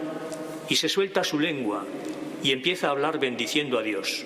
y 0.71 0.77
se 0.77 0.89
suelta 0.89 1.23
su 1.25 1.39
lengua 1.39 1.85
y 2.43 2.53
empieza 2.53 2.89
a 2.89 2.93
hablar 2.93 3.21
bendiciendo 3.21 3.79
a 3.79 3.83
Dios. 3.83 4.25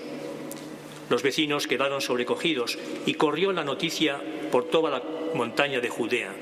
Los 1.08 1.24
vecinos 1.24 1.66
quedaron 1.66 2.00
sobrecogidos 2.00 2.78
y 3.06 3.14
corrió 3.14 3.52
la 3.52 3.64
noticia 3.64 4.22
por 4.52 4.70
toda 4.70 4.88
la 4.88 5.02
montaña 5.34 5.80
de 5.80 5.88
Judea. 5.88 6.32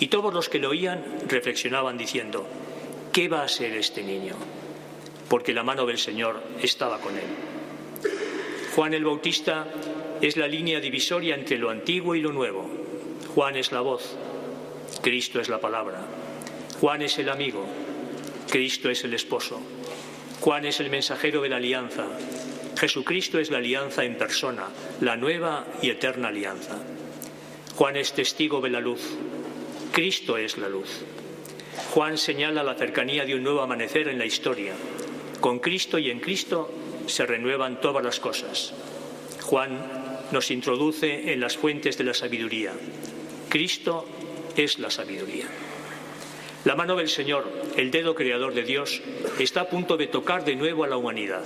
Y 0.00 0.08
todos 0.08 0.34
los 0.34 0.48
que 0.48 0.58
lo 0.58 0.70
oían 0.70 1.04
reflexionaban 1.28 1.96
diciendo, 1.96 2.44
¿qué 3.12 3.28
va 3.28 3.44
a 3.44 3.48
ser 3.48 3.76
este 3.76 4.02
niño? 4.02 4.34
Porque 5.28 5.54
la 5.54 5.62
mano 5.62 5.86
del 5.86 5.98
Señor 5.98 6.42
estaba 6.60 6.98
con 6.98 7.14
él. 7.14 7.22
Juan 8.74 8.94
el 8.94 9.04
Bautista 9.04 9.68
es 10.22 10.36
la 10.36 10.46
línea 10.46 10.80
divisoria 10.80 11.34
entre 11.34 11.58
lo 11.58 11.68
antiguo 11.68 12.14
y 12.14 12.20
lo 12.20 12.32
nuevo. 12.32 12.70
Juan 13.34 13.56
es 13.56 13.72
la 13.72 13.80
voz, 13.80 14.16
Cristo 15.02 15.40
es 15.40 15.48
la 15.48 15.60
palabra. 15.60 16.00
Juan 16.80 17.02
es 17.02 17.18
el 17.18 17.28
amigo, 17.28 17.66
Cristo 18.48 18.88
es 18.88 19.02
el 19.02 19.14
esposo. 19.14 19.60
Juan 20.40 20.64
es 20.64 20.78
el 20.78 20.90
mensajero 20.90 21.42
de 21.42 21.48
la 21.48 21.56
alianza. 21.56 22.04
Jesucristo 22.78 23.40
es 23.40 23.50
la 23.50 23.58
alianza 23.58 24.04
en 24.04 24.16
persona, 24.16 24.66
la 25.00 25.16
nueva 25.16 25.66
y 25.82 25.90
eterna 25.90 26.28
alianza. 26.28 26.78
Juan 27.76 27.96
es 27.96 28.12
testigo 28.12 28.60
de 28.60 28.70
la 28.70 28.80
luz. 28.80 29.00
Cristo 29.92 30.36
es 30.36 30.56
la 30.56 30.68
luz. 30.68 31.04
Juan 31.94 32.16
señala 32.16 32.62
la 32.62 32.74
cercanía 32.74 33.24
de 33.24 33.34
un 33.34 33.42
nuevo 33.42 33.60
amanecer 33.60 34.06
en 34.06 34.18
la 34.18 34.26
historia. 34.26 34.74
Con 35.40 35.58
Cristo 35.58 35.98
y 35.98 36.10
en 36.10 36.20
Cristo 36.20 36.72
se 37.06 37.26
renuevan 37.26 37.80
todas 37.80 38.04
las 38.04 38.20
cosas. 38.20 38.72
Juan 39.42 40.01
nos 40.32 40.50
introduce 40.50 41.32
en 41.32 41.40
las 41.40 41.56
fuentes 41.56 41.98
de 41.98 42.04
la 42.04 42.14
sabiduría. 42.14 42.72
Cristo 43.48 44.06
es 44.56 44.78
la 44.78 44.90
sabiduría. 44.90 45.46
La 46.64 46.76
mano 46.76 46.96
del 46.96 47.08
Señor, 47.08 47.50
el 47.76 47.90
dedo 47.90 48.14
creador 48.14 48.54
de 48.54 48.62
Dios, 48.62 49.02
está 49.38 49.62
a 49.62 49.68
punto 49.68 49.96
de 49.96 50.06
tocar 50.06 50.44
de 50.44 50.56
nuevo 50.56 50.84
a 50.84 50.88
la 50.88 50.96
humanidad, 50.96 51.44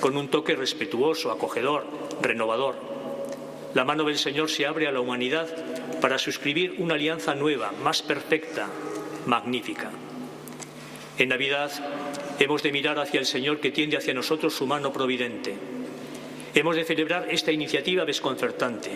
con 0.00 0.16
un 0.16 0.28
toque 0.28 0.56
respetuoso, 0.56 1.30
acogedor, 1.30 1.86
renovador. 2.20 2.76
La 3.74 3.84
mano 3.84 4.04
del 4.04 4.18
Señor 4.18 4.50
se 4.50 4.66
abre 4.66 4.86
a 4.86 4.92
la 4.92 5.00
humanidad 5.00 5.48
para 6.00 6.18
suscribir 6.18 6.74
una 6.78 6.94
alianza 6.94 7.34
nueva, 7.34 7.72
más 7.82 8.02
perfecta, 8.02 8.68
magnífica. 9.26 9.90
En 11.16 11.28
Navidad 11.28 11.70
hemos 12.40 12.62
de 12.62 12.72
mirar 12.72 12.98
hacia 12.98 13.20
el 13.20 13.26
Señor 13.26 13.60
que 13.60 13.70
tiende 13.70 13.96
hacia 13.96 14.14
nosotros 14.14 14.52
su 14.52 14.66
mano 14.66 14.92
providente 14.92 15.73
Hemos 16.54 16.76
de 16.76 16.84
celebrar 16.84 17.26
esta 17.30 17.50
iniciativa 17.50 18.04
desconcertante. 18.04 18.90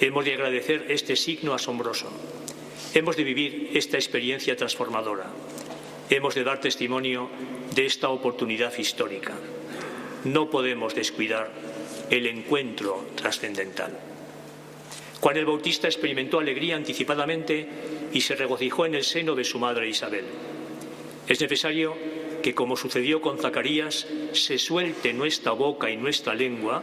Hemos 0.00 0.24
de 0.24 0.34
agradecer 0.34 0.84
este 0.88 1.16
signo 1.16 1.54
asombroso. 1.54 2.12
Hemos 2.92 3.16
de 3.16 3.24
vivir 3.24 3.70
esta 3.72 3.96
experiencia 3.96 4.54
transformadora. 4.54 5.30
Hemos 6.10 6.34
de 6.34 6.44
dar 6.44 6.60
testimonio 6.60 7.30
de 7.74 7.86
esta 7.86 8.10
oportunidad 8.10 8.76
histórica. 8.76 9.32
No 10.24 10.50
podemos 10.50 10.94
descuidar 10.94 11.50
el 12.10 12.26
encuentro 12.26 13.06
trascendental. 13.14 13.98
Juan 15.20 15.38
el 15.38 15.46
Bautista 15.46 15.88
experimentó 15.88 16.38
alegría 16.38 16.76
anticipadamente 16.76 17.66
y 18.12 18.20
se 18.20 18.36
regocijó 18.36 18.84
en 18.84 18.94
el 18.94 19.04
seno 19.04 19.34
de 19.34 19.44
su 19.44 19.58
madre 19.58 19.88
Isabel. 19.88 20.26
Es 21.26 21.40
necesario 21.40 21.96
que, 22.44 22.54
como 22.54 22.76
sucedió 22.76 23.22
con 23.22 23.38
Zacarías, 23.38 24.06
se 24.32 24.58
suelte 24.58 25.14
nuestra 25.14 25.52
boca 25.52 25.90
y 25.90 25.96
nuestra 25.96 26.34
lengua 26.34 26.82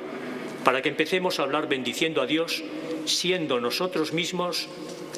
para 0.65 0.81
que 0.81 0.89
empecemos 0.89 1.39
a 1.39 1.43
hablar 1.43 1.69
bendiciendo 1.69 2.19
a 2.23 2.25
Dios, 2.25 2.63
siendo 3.05 3.61
nosotros 3.61 4.11
mismos 4.11 4.67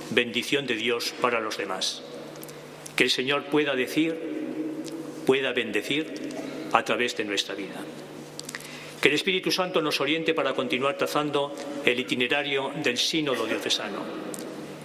bendición 0.10 0.68
de 0.68 0.76
Dios 0.76 1.14
para 1.22 1.39
los 1.39 1.58
demás. 1.58 2.04
Que 2.98 3.06
el 3.06 3.10
Señor 3.10 3.46
pueda 3.46 3.74
decir, 3.74 4.20
pueda 5.26 5.54
bendecir 5.54 6.14
a 6.74 6.84
través 6.84 7.16
de 7.16 7.24
nuestra 7.24 7.56
vida. 7.56 7.80
Que 9.00 9.08
el 9.08 9.16
Espíritu 9.16 9.50
Santo 9.50 9.82
nos 9.82 10.02
oriente 10.02 10.34
para 10.34 10.54
continuar 10.54 10.98
trazando 10.98 11.56
el 11.86 11.98
itinerario 11.98 12.74
del 12.84 12.98
sínodo 12.98 13.46
diocesano. 13.46 14.00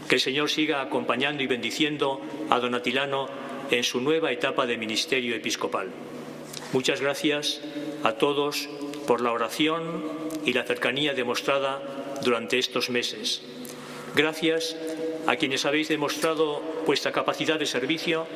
Que 0.09 0.15
el 0.15 0.21
Señor 0.21 0.51
siga 0.51 0.83
acompañando 0.83 1.43
y 1.43 1.49
bendiciendo 1.49 2.21
a 2.49 2.61
don 2.61 2.77
Atilano 2.77 3.47
en 3.71 3.85
su 3.85 4.01
nueva 4.01 4.33
etapa 4.33 4.66
de 4.66 4.77
ministerio 4.77 5.35
episcopal. 5.35 5.89
Muchas 6.73 7.01
gracias 7.01 7.61
a 8.03 8.12
todos 8.12 8.69
por 9.07 9.21
la 9.21 9.33
oración 9.33 10.03
y 10.45 10.53
la 10.53 10.64
cercanía 10.64 11.14
demostrada 11.14 11.83
durante 12.23 12.59
estos 12.59 12.91
meses. 12.91 13.43
Gracias 14.14 14.77
a 15.27 15.37
quienes 15.37 15.64
habéis 15.64 15.89
demostrado 15.89 16.62
vuestra 16.87 17.12
capacidad 17.12 17.59
de 17.59 17.66
servicio 17.66 18.27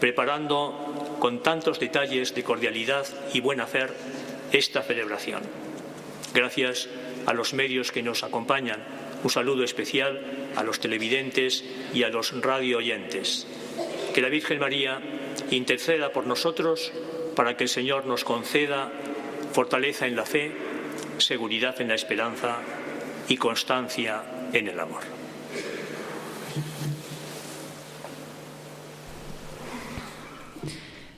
preparando 0.00 1.16
con 1.18 1.42
tantos 1.42 1.80
detalles 1.80 2.34
de 2.34 2.44
cordialidad 2.44 3.06
y 3.32 3.40
buen 3.40 3.60
hacer 3.60 3.92
esta 4.52 4.82
celebración. 4.82 5.42
Gracias 6.34 6.88
a 7.24 7.32
los 7.32 7.54
medios 7.54 7.92
que 7.92 8.02
nos 8.02 8.22
acompañan, 8.22 8.84
un 9.24 9.30
saludo 9.30 9.64
especial 9.64 10.20
a 10.54 10.62
los 10.62 10.80
televidentes 10.80 11.64
y 11.94 12.02
a 12.02 12.08
los 12.08 12.40
radio 12.40 12.78
oyentes. 12.78 13.46
Que 14.16 14.22
la 14.22 14.30
Virgen 14.30 14.58
María 14.58 14.98
interceda 15.50 16.10
por 16.10 16.26
nosotros 16.26 16.90
para 17.36 17.54
que 17.54 17.64
el 17.64 17.68
Señor 17.68 18.06
nos 18.06 18.24
conceda 18.24 18.90
fortaleza 19.52 20.06
en 20.06 20.16
la 20.16 20.24
fe, 20.24 20.52
seguridad 21.18 21.78
en 21.82 21.88
la 21.88 21.96
esperanza 21.96 22.56
y 23.28 23.36
constancia 23.36 24.22
en 24.54 24.68
el 24.68 24.80
amor. 24.80 25.02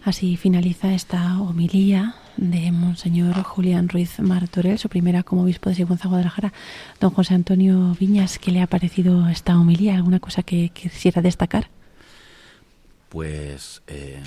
Así 0.04 0.36
finaliza 0.36 0.92
esta 0.92 1.40
homilía 1.40 2.16
de 2.36 2.72
Monseñor 2.72 3.44
Julián 3.44 3.88
Ruiz 3.88 4.18
Martorell, 4.18 4.76
su 4.76 4.88
primera 4.88 5.22
como 5.22 5.44
obispo 5.44 5.68
de 5.68 5.76
Sigüenza, 5.76 6.08
Guadalajara. 6.08 6.52
Don 6.98 7.10
José 7.10 7.34
Antonio 7.34 7.96
Viñas, 8.00 8.40
¿qué 8.40 8.50
le 8.50 8.60
ha 8.60 8.66
parecido 8.66 9.28
esta 9.28 9.56
homilía? 9.56 9.94
¿Alguna 9.94 10.18
cosa 10.18 10.42
que 10.42 10.70
quisiera 10.70 11.22
destacar? 11.22 11.77
Pues 13.08 13.82
eh, 13.86 14.22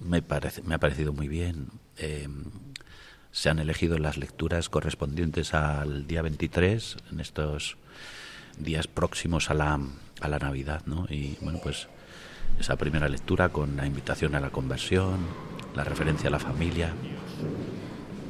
me, 0.00 0.22
parece, 0.22 0.62
me 0.62 0.74
ha 0.74 0.78
parecido 0.78 1.12
muy 1.12 1.28
bien. 1.28 1.68
Eh, 1.96 2.28
se 3.32 3.50
han 3.50 3.58
elegido 3.58 3.98
las 3.98 4.16
lecturas 4.16 4.68
correspondientes 4.68 5.54
al 5.54 6.06
día 6.06 6.22
23, 6.22 6.96
en 7.12 7.20
estos 7.20 7.76
días 8.58 8.86
próximos 8.86 9.50
a 9.50 9.54
la, 9.54 9.78
a 10.20 10.28
la 10.28 10.38
Navidad, 10.38 10.82
¿no? 10.86 11.06
Y 11.08 11.36
bueno, 11.40 11.60
pues 11.62 11.88
esa 12.58 12.76
primera 12.76 13.08
lectura 13.08 13.50
con 13.50 13.76
la 13.76 13.86
invitación 13.86 14.34
a 14.34 14.40
la 14.40 14.50
conversión, 14.50 15.18
la 15.74 15.84
referencia 15.84 16.28
a 16.28 16.32
la 16.32 16.38
familia. 16.38 16.92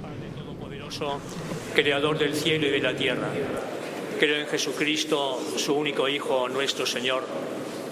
Padre 0.02 0.30
Todopoderoso, 0.36 1.20
Creador 1.74 2.18
del 2.18 2.34
cielo 2.34 2.66
y 2.66 2.70
de 2.70 2.80
la 2.80 2.94
tierra, 2.94 3.28
creo 4.18 4.40
en 4.40 4.46
Jesucristo, 4.46 5.40
su 5.56 5.74
único 5.74 6.08
Hijo, 6.08 6.48
nuestro 6.48 6.84
Señor, 6.84 7.24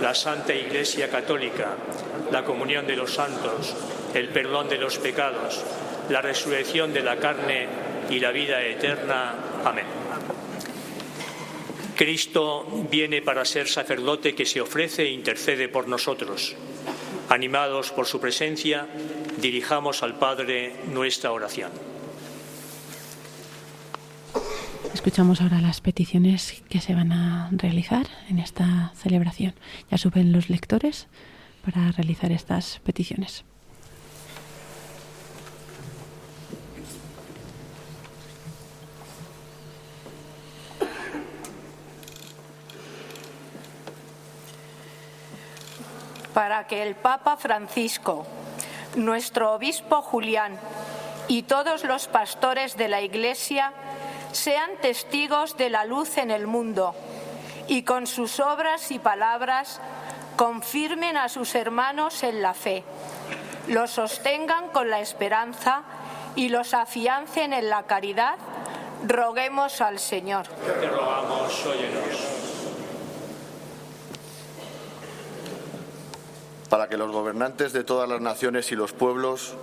la 0.00 0.14
Santa 0.14 0.54
Iglesia 0.54 1.10
Católica, 1.10 1.76
la 2.30 2.44
comunión 2.44 2.86
de 2.86 2.96
los 2.96 3.14
santos, 3.14 3.74
el 4.14 4.28
perdón 4.28 4.68
de 4.68 4.78
los 4.78 4.98
pecados, 4.98 5.62
la 6.08 6.22
resurrección 6.22 6.92
de 6.92 7.02
la 7.02 7.16
carne 7.16 7.68
y 8.10 8.20
la 8.20 8.30
vida 8.30 8.62
eterna. 8.62 9.34
Amén. 9.64 9.86
Cristo 11.96 12.64
viene 12.88 13.22
para 13.22 13.44
ser 13.44 13.66
sacerdote 13.68 14.34
que 14.34 14.46
se 14.46 14.60
ofrece 14.60 15.02
e 15.02 15.10
intercede 15.10 15.68
por 15.68 15.88
nosotros. 15.88 16.54
Animados 17.28 17.90
por 17.90 18.06
su 18.06 18.20
presencia, 18.20 18.86
dirijamos 19.36 20.04
al 20.04 20.16
Padre 20.16 20.76
nuestra 20.86 21.32
oración. 21.32 21.72
Escuchamos 24.94 25.40
ahora 25.40 25.60
las 25.60 25.80
peticiones 25.80 26.62
que 26.68 26.80
se 26.80 26.94
van 26.94 27.12
a 27.12 27.48
realizar 27.52 28.06
en 28.28 28.38
esta 28.38 28.92
celebración. 28.94 29.54
Ya 29.90 29.98
suben 29.98 30.32
los 30.32 30.50
lectores 30.50 31.06
para 31.64 31.92
realizar 31.92 32.32
estas 32.32 32.80
peticiones. 32.80 33.44
para 46.38 46.68
que 46.68 46.84
el 46.84 46.94
Papa 46.94 47.36
Francisco, 47.36 48.24
nuestro 48.94 49.54
obispo 49.54 50.02
Julián 50.02 50.56
y 51.26 51.42
todos 51.42 51.82
los 51.82 52.06
pastores 52.06 52.76
de 52.76 52.86
la 52.86 53.00
Iglesia 53.00 53.72
sean 54.32 54.70
testigos 54.80 55.56
de 55.56 55.70
la 55.70 55.84
luz 55.84 56.18
en 56.18 56.30
el 56.30 56.46
mundo 56.46 56.94
y 57.66 57.82
con 57.82 58.06
sus 58.06 58.40
obras 58.40 58.90
y 58.90 58.98
palabras 58.98 59.80
confirmen 60.36 61.16
a 61.16 61.28
sus 61.28 61.54
hermanos 61.54 62.22
en 62.22 62.42
la 62.42 62.54
fe, 62.54 62.84
los 63.66 63.90
sostengan 63.90 64.68
con 64.68 64.88
la 64.88 65.00
esperanza 65.00 65.82
y 66.36 66.48
los 66.48 66.74
afiancen 66.74 67.52
en 67.52 67.68
la 67.68 67.82
caridad, 67.84 68.36
roguemos 69.06 69.80
al 69.80 69.98
Señor. 69.98 70.46
Te 70.46 70.88
rogamos, 70.88 71.66
óyenos. 71.66 72.38
para 76.68 76.88
que 76.88 76.96
los 76.96 77.10
gobernantes 77.10 77.72
de 77.72 77.84
todas 77.84 78.08
las 78.08 78.20
naciones 78.20 78.70
y 78.72 78.76
los 78.76 78.92
pueblos 78.92 79.54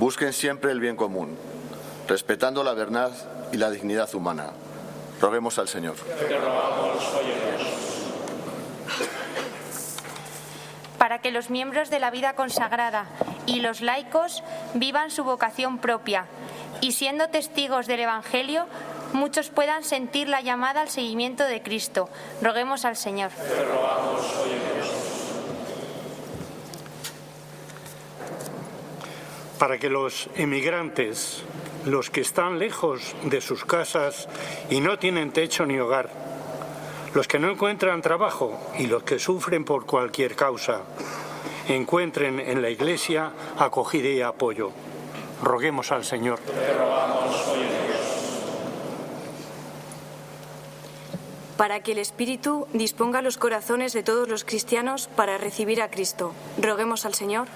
busquen 0.00 0.32
siempre 0.32 0.72
el 0.72 0.80
bien 0.80 0.96
común, 0.96 1.36
respetando 2.08 2.64
la 2.64 2.74
verdad 2.74 3.12
y 3.52 3.56
la 3.56 3.70
dignidad 3.70 4.14
humana. 4.14 4.50
Roguemos 5.20 5.58
al 5.58 5.68
Señor. 5.68 5.96
Para 10.98 11.20
que 11.20 11.30
los 11.30 11.50
miembros 11.50 11.90
de 11.90 12.00
la 12.00 12.10
vida 12.10 12.34
consagrada 12.34 13.06
y 13.46 13.60
los 13.60 13.80
laicos 13.80 14.42
vivan 14.74 15.10
su 15.10 15.24
vocación 15.24 15.78
propia 15.78 16.26
y 16.80 16.92
siendo 16.92 17.28
testigos 17.28 17.86
del 17.86 18.00
Evangelio, 18.00 18.66
muchos 19.12 19.50
puedan 19.50 19.84
sentir 19.84 20.28
la 20.28 20.40
llamada 20.40 20.82
al 20.82 20.88
seguimiento 20.88 21.44
de 21.44 21.62
Cristo. 21.62 22.08
Roguemos 22.42 22.84
al 22.84 22.96
Señor. 22.96 23.30
para 29.58 29.78
que 29.78 29.88
los 29.88 30.28
emigrantes, 30.36 31.42
los 31.86 32.10
que 32.10 32.20
están 32.20 32.58
lejos 32.58 33.14
de 33.22 33.40
sus 33.40 33.64
casas 33.64 34.28
y 34.70 34.80
no 34.80 34.98
tienen 34.98 35.30
techo 35.30 35.64
ni 35.64 35.78
hogar, 35.78 36.10
los 37.14 37.28
que 37.28 37.38
no 37.38 37.50
encuentran 37.50 38.02
trabajo 38.02 38.58
y 38.78 38.86
los 38.86 39.04
que 39.04 39.18
sufren 39.18 39.64
por 39.64 39.86
cualquier 39.86 40.34
causa, 40.34 40.80
encuentren 41.68 42.40
en 42.40 42.60
la 42.60 42.70
Iglesia 42.70 43.30
acogida 43.58 44.08
y 44.08 44.20
apoyo. 44.20 44.72
Roguemos 45.42 45.92
al 45.92 46.04
Señor. 46.04 46.40
Para 51.56 51.80
que 51.80 51.92
el 51.92 51.98
Espíritu 51.98 52.66
disponga 52.74 53.22
los 53.22 53.38
corazones 53.38 53.92
de 53.92 54.02
todos 54.02 54.28
los 54.28 54.44
cristianos 54.44 55.08
para 55.14 55.38
recibir 55.38 55.80
a 55.80 55.90
Cristo. 55.90 56.32
Roguemos 56.58 57.06
al 57.06 57.14
Señor 57.14 57.46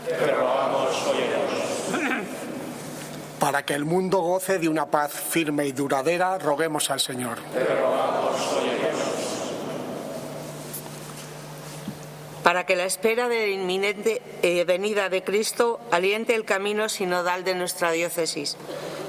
para 3.40 3.64
que 3.64 3.74
el 3.74 3.86
mundo 3.86 4.18
goce 4.18 4.58
de 4.58 4.68
una 4.68 4.86
paz 4.86 5.12
firme 5.12 5.66
y 5.66 5.72
duradera, 5.72 6.38
roguemos 6.38 6.90
al 6.90 7.00
Señor. 7.00 7.38
Para 12.44 12.66
que 12.66 12.76
la 12.76 12.84
espera 12.84 13.28
de 13.28 13.40
la 13.40 13.46
inminente 13.48 14.22
eh, 14.42 14.64
venida 14.64 15.08
de 15.08 15.24
Cristo 15.24 15.80
aliente 15.90 16.34
el 16.34 16.44
camino 16.44 16.88
sinodal 16.88 17.44
de 17.44 17.54
nuestra 17.54 17.92
diócesis, 17.92 18.56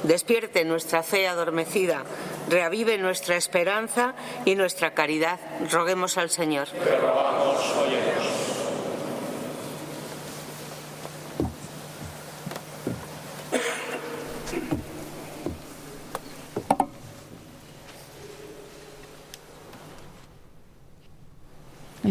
despierte 0.03 0.63
nuestra 0.63 1.03
fe 1.03 1.27
adormecida, 1.27 2.03
reavive 2.49 2.97
nuestra 2.97 3.35
esperanza 3.35 4.15
y 4.45 4.55
nuestra 4.55 4.93
caridad, 4.93 5.39
roguemos 5.71 6.17
al 6.17 6.29
Señor. 6.29 6.67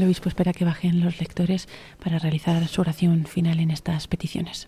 El 0.00 0.06
obispo 0.06 0.30
espera 0.30 0.54
que 0.54 0.64
bajen 0.64 1.04
los 1.04 1.20
lectores 1.20 1.68
para 2.02 2.18
realizar 2.18 2.66
su 2.68 2.80
oración 2.80 3.26
final 3.26 3.60
en 3.60 3.70
estas 3.70 4.08
peticiones. 4.08 4.66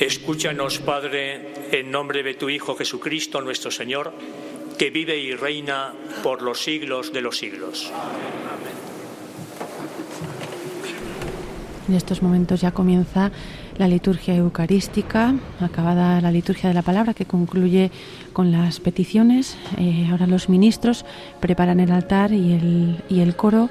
Escúchanos, 0.00 0.80
Padre, 0.80 1.78
en 1.78 1.88
nombre 1.92 2.24
de 2.24 2.34
tu 2.34 2.48
Hijo 2.48 2.74
Jesucristo, 2.74 3.42
nuestro 3.42 3.70
Señor, 3.70 4.12
que 4.76 4.90
vive 4.90 5.16
y 5.18 5.36
reina 5.36 5.94
por 6.24 6.42
los 6.42 6.64
siglos 6.64 7.12
de 7.12 7.20
los 7.20 7.38
siglos. 7.38 7.92
En 11.86 11.94
estos 11.94 12.22
momentos 12.22 12.60
ya 12.60 12.72
comienza 12.72 13.30
la 13.76 13.88
liturgia 13.88 14.34
eucarística, 14.34 15.34
acabada 15.60 16.20
la 16.20 16.30
liturgia 16.30 16.68
de 16.68 16.74
la 16.74 16.82
palabra 16.82 17.14
que 17.14 17.26
concluye 17.26 17.90
con 18.32 18.52
las 18.52 18.80
peticiones. 18.80 19.56
Eh, 19.78 20.06
ahora 20.10 20.26
los 20.26 20.48
ministros 20.48 21.04
preparan 21.40 21.80
el 21.80 21.90
altar 21.90 22.32
y 22.32 22.52
el, 22.52 23.02
y 23.08 23.20
el 23.20 23.36
coro 23.36 23.70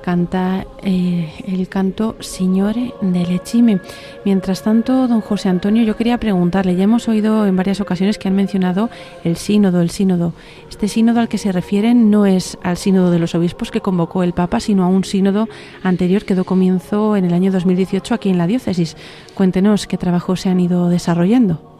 canta 0.00 0.66
eh, 0.82 1.32
el 1.46 1.68
canto 1.68 2.16
Signore 2.20 2.94
del 3.00 3.30
Echime. 3.30 3.80
Mientras 4.24 4.62
tanto, 4.62 5.08
don 5.08 5.20
José 5.20 5.48
Antonio, 5.48 5.82
yo 5.84 5.96
quería 5.96 6.18
preguntarle, 6.18 6.76
ya 6.76 6.84
hemos 6.84 7.08
oído 7.08 7.46
en 7.46 7.56
varias 7.56 7.80
ocasiones 7.80 8.18
que 8.18 8.28
han 8.28 8.34
mencionado 8.34 8.90
el 9.24 9.36
sínodo, 9.36 9.80
el 9.80 9.90
sínodo. 9.90 10.32
Este 10.68 10.88
sínodo 10.88 11.20
al 11.20 11.28
que 11.28 11.38
se 11.38 11.52
refieren 11.52 12.10
no 12.10 12.26
es 12.26 12.58
al 12.62 12.76
sínodo 12.76 13.10
de 13.10 13.18
los 13.18 13.34
obispos 13.34 13.70
que 13.70 13.80
convocó 13.80 14.22
el 14.22 14.32
Papa, 14.32 14.60
sino 14.60 14.84
a 14.84 14.88
un 14.88 15.04
sínodo 15.04 15.48
anterior 15.82 16.24
que 16.24 16.34
dio 16.34 16.44
comienzo 16.44 17.16
en 17.16 17.24
el 17.24 17.34
año 17.34 17.52
2018 17.52 18.14
aquí 18.14 18.30
en 18.30 18.38
la 18.38 18.46
diócesis. 18.46 18.96
Cuéntenos 19.34 19.86
qué 19.86 19.98
trabajos 19.98 20.40
se 20.40 20.48
han 20.48 20.60
ido 20.60 20.88
desarrollando. 20.88 21.78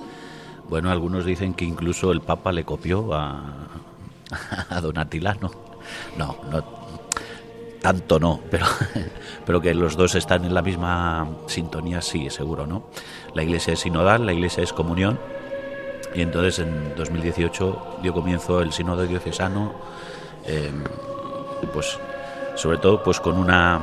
Bueno, 0.69 0.91
algunos 0.91 1.25
dicen 1.25 1.55
que 1.55 1.65
incluso 1.65 2.13
el 2.13 2.21
Papa 2.21 2.53
le 2.53 2.65
copió 2.65 3.13
a, 3.13 3.69
a 4.71 4.81
Don 4.81 4.99
Atilano. 4.99 5.51
No, 6.17 6.37
no, 6.51 6.80
tanto 7.81 8.21
no, 8.21 8.41
pero, 8.51 8.67
pero 9.47 9.61
que 9.61 9.75
los 9.75 9.97
dos 9.97 10.15
están 10.15 10.45
en 10.45 10.55
la 10.55 10.63
misma 10.63 11.29
sintonía, 11.47 12.03
sí, 12.03 12.31
seguro, 12.31 12.67
¿no? 12.67 12.85
La 13.35 13.43
iglesia 13.43 13.73
es 13.73 13.81
sinodal, 13.81 14.27
la 14.27 14.33
iglesia 14.33 14.63
es 14.63 14.73
comunión, 14.73 15.19
y 16.15 16.23
entonces 16.23 16.59
en 16.59 16.95
2018 16.97 17.99
dio 18.03 18.13
comienzo 18.13 18.61
el 18.61 18.73
sínodo 18.73 19.07
diocesano, 19.07 19.75
em, 20.45 20.85
pues 21.73 21.99
sobre 22.57 22.79
todo 22.79 23.03
pues 23.03 23.21
con 23.21 23.39
una 23.39 23.81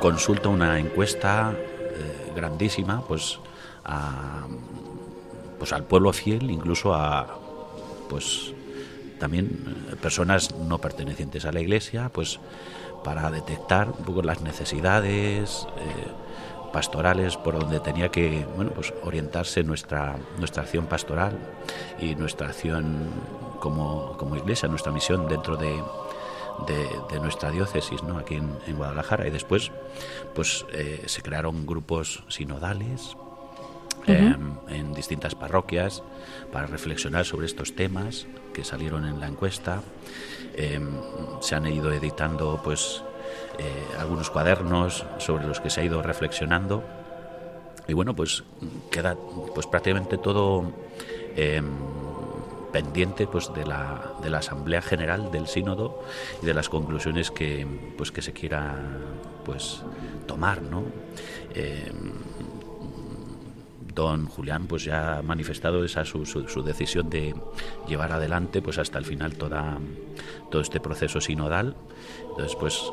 consulta, 0.00 0.48
una 0.48 0.78
encuesta 0.78 1.52
eh, 1.52 2.32
grandísima, 2.34 3.02
pues 3.06 3.38
a, 3.84 4.46
pues 5.58 5.72
al 5.72 5.84
pueblo 5.84 6.12
fiel, 6.12 6.50
incluso 6.50 6.94
a 6.94 7.38
pues 8.08 8.52
también 9.18 9.86
eh, 9.90 9.96
personas 9.96 10.54
no 10.54 10.78
pertenecientes 10.78 11.44
a 11.44 11.52
la 11.52 11.60
iglesia, 11.60 12.08
pues 12.08 12.40
para 13.04 13.30
detectar 13.30 13.88
un 13.88 14.04
poco 14.04 14.22
las 14.22 14.40
necesidades 14.40 15.66
eh, 15.78 16.72
pastorales 16.72 17.36
por 17.36 17.58
donde 17.58 17.80
tenía 17.80 18.10
que 18.10 18.46
bueno, 18.56 18.72
pues 18.72 18.92
orientarse 19.02 19.62
nuestra, 19.62 20.16
nuestra 20.38 20.62
acción 20.62 20.86
pastoral 20.86 21.38
y 22.00 22.14
nuestra 22.14 22.48
acción 22.48 23.08
como, 23.60 24.16
como 24.18 24.36
iglesia, 24.36 24.68
nuestra 24.68 24.92
misión 24.92 25.28
dentro 25.28 25.56
de, 25.56 25.82
de, 26.66 27.20
nuestra 27.20 27.50
diócesis 27.50 28.02
¿no? 28.02 28.18
aquí 28.18 28.36
en, 28.36 28.76
Guadalajara. 28.76 29.26
Y 29.26 29.30
después 29.30 29.70
pues, 30.34 30.66
eh, 30.72 31.02
se 31.06 31.22
crearon 31.22 31.66
grupos 31.66 32.22
sinodales 32.28 33.16
em, 34.08 34.54
en 34.68 34.94
distintas 34.94 35.34
parroquias 35.34 36.02
para 36.52 36.66
reflexionar 36.66 37.24
sobre 37.24 37.46
estos 37.46 37.74
temas 37.74 38.26
que 38.52 38.64
salieron 38.64 39.06
en 39.06 39.20
la 39.20 39.28
encuesta. 39.28 39.82
Em, 40.56 40.88
se 41.40 41.54
han 41.54 41.66
ido 41.66 41.92
editando 41.92 42.60
pues 42.62 43.02
eh, 43.58 43.84
algunos 43.98 44.30
cuadernos 44.30 45.06
sobre 45.18 45.46
los 45.46 45.60
que 45.60 45.70
se 45.70 45.80
ha 45.80 45.84
ido 45.84 46.02
reflexionando. 46.02 46.82
Y 47.86 47.92
bueno 47.92 48.14
pues 48.14 48.44
queda 48.90 49.16
pues 49.54 49.66
prácticamente 49.66 50.18
todo 50.18 50.72
em, 51.36 51.66
pendiente 52.72 53.26
pues 53.26 53.52
de 53.54 53.64
la, 53.64 54.14
de 54.22 54.30
la 54.30 54.38
asamblea 54.38 54.82
general 54.82 55.30
del 55.30 55.46
sínodo 55.46 56.02
y 56.42 56.46
de 56.46 56.54
las 56.54 56.68
conclusiones 56.68 57.30
que 57.30 57.66
pues 57.96 58.12
que 58.12 58.20
se 58.20 58.32
quiera 58.32 58.76
pues 59.44 59.82
tomar 60.26 60.60
no 60.60 60.84
don 63.98 64.26
Julián 64.26 64.68
pues 64.68 64.84
ya 64.84 65.18
ha 65.18 65.22
manifestado 65.22 65.84
esa 65.84 66.04
su, 66.04 66.24
su, 66.24 66.62
decisión 66.62 67.10
de 67.10 67.34
llevar 67.88 68.12
adelante 68.12 68.62
pues 68.62 68.78
hasta 68.78 68.96
el 68.96 69.04
final 69.04 69.34
toda 69.34 69.78
todo 70.50 70.62
este 70.62 70.78
proceso 70.78 71.20
sinodal. 71.20 71.74
Entonces 72.30 72.54
pues 72.54 72.92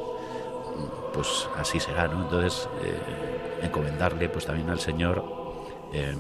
pues 1.14 1.48
así 1.58 1.80
será 1.80 2.08
no 2.08 2.24
entonces 2.24 2.68
eh, 2.84 3.66
encomendarle 3.66 4.30
pues 4.30 4.48
también 4.48 4.70
al 4.72 4.80
señor 4.80 5.24
em, 5.94 6.18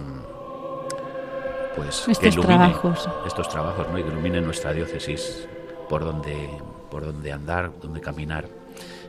pues 1.75 2.07
estos 2.07 2.19
que 2.19 2.27
ilumine 2.29 2.69
trabajos. 2.69 3.09
estos 3.25 3.49
trabajos 3.49 3.87
no 3.91 3.97
y 3.97 4.03
que 4.03 4.09
ilumine 4.09 4.39
nuestra 4.39 4.71
diócesis 4.71 5.47
por 5.89 6.05
donde 6.05 6.47
por 6.91 7.05
donde 7.05 7.31
andar 7.31 7.71
donde 7.81 8.01
caminar 8.01 8.47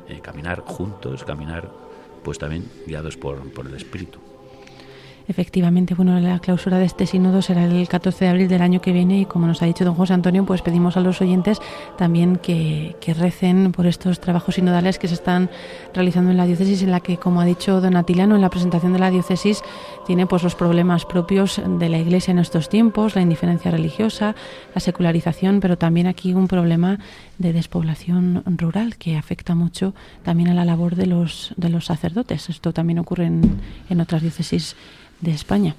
eh, 0.08 0.20
caminar 0.20 0.60
juntos 0.60 1.22
caminar 1.22 1.70
pues 2.24 2.38
también 2.38 2.68
guiados 2.86 3.16
por, 3.16 3.52
por 3.52 3.66
el 3.66 3.74
espíritu 3.74 4.18
Efectivamente, 5.28 5.94
bueno, 5.94 6.20
la 6.20 6.38
clausura 6.38 6.78
de 6.78 6.84
este 6.84 7.04
sínodo 7.04 7.42
será 7.42 7.64
el 7.64 7.88
14 7.88 8.24
de 8.24 8.30
abril 8.30 8.48
del 8.48 8.62
año 8.62 8.80
que 8.80 8.92
viene 8.92 9.20
y 9.20 9.24
como 9.24 9.48
nos 9.48 9.60
ha 9.60 9.66
dicho 9.66 9.84
don 9.84 9.96
José 9.96 10.12
Antonio, 10.12 10.44
pues 10.46 10.62
pedimos 10.62 10.96
a 10.96 11.00
los 11.00 11.20
oyentes 11.20 11.58
también 11.98 12.36
que, 12.36 12.94
recen 13.18 13.72
por 13.72 13.86
estos 13.86 14.20
trabajos 14.20 14.56
sinodales 14.56 14.98
que 14.98 15.08
se 15.08 15.14
están 15.14 15.48
realizando 15.94 16.30
en 16.30 16.36
la 16.36 16.46
diócesis, 16.46 16.82
en 16.82 16.90
la 16.90 17.00
que, 17.00 17.16
como 17.16 17.40
ha 17.40 17.44
dicho 17.44 17.80
don 17.80 17.96
Atilano 17.96 18.36
en 18.36 18.42
la 18.42 18.50
presentación 18.50 18.92
de 18.92 18.98
la 18.98 19.10
diócesis, 19.10 19.62
tiene 20.06 20.26
pues 20.26 20.42
los 20.42 20.54
problemas 20.54 21.04
propios 21.04 21.60
de 21.64 21.88
la 21.88 21.98
Iglesia 21.98 22.30
en 22.32 22.38
estos 22.38 22.68
tiempos, 22.68 23.16
la 23.16 23.22
indiferencia 23.22 23.70
religiosa, 23.70 24.36
la 24.74 24.80
secularización, 24.80 25.60
pero 25.60 25.78
también 25.78 26.06
aquí 26.06 26.34
un 26.34 26.46
problema 26.46 26.98
de 27.38 27.52
despoblación 27.52 28.42
rural 28.44 28.96
que 28.96 29.16
afecta 29.16 29.54
mucho 29.54 29.94
también 30.22 30.50
a 30.50 30.54
la 30.54 30.64
labor 30.64 30.94
de 30.94 31.06
los, 31.06 31.52
de 31.56 31.68
los 31.68 31.86
sacerdotes. 31.86 32.48
Esto 32.48 32.72
también 32.72 32.98
ocurre 32.98 33.26
en, 33.26 33.60
en 33.88 34.00
otras 34.00 34.22
diócesis 34.22 34.76
de 35.20 35.32
España. 35.32 35.76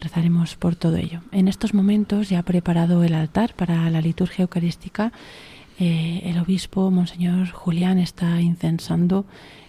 Rezaremos 0.00 0.56
por 0.56 0.74
todo 0.74 0.96
ello. 0.96 1.20
En 1.30 1.46
estos 1.46 1.74
momentos 1.74 2.28
ya 2.28 2.40
ha 2.40 2.42
preparado 2.42 3.04
el 3.04 3.14
altar 3.14 3.54
para 3.54 3.88
la 3.90 4.00
liturgia 4.00 4.42
eucarística. 4.42 5.12
Eh, 5.78 6.22
el 6.24 6.38
obispo, 6.38 6.90
Monseñor 6.90 7.50
Julián, 7.50 7.98
está 7.98 8.40
incensando 8.40 9.24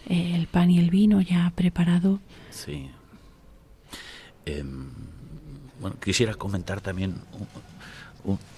eh, 0.08 0.34
el 0.36 0.48
pan 0.48 0.72
y 0.72 0.80
el 0.80 0.90
vino 0.90 1.22
ya 1.22 1.52
preparado. 1.56 2.20
Sí. 2.50 2.90
Em, 4.46 4.90
bueno, 5.80 5.98
quisiera 6.00 6.34
comentar 6.34 6.82
también 6.82 7.16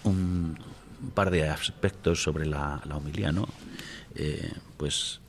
un, 0.04 0.58
par 1.14 1.30
de 1.30 1.50
aspectos 1.50 2.24
sobre 2.24 2.46
la, 2.46 2.82
la 2.86 2.98
homilía, 2.98 3.32
¿no? 3.32 3.48
Eh, 4.16 4.54
pues 4.78 5.20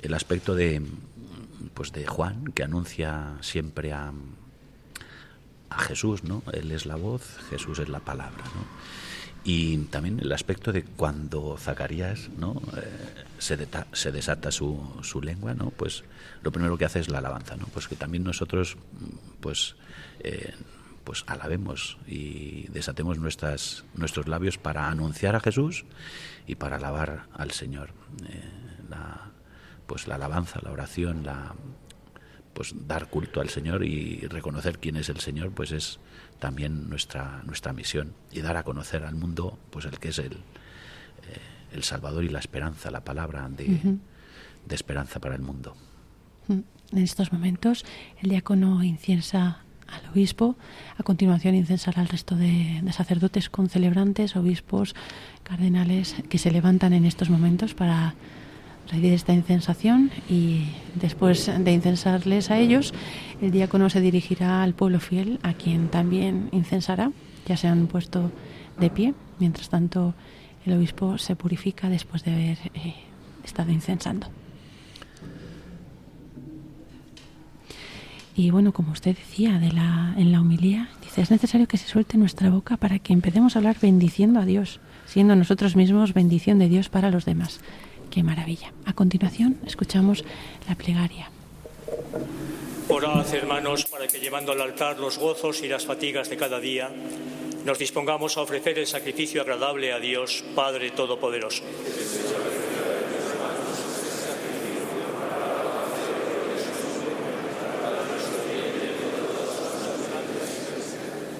el 0.00 0.14
aspecto 0.14 0.54
de, 0.54 0.80
pues 1.74 1.92
de 1.92 2.06
Juan, 2.06 2.44
que 2.54 2.62
anuncia 2.62 3.36
siempre 3.40 3.92
a, 3.92 4.12
a 5.78 5.82
Jesús, 5.82 6.24
¿no? 6.24 6.42
Él 6.52 6.72
es 6.72 6.86
la 6.86 6.96
voz, 6.96 7.38
Jesús 7.50 7.78
es 7.78 7.88
la 7.88 8.00
palabra, 8.00 8.44
¿no? 8.44 8.66
Y 9.44 9.78
también 9.84 10.18
el 10.20 10.32
aspecto 10.32 10.72
de 10.72 10.82
cuando 10.82 11.56
Zacarías 11.56 12.28
¿no? 12.36 12.60
Eh, 12.76 13.24
se, 13.38 13.56
se, 13.92 14.12
desata 14.12 14.50
su, 14.50 14.98
su, 15.02 15.22
lengua, 15.22 15.54
¿no? 15.54 15.70
pues 15.70 16.04
lo 16.42 16.50
primero 16.50 16.76
que 16.76 16.84
hace 16.84 16.98
es 16.98 17.08
la 17.08 17.18
alabanza, 17.18 17.56
¿no? 17.56 17.66
pues 17.66 17.88
que 17.88 17.94
también 17.94 18.24
nosotros 18.24 18.76
pues, 19.40 19.76
eh, 20.20 20.52
pues 21.04 21.24
alabemos 21.28 21.98
y 22.06 22.66
desatemos 22.68 23.18
nuestras, 23.18 23.84
nuestros 23.94 24.26
labios 24.26 24.58
para 24.58 24.88
anunciar 24.88 25.36
a 25.36 25.40
Jesús 25.40 25.84
y 26.46 26.56
para 26.56 26.76
alabar 26.76 27.28
al 27.32 27.52
Señor. 27.52 27.90
Eh, 28.28 28.42
la, 28.90 29.30
pues 29.86 30.08
la 30.08 30.16
alabanza, 30.16 30.60
la 30.62 30.72
oración, 30.72 31.24
la, 31.24 31.54
pues 32.58 32.74
dar 32.88 33.08
culto 33.08 33.40
al 33.40 33.50
Señor 33.50 33.84
y 33.84 34.18
reconocer 34.26 34.80
quién 34.80 34.96
es 34.96 35.08
el 35.10 35.20
Señor, 35.20 35.52
pues 35.52 35.70
es 35.70 36.00
también 36.40 36.90
nuestra 36.90 37.40
nuestra 37.44 37.72
misión. 37.72 38.14
Y 38.32 38.40
dar 38.40 38.56
a 38.56 38.64
conocer 38.64 39.04
al 39.04 39.14
mundo 39.14 39.56
pues 39.70 39.84
el 39.84 40.00
que 40.00 40.08
es 40.08 40.18
el, 40.18 40.32
eh, 40.32 40.38
el 41.70 41.84
Salvador 41.84 42.24
y 42.24 42.30
la 42.30 42.40
esperanza, 42.40 42.90
la 42.90 43.04
palabra 43.04 43.48
de, 43.48 43.64
de 44.66 44.74
esperanza 44.74 45.20
para 45.20 45.36
el 45.36 45.40
mundo. 45.40 45.76
En 46.48 46.64
estos 46.98 47.32
momentos 47.32 47.84
el 48.20 48.30
diácono 48.30 48.82
inciensa 48.82 49.62
al 49.86 50.10
obispo, 50.10 50.56
a 50.96 51.04
continuación 51.04 51.54
incensará 51.54 52.02
al 52.02 52.08
resto 52.08 52.34
de, 52.34 52.80
de, 52.82 52.92
sacerdotes 52.92 53.50
concelebrantes, 53.50 54.34
obispos, 54.34 54.96
cardenales 55.44 56.16
que 56.28 56.38
se 56.38 56.50
levantan 56.50 56.92
en 56.92 57.04
estos 57.04 57.30
momentos 57.30 57.74
para 57.74 58.16
recibir 58.88 59.12
esta 59.12 59.32
incensación 59.32 60.10
y 60.28 60.66
después 60.94 61.50
de 61.58 61.72
incensarles 61.72 62.50
a 62.50 62.58
ellos, 62.58 62.92
el 63.40 63.50
diácono 63.50 63.90
se 63.90 64.00
dirigirá 64.00 64.62
al 64.62 64.74
pueblo 64.74 65.00
fiel, 65.00 65.38
a 65.42 65.52
quien 65.54 65.88
también 65.88 66.48
incensará. 66.52 67.12
Ya 67.46 67.56
se 67.56 67.68
han 67.68 67.86
puesto 67.86 68.30
de 68.78 68.90
pie. 68.90 69.14
Mientras 69.38 69.68
tanto, 69.68 70.14
el 70.66 70.72
obispo 70.74 71.18
se 71.18 71.36
purifica 71.36 71.88
después 71.88 72.24
de 72.24 72.32
haber 72.32 72.58
eh, 72.74 72.94
estado 73.44 73.70
incensando. 73.70 74.28
Y 78.34 78.50
bueno, 78.50 78.72
como 78.72 78.92
usted 78.92 79.16
decía 79.16 79.58
de 79.58 79.72
la, 79.72 80.14
en 80.16 80.30
la 80.30 80.40
humilía, 80.40 80.88
dice, 81.02 81.22
es 81.22 81.30
necesario 81.30 81.66
que 81.66 81.76
se 81.76 81.88
suelte 81.88 82.16
nuestra 82.18 82.50
boca 82.50 82.76
para 82.76 83.00
que 83.00 83.12
empecemos 83.12 83.56
a 83.56 83.58
hablar 83.58 83.76
bendiciendo 83.82 84.38
a 84.38 84.44
Dios, 84.44 84.78
siendo 85.06 85.34
nosotros 85.34 85.74
mismos 85.74 86.14
bendición 86.14 86.60
de 86.60 86.68
Dios 86.68 86.88
para 86.88 87.10
los 87.10 87.24
demás. 87.24 87.60
Maravilla. 88.22 88.72
A 88.84 88.92
continuación, 88.92 89.58
escuchamos 89.66 90.24
la 90.68 90.74
plegaria. 90.74 91.30
Orad, 92.88 93.34
hermanos, 93.34 93.84
para 93.84 94.06
que 94.06 94.18
llevando 94.18 94.52
al 94.52 94.60
altar 94.60 94.98
los 94.98 95.18
gozos 95.18 95.62
y 95.62 95.68
las 95.68 95.84
fatigas 95.84 96.30
de 96.30 96.36
cada 96.36 96.58
día, 96.58 96.90
nos 97.64 97.78
dispongamos 97.78 98.36
a 98.36 98.42
ofrecer 98.42 98.78
el 98.78 98.86
sacrificio 98.86 99.42
agradable 99.42 99.92
a 99.92 99.98
Dios, 99.98 100.42
Padre 100.54 100.90
Todopoderoso. 100.90 101.62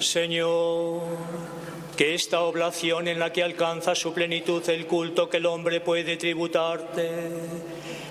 Señor, 0.01 1.03
que 1.99 2.15
esta 2.15 2.43
oblación 2.43 3.09
en 3.09 3.19
la 3.19 3.33
que 3.33 3.43
alcanza 3.43 3.97
su 3.97 4.15
plenitud 4.15 4.63
el 4.71 4.87
culto 4.87 5.29
que 5.29 5.39
el 5.39 5.47
hombre 5.47 5.81
puede 5.81 6.17
tributarte, 6.17 7.11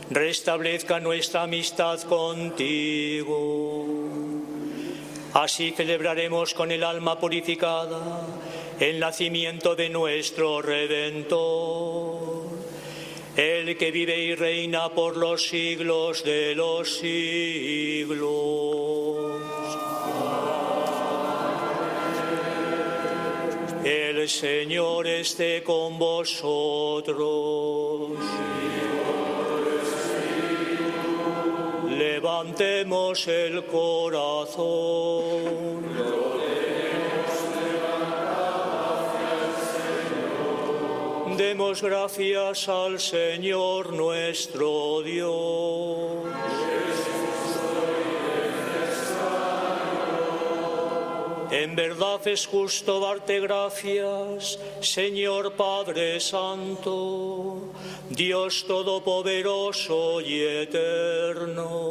restablezca 0.09 0.99
nuestra 0.99 1.43
amistad 1.43 2.01
contigo. 2.01 3.85
Así 5.33 5.71
celebraremos 5.71 6.53
con 6.53 6.73
el 6.73 6.83
alma 6.83 7.17
purificada 7.17 8.27
el 8.77 8.99
nacimiento 8.99 9.73
de 9.73 9.87
nuestro 9.87 10.61
Redentor, 10.61 12.49
el 13.37 13.77
que 13.77 13.91
vive 13.91 14.19
y 14.19 14.35
reina 14.35 14.89
por 14.89 15.15
los 15.15 15.47
siglos 15.47 16.25
de 16.25 16.55
los 16.55 16.97
siglos. 16.97 18.86
Señor 24.27 25.07
esté 25.07 25.63
con 25.63 25.97
vosotros. 25.97 27.17
Levantemos 31.89 33.27
el 33.27 33.65
corazón. 33.65 34.67
Demos 41.37 41.81
gracias 41.81 42.67
al 42.67 42.99
Señor 42.99 43.93
nuestro 43.93 45.01
Dios. 45.03 46.16
Verdad 51.77 52.27
es 52.27 52.45
justo 52.47 52.99
darte 52.99 53.39
gracias, 53.39 54.59
Señor 54.81 55.53
Padre 55.53 56.19
Santo, 56.19 57.71
Dios 58.09 58.65
Todopoderoso 58.67 60.19
y 60.19 60.41
Eterno. 60.41 61.85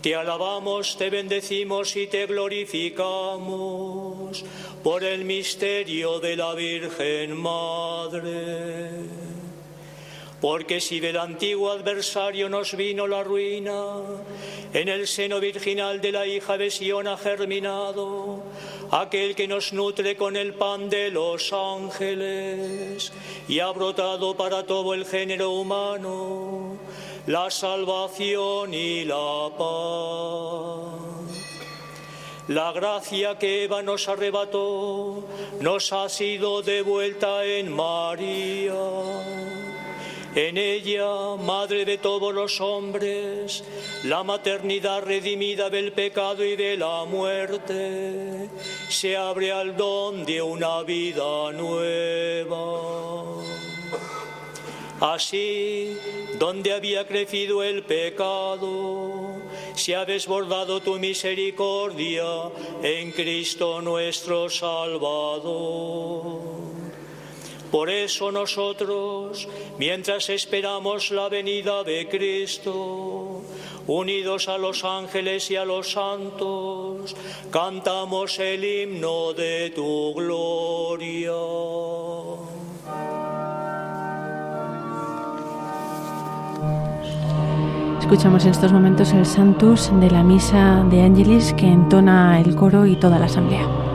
Te 0.00 0.14
alabamos, 0.14 0.96
te 0.96 1.10
bendecimos 1.10 1.96
y 1.96 2.06
te 2.06 2.26
glorificamos 2.26 4.44
por 4.84 5.02
el 5.02 5.24
misterio 5.24 6.20
de 6.20 6.36
la 6.36 6.54
Virgen 6.54 7.36
Madre 7.36 9.25
porque 10.46 10.80
si 10.80 11.00
del 11.00 11.16
antiguo 11.16 11.72
adversario 11.72 12.48
nos 12.48 12.76
vino 12.76 13.08
la 13.08 13.24
ruina, 13.24 13.96
en 14.72 14.88
el 14.88 15.08
seno 15.08 15.40
virginal 15.40 16.00
de 16.00 16.12
la 16.12 16.24
hija 16.24 16.56
de 16.56 16.70
Sion 16.70 17.08
ha 17.08 17.16
germinado 17.16 18.44
aquel 18.92 19.34
que 19.34 19.48
nos 19.48 19.72
nutre 19.72 20.16
con 20.16 20.36
el 20.36 20.54
pan 20.54 20.88
de 20.88 21.10
los 21.10 21.52
ángeles 21.52 23.12
y 23.48 23.58
ha 23.58 23.72
brotado 23.72 24.36
para 24.36 24.64
todo 24.64 24.94
el 24.94 25.04
género 25.04 25.50
humano 25.50 26.76
la 27.26 27.50
salvación 27.50 28.72
y 28.72 29.04
la 29.04 29.50
paz. 29.58 30.92
La 32.46 32.70
gracia 32.70 33.36
que 33.36 33.64
Eva 33.64 33.82
nos 33.82 34.06
arrebató 34.06 35.24
nos 35.60 35.92
ha 35.92 36.08
sido 36.08 36.62
devuelta 36.62 37.44
en 37.44 37.72
María 37.72 38.74
en 40.36 40.58
ella, 40.58 41.36
Madre 41.38 41.86
de 41.86 41.96
todos 41.96 42.32
los 42.34 42.60
hombres, 42.60 43.64
la 44.04 44.22
maternidad 44.22 45.02
redimida 45.02 45.70
del 45.70 45.92
pecado 45.92 46.44
y 46.44 46.56
de 46.56 46.76
la 46.76 47.06
muerte, 47.06 48.50
se 48.88 49.16
abre 49.16 49.50
al 49.50 49.74
don 49.76 50.26
de 50.26 50.42
una 50.42 50.82
vida 50.82 51.50
nueva. 51.52 53.42
Así, 55.00 55.96
donde 56.38 56.74
había 56.74 57.06
crecido 57.06 57.62
el 57.62 57.82
pecado, 57.84 59.36
se 59.74 59.96
ha 59.96 60.04
desbordado 60.04 60.80
tu 60.80 60.98
misericordia 60.98 62.24
en 62.82 63.10
Cristo 63.12 63.80
nuestro 63.80 64.50
Salvador. 64.50 65.96
Por 67.70 67.90
eso 67.90 68.30
nosotros, 68.30 69.48
mientras 69.78 70.28
esperamos 70.30 71.10
la 71.10 71.28
venida 71.28 71.82
de 71.82 72.08
Cristo, 72.08 73.42
unidos 73.86 74.48
a 74.48 74.58
los 74.58 74.84
ángeles 74.84 75.50
y 75.50 75.56
a 75.56 75.64
los 75.64 75.92
santos, 75.92 77.14
cantamos 77.50 78.38
el 78.38 78.64
himno 78.64 79.32
de 79.32 79.70
tu 79.74 80.14
gloria. 80.14 81.32
Escuchamos 88.00 88.44
en 88.44 88.52
estos 88.52 88.72
momentos 88.72 89.12
el 89.12 89.26
Santus 89.26 89.90
de 89.98 90.08
la 90.08 90.22
Misa 90.22 90.86
de 90.88 91.02
Ángelis 91.02 91.52
que 91.54 91.66
entona 91.66 92.40
el 92.40 92.54
coro 92.54 92.86
y 92.86 92.94
toda 92.94 93.18
la 93.18 93.26
asamblea. 93.26 93.85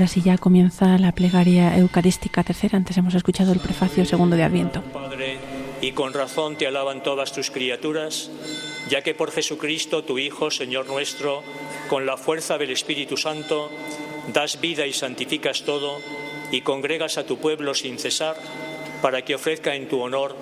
Ahora 0.00 0.08
sí 0.08 0.22
ya 0.22 0.38
comienza 0.38 0.96
la 0.96 1.12
plegaria 1.12 1.76
eucarística 1.76 2.42
tercera. 2.42 2.78
Antes 2.78 2.96
hemos 2.96 3.14
escuchado 3.14 3.52
el 3.52 3.60
prefacio 3.60 4.06
segundo 4.06 4.34
de 4.34 4.44
Adviento. 4.44 4.80
Padre, 4.94 5.36
y 5.82 5.92
con 5.92 6.14
razón 6.14 6.56
te 6.56 6.66
alaban 6.66 7.02
todas 7.02 7.32
tus 7.32 7.50
criaturas, 7.50 8.30
ya 8.88 9.02
que 9.02 9.14
por 9.14 9.30
Jesucristo, 9.30 10.02
tu 10.02 10.18
Hijo, 10.18 10.50
Señor 10.50 10.86
nuestro, 10.86 11.42
con 11.90 12.06
la 12.06 12.16
fuerza 12.16 12.56
del 12.56 12.70
Espíritu 12.70 13.18
Santo, 13.18 13.70
das 14.32 14.58
vida 14.58 14.86
y 14.86 14.94
santificas 14.94 15.64
todo, 15.64 15.98
y 16.50 16.62
congregas 16.62 17.18
a 17.18 17.26
tu 17.26 17.36
pueblo 17.36 17.74
sin 17.74 17.98
cesar, 17.98 18.36
para 19.02 19.20
que 19.20 19.34
ofrezca 19.34 19.74
en 19.74 19.86
tu 19.86 20.00
honor 20.00 20.34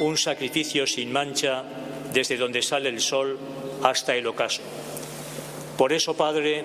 un 0.00 0.16
sacrificio 0.16 0.86
sin 0.86 1.12
mancha 1.12 1.64
desde 2.14 2.38
donde 2.38 2.62
sale 2.62 2.88
el 2.88 3.02
sol 3.02 3.38
hasta 3.82 4.16
el 4.16 4.26
ocaso. 4.26 4.62
Por 5.76 5.92
eso, 5.92 6.14
Padre, 6.14 6.64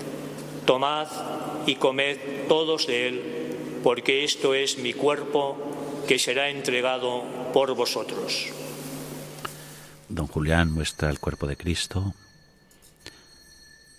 Tomad 0.71 1.09
y 1.65 1.75
comed 1.75 2.47
todos 2.47 2.87
de 2.87 3.09
él, 3.09 3.81
porque 3.83 4.23
esto 4.23 4.53
es 4.53 4.77
mi 4.77 4.93
cuerpo 4.93 5.57
que 6.07 6.17
será 6.17 6.47
entregado 6.47 7.25
por 7.51 7.75
vosotros. 7.75 8.47
Don 10.07 10.27
Julián 10.27 10.71
muestra 10.71 11.09
el 11.09 11.19
cuerpo 11.19 11.45
de 11.45 11.57
Cristo, 11.57 12.13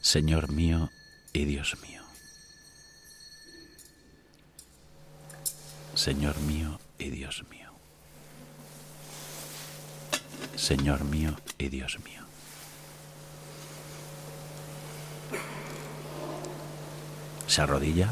Señor 0.01 0.51
mío 0.51 0.89
y 1.35 1.44
Dios 1.44 1.77
mío. 1.82 2.01
Señor 5.94 6.40
mío 6.40 6.81
y 6.99 7.11
Dios 7.11 7.44
mío. 7.51 7.70
Señor 10.57 11.05
mío 11.05 11.36
y 11.59 11.69
Dios 11.69 11.99
mío. 12.03 12.22
Se 17.52 17.60
arrodilla. 17.60 18.08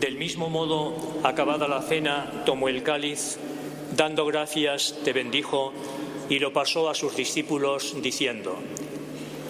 Del 0.00 0.18
mismo 0.18 0.50
modo, 0.50 1.20
acabada 1.22 1.68
la 1.68 1.80
cena, 1.80 2.42
tomó 2.44 2.68
el 2.68 2.82
cáliz, 2.82 3.38
dando 3.94 4.26
gracias, 4.26 4.96
te 5.04 5.12
bendijo 5.12 5.72
y 6.28 6.40
lo 6.40 6.52
pasó 6.52 6.90
a 6.90 6.96
sus 6.96 7.14
discípulos, 7.14 7.94
diciendo, 8.02 8.58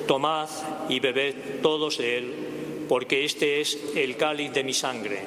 Tomad 0.06 0.50
y 0.90 1.00
bebed 1.00 1.62
todos 1.62 1.96
de 1.96 2.18
él, 2.18 2.34
porque 2.86 3.24
este 3.24 3.62
es 3.62 3.78
el 3.96 4.18
cáliz 4.18 4.52
de 4.52 4.64
mi 4.64 4.74
sangre, 4.74 5.22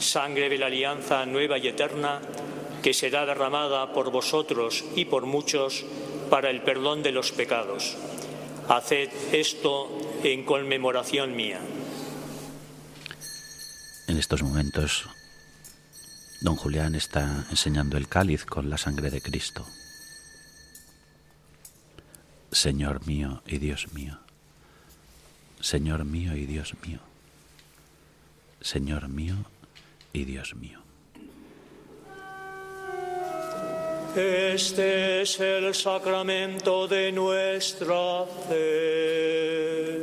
sangre 0.00 0.48
de 0.48 0.58
la 0.58 0.66
alianza 0.66 1.24
nueva 1.26 1.58
y 1.58 1.68
eterna, 1.68 2.20
que 2.82 2.92
será 2.92 3.24
derramada 3.24 3.92
por 3.92 4.10
vosotros 4.10 4.84
y 4.96 5.04
por 5.04 5.26
muchos 5.26 5.84
para 6.28 6.50
el 6.50 6.62
perdón 6.62 7.04
de 7.04 7.12
los 7.12 7.30
pecados. 7.30 7.96
Haced 8.68 9.10
esto 9.30 10.11
en 10.24 10.44
conmemoración 10.44 11.34
mía. 11.34 11.60
En 14.08 14.18
estos 14.18 14.42
momentos, 14.42 15.08
don 16.40 16.56
Julián 16.56 16.94
está 16.94 17.46
enseñando 17.50 17.96
el 17.96 18.08
cáliz 18.08 18.44
con 18.44 18.70
la 18.70 18.78
sangre 18.78 19.10
de 19.10 19.20
Cristo. 19.20 19.66
Señor 22.50 23.06
mío 23.06 23.42
y 23.46 23.58
Dios 23.58 23.92
mío, 23.94 24.18
Señor 25.60 26.04
mío 26.04 26.36
y 26.36 26.46
Dios 26.46 26.74
mío, 26.86 27.00
Señor 28.60 29.08
mío 29.08 29.36
y 30.12 30.24
Dios 30.24 30.54
mío. 30.54 30.81
Este 34.14 35.22
es 35.22 35.40
el 35.40 35.74
sacramento 35.74 36.86
de 36.86 37.10
nuestra 37.12 38.26
fe. 38.46 40.02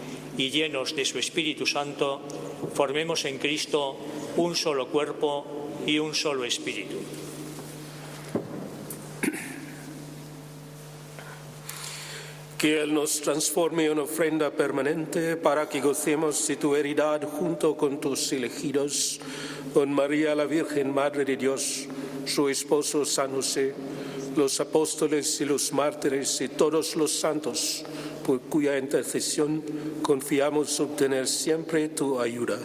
y 0.41 0.49
llenos 0.49 0.95
de 0.95 1.05
su 1.05 1.19
Espíritu 1.19 1.67
Santo, 1.67 2.19
formemos 2.73 3.25
en 3.25 3.37
Cristo 3.37 3.95
un 4.37 4.55
solo 4.55 4.87
cuerpo 4.87 5.69
y 5.85 5.99
un 5.99 6.15
solo 6.15 6.45
espíritu. 6.45 6.95
Que 12.57 12.81
Él 12.81 12.91
nos 12.91 13.21
transforme 13.21 13.85
en 13.85 13.99
ofrenda 13.99 14.49
permanente 14.49 15.37
para 15.37 15.69
que 15.69 15.79
gocemos 15.79 16.47
de 16.47 16.55
tu 16.55 16.75
heredad 16.75 17.21
junto 17.21 17.77
con 17.77 17.99
tus 17.99 18.33
elegidos, 18.33 19.19
con 19.75 19.93
María 19.93 20.33
la 20.33 20.45
Virgen, 20.45 20.91
Madre 20.91 21.23
de 21.23 21.37
Dios, 21.37 21.85
su 22.25 22.49
esposo 22.49 23.05
San 23.05 23.31
José, 23.31 23.75
los 24.35 24.59
apóstoles 24.59 25.39
y 25.39 25.45
los 25.45 25.71
mártires 25.71 26.41
y 26.41 26.47
todos 26.47 26.95
los 26.95 27.11
santos 27.11 27.85
por 28.25 28.41
cuya 28.41 28.77
intercesión 28.77 29.63
confiamos 30.01 30.79
obtener 30.79 31.27
siempre 31.27 31.89
tu 31.89 32.19
ayuda. 32.19 32.57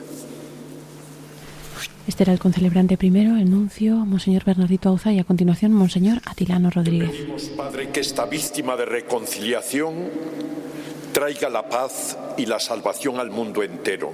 Este 2.07 2.23
era 2.23 2.33
el 2.33 2.39
concelebrante 2.39 2.97
primero, 2.97 3.37
el 3.37 3.51
nuncio, 3.51 3.97
Monseñor 3.97 4.45
Bernardito 4.45 4.89
Auza, 4.91 5.13
y 5.13 5.19
a 5.19 5.25
continuación, 5.25 5.73
Monseñor 5.73 6.21
Atilano 6.25 6.71
Rodríguez. 6.71 7.11
Pedimos, 7.11 7.43
Padre, 7.57 7.91
que 7.91 8.01
esta 8.01 8.27
víctima 8.27 8.77
de 8.77 8.85
reconciliación 8.85 10.09
traiga 11.13 11.49
la 11.49 11.69
paz 11.69 12.17
y 12.37 12.47
la 12.47 12.61
salvación 12.61 13.19
al 13.19 13.31
mundo 13.31 13.65
entero. 13.65 14.13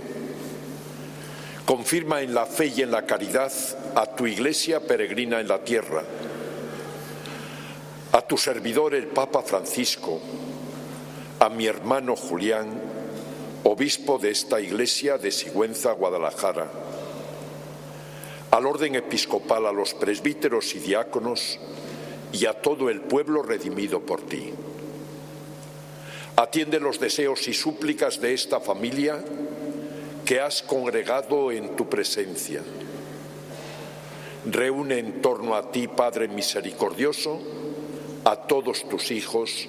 Confirma 1.67 2.23
en 2.23 2.33
la 2.33 2.47
fe 2.47 2.73
y 2.75 2.81
en 2.81 2.91
la 2.91 3.05
caridad 3.05 3.53
a 3.95 4.07
tu 4.07 4.27
iglesia 4.27 4.81
peregrina 4.81 5.41
en 5.41 5.49
la 5.49 5.63
tierra, 5.63 6.03
a 8.13 8.23
tu 8.23 8.39
servidor 8.39 8.95
el 8.95 9.07
Papa 9.09 9.43
Francisco, 9.43 10.21
a 11.43 11.49
mi 11.49 11.67
hermano 11.67 12.15
Julián, 12.15 12.81
obispo 13.65 14.17
de 14.17 14.31
esta 14.31 14.61
iglesia 14.61 15.19
de 15.19 15.33
Sigüenza, 15.33 15.91
Guadalajara, 15.91 16.71
al 18.53 18.65
orden 18.65 18.95
episcopal, 18.95 19.67
a 19.67 19.73
los 19.73 19.93
presbíteros 19.93 20.73
y 20.77 20.79
diáconos 20.79 21.59
y 22.33 22.47
a 22.47 22.53
todo 22.53 22.89
el 22.91 23.01
pueblo 23.01 23.43
redimido 23.43 23.99
por 23.99 24.23
ti. 24.23 24.53
Atiende 26.37 26.79
los 26.79 27.01
deseos 27.01 27.49
y 27.49 27.55
súplicas 27.55 28.21
de 28.21 28.35
esta 28.35 28.61
familia 28.61 29.19
que 30.25 30.41
has 30.41 30.63
congregado 30.63 31.51
en 31.51 31.75
tu 31.75 31.89
presencia. 31.89 32.63
Reúne 34.45 35.01
en 35.01 35.21
torno 35.21 35.57
a 35.57 35.73
ti, 35.73 35.89
Padre 35.89 36.29
misericordioso, 36.29 37.41
a 38.23 38.37
todos 38.37 38.89
tus 38.89 39.11
hijos 39.11 39.69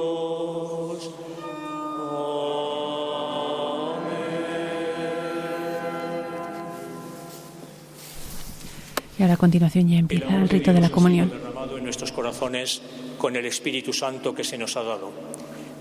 Y 9.21 9.23
ahora 9.23 9.35
a 9.35 9.37
continuación 9.37 9.87
ya 9.87 9.99
empieza 9.99 10.35
el 10.35 10.49
rito 10.49 10.73
de 10.73 10.81
la 10.81 10.89
comunión. 10.89 11.29
Derramado 11.29 11.77
en 11.77 11.83
nuestros 11.83 12.11
corazones 12.11 12.81
con 13.19 13.35
el 13.35 13.45
Espíritu 13.45 13.93
Santo 13.93 14.33
que 14.33 14.43
se 14.43 14.57
nos 14.57 14.75
ha 14.77 14.81
dado. 14.81 15.11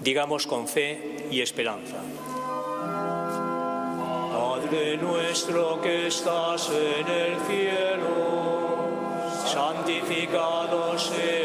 Digamos 0.04 0.46
con 0.46 0.68
fe 0.68 1.26
y 1.30 1.40
esperanza. 1.40 1.96
Padre 4.30 4.98
nuestro 4.98 5.80
que 5.80 6.08
estás 6.08 6.68
en 6.68 7.08
el 7.08 7.40
cielo, 7.48 8.90
santificado 9.46 10.98
sea 10.98 11.39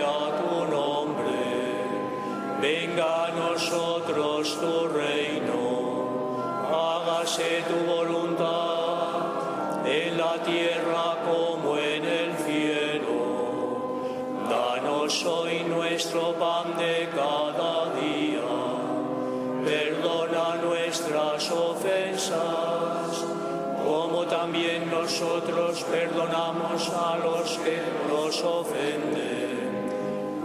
perdonamos 25.83 26.89
a 26.89 27.17
los 27.17 27.57
que 27.59 27.79
nos 28.07 28.41
ofenden. 28.43 29.55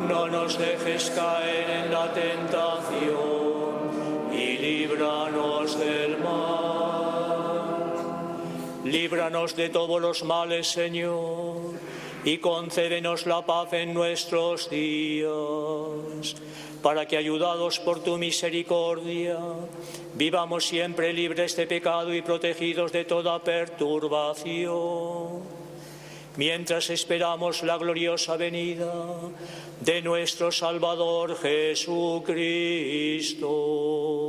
No 0.09 0.27
nos 0.29 0.59
dejes 0.59 1.11
caer 1.11 1.71
en 1.71 1.93
la 1.93 2.13
tentación 2.13 3.71
y 4.33 4.59
líbranos 4.59 5.79
del 5.79 6.19
mal. 6.19 7.01
Líbranos 8.85 9.55
de 9.57 9.69
todos 9.69 10.01
los 10.01 10.25
males, 10.25 10.67
Señor, 10.67 11.59
y 12.25 12.39
concédenos 12.39 13.27
la 13.27 13.45
paz 13.45 13.73
en 13.75 13.93
nuestros 13.93 14.71
días, 14.71 15.29
para 16.83 17.07
que, 17.07 17.17
ayudados 17.17 17.79
por 17.79 18.03
tu 18.03 18.19
misericordia, 18.19 19.39
vivamos 20.15 20.67
siempre 20.67 21.13
libres 21.13 21.55
de 21.57 21.67
pecado 21.67 22.15
y 22.15 22.23
protegidos 22.23 22.93
de 22.93 23.05
toda 23.05 23.43
perturbación, 23.43 25.43
mientras 26.37 26.91
esperamos 26.91 27.63
la 27.63 27.77
gloriosa 27.77 28.37
venida 28.37 28.93
de 29.81 30.03
nuestro 30.03 30.53
Salvador 30.53 31.37
Jesucristo. 31.37 34.20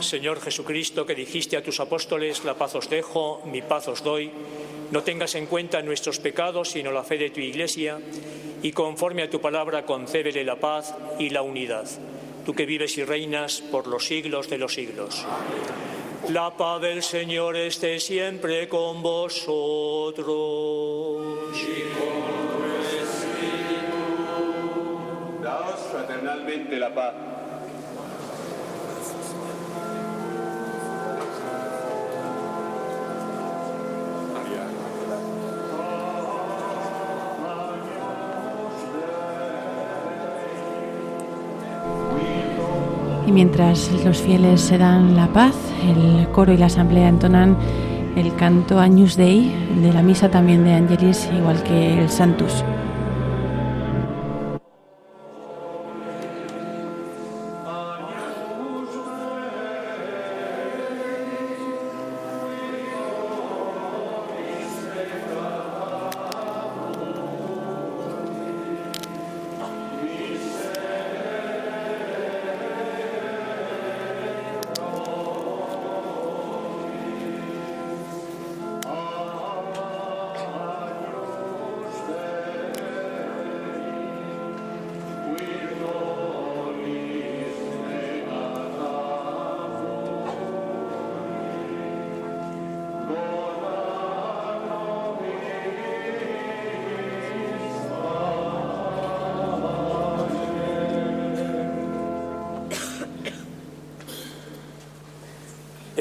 Señor 0.00 0.40
Jesucristo, 0.40 1.06
que 1.06 1.14
dijiste 1.14 1.56
a 1.56 1.62
tus 1.62 1.80
apóstoles, 1.80 2.44
la 2.44 2.54
paz 2.54 2.74
os 2.74 2.90
dejo, 2.90 3.42
mi 3.44 3.62
paz 3.62 3.88
os 3.88 4.02
doy, 4.02 4.30
no 4.90 5.02
tengas 5.02 5.34
en 5.34 5.46
cuenta 5.46 5.82
nuestros 5.82 6.18
pecados, 6.18 6.70
sino 6.70 6.92
la 6.92 7.02
fe 7.02 7.18
de 7.18 7.30
tu 7.30 7.40
Iglesia, 7.40 7.98
y 8.62 8.72
conforme 8.72 9.22
a 9.22 9.30
tu 9.30 9.40
palabra 9.40 9.84
concébele 9.84 10.44
la 10.44 10.56
paz 10.56 10.94
y 11.18 11.30
la 11.30 11.42
unidad. 11.42 11.86
Tú 12.44 12.54
que 12.54 12.66
vives 12.66 12.96
y 12.98 13.04
reinas 13.04 13.60
por 13.60 13.86
los 13.86 14.06
siglos 14.06 14.48
de 14.48 14.58
los 14.58 14.74
siglos. 14.74 15.26
La 16.28 16.56
paz 16.56 16.80
del 16.80 17.02
Señor 17.02 17.56
esté 17.56 17.98
siempre 18.00 18.68
con 18.68 19.02
vosotros. 19.02 20.26
Daos 25.42 25.80
fraternalmente 25.90 26.78
la 26.78 26.94
paz. 26.94 27.35
Y 43.26 43.32
mientras 43.32 43.90
los 44.04 44.18
fieles 44.18 44.60
se 44.60 44.78
dan 44.78 45.16
la 45.16 45.26
paz, 45.28 45.54
el 45.82 46.28
coro 46.28 46.52
y 46.52 46.56
la 46.56 46.66
asamblea 46.66 47.08
entonan 47.08 47.56
el 48.16 48.34
canto 48.36 48.78
Agnus 48.80 49.16
Dei 49.16 49.52
de 49.82 49.92
la 49.92 50.02
misa 50.02 50.30
también 50.30 50.64
de 50.64 50.74
Angelis, 50.74 51.28
igual 51.36 51.62
que 51.62 52.00
el 52.00 52.08
Santus. 52.08 52.64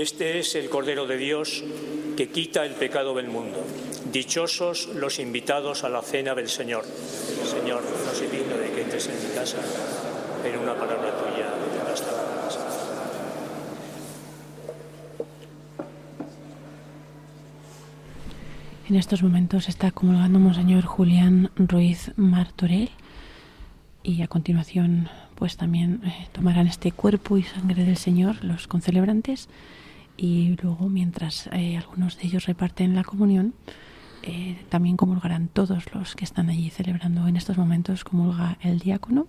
Este 0.06 0.38
es 0.38 0.53
el 0.53 0.69
Cordero 0.69 1.07
de 1.07 1.18
Dios 1.18 1.64
que 2.15 2.30
quita 2.30 2.64
el 2.64 2.73
pecado 2.73 3.15
del 3.15 3.27
mundo. 3.27 3.65
Dichosos 4.11 4.88
los 4.90 5.18
invitados 5.18 5.84
a 5.84 5.90
la 5.90 6.03
cena 6.03 6.36
del 6.36 6.48
Señor. 6.48 6.86
Señor, 6.86 7.82
no 7.82 8.14
soy 8.14 8.27
digno 8.27 8.56
de 8.56 8.69
que 8.69 8.84
entres 8.84 9.07
en 9.07 9.15
mi 9.15 9.34
casa, 9.34 9.57
pero 10.44 10.61
una 10.61 10.76
palabra 10.76 11.10
tuya 11.18 11.49
me 11.76 11.90
basta. 11.90 12.11
En 18.88 18.95
estos 18.95 19.23
momentos 19.23 19.69
está 19.69 19.90
comulgando 19.90 20.38
Monseñor 20.38 20.86
Julián 20.86 21.49
Ruiz 21.56 22.11
Martorell 22.15 22.91
y 24.03 24.22
a 24.22 24.27
continuación 24.27 25.10
pues 25.34 25.57
también 25.57 26.02
eh, 26.06 26.27
tomarán 26.32 26.68
este 26.68 26.91
cuerpo 26.91 27.40
y 27.40 27.44
sangre 27.44 27.86
del 27.86 27.98
Señor 27.98 28.45
los 28.45 28.68
concelebrantes 28.68 29.49
y 30.17 30.55
luego 30.61 30.89
mientras 30.89 31.47
eh, 31.51 31.77
algunos 31.77 32.17
de 32.17 32.27
ellos 32.27 32.45
reparten 32.45 32.95
la 32.95 33.03
comunión 33.03 33.53
eh, 34.23 34.57
también 34.69 34.97
comulgarán 34.97 35.49
todos 35.49 35.93
los 35.93 36.15
que 36.15 36.23
están 36.23 36.49
allí 36.49 36.71
celebrando. 36.71 37.27
En 37.27 37.35
estos 37.37 37.57
momentos 37.57 38.03
comulga 38.03 38.57
el 38.61 38.79
diácono. 38.79 39.27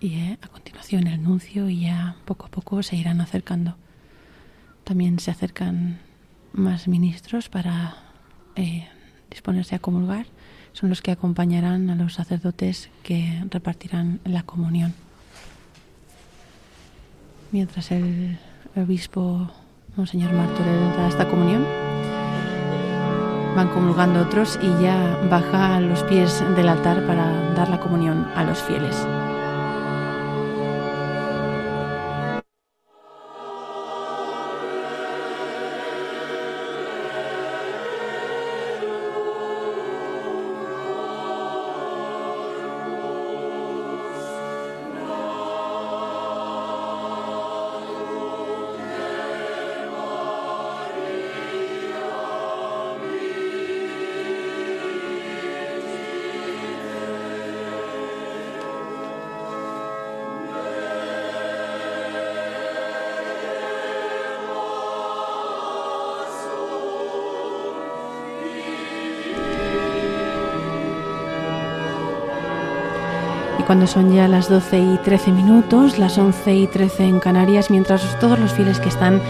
Y 0.00 0.14
eh, 0.14 0.38
a 0.40 0.48
continuación 0.48 1.06
el 1.06 1.22
nuncio 1.22 1.68
y 1.68 1.82
ya 1.82 2.16
poco 2.24 2.46
a 2.46 2.48
poco 2.48 2.82
se 2.82 2.96
irán 2.96 3.20
acercando. 3.20 3.76
También 4.84 5.18
se 5.18 5.30
acercan 5.30 6.00
más 6.52 6.88
ministros 6.88 7.50
para 7.50 7.96
disponerse 9.30 9.74
a 9.74 9.78
comulgar. 9.78 10.26
Son 10.72 10.88
los 10.88 11.02
que 11.02 11.10
acompañarán 11.10 11.90
a 11.90 11.94
los 11.94 12.14
sacerdotes 12.14 12.90
que 13.02 13.44
repartirán 13.50 14.20
la 14.24 14.42
comunión 14.44 14.94
mientras 17.52 17.90
el 17.90 18.38
obispo 18.76 19.50
Monseñor 19.96 20.32
Martorell 20.32 20.96
da 20.96 21.08
esta 21.08 21.28
comunión. 21.28 21.64
van 23.56 23.68
comulgando 23.68 24.20
otros 24.20 24.58
y 24.62 24.82
ya 24.82 25.18
baja 25.28 25.80
los 25.80 26.04
pies 26.04 26.42
del 26.56 26.68
altar 26.68 27.04
para 27.06 27.52
dar 27.54 27.68
la 27.68 27.80
comunión 27.80 28.26
a 28.36 28.44
los 28.44 28.62
fieles. 28.62 28.96
Cuando 73.70 73.86
son 73.86 74.12
ya 74.12 74.26
las 74.26 74.48
12 74.48 74.80
y 74.80 74.98
13 74.98 75.30
minutos, 75.30 75.96
las 75.96 76.18
11 76.18 76.56
y 76.56 76.66
13 76.66 77.04
en 77.04 77.20
Canarias, 77.20 77.70
mientras 77.70 78.18
todos 78.18 78.36
los 78.36 78.52
fieles 78.52 78.80
que 78.80 78.88
están 78.88 79.20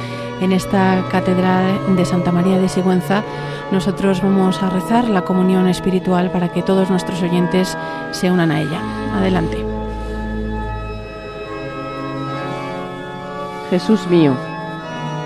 en 0.40 0.52
esta 0.52 1.04
catedral 1.10 1.94
de 1.94 2.06
Santa 2.06 2.32
María 2.32 2.58
de 2.58 2.70
Sigüenza, 2.70 3.22
nosotros 3.70 4.22
vamos 4.22 4.62
a 4.62 4.70
rezar 4.70 5.10
la 5.10 5.26
comunión 5.26 5.68
espiritual 5.68 6.30
para 6.30 6.50
que 6.50 6.62
todos 6.62 6.88
nuestros 6.88 7.22
oyentes 7.22 7.76
se 8.12 8.30
unan 8.30 8.50
a 8.50 8.62
ella. 8.62 8.80
Adelante. 9.14 9.58
Jesús 13.68 14.08
mío, 14.08 14.34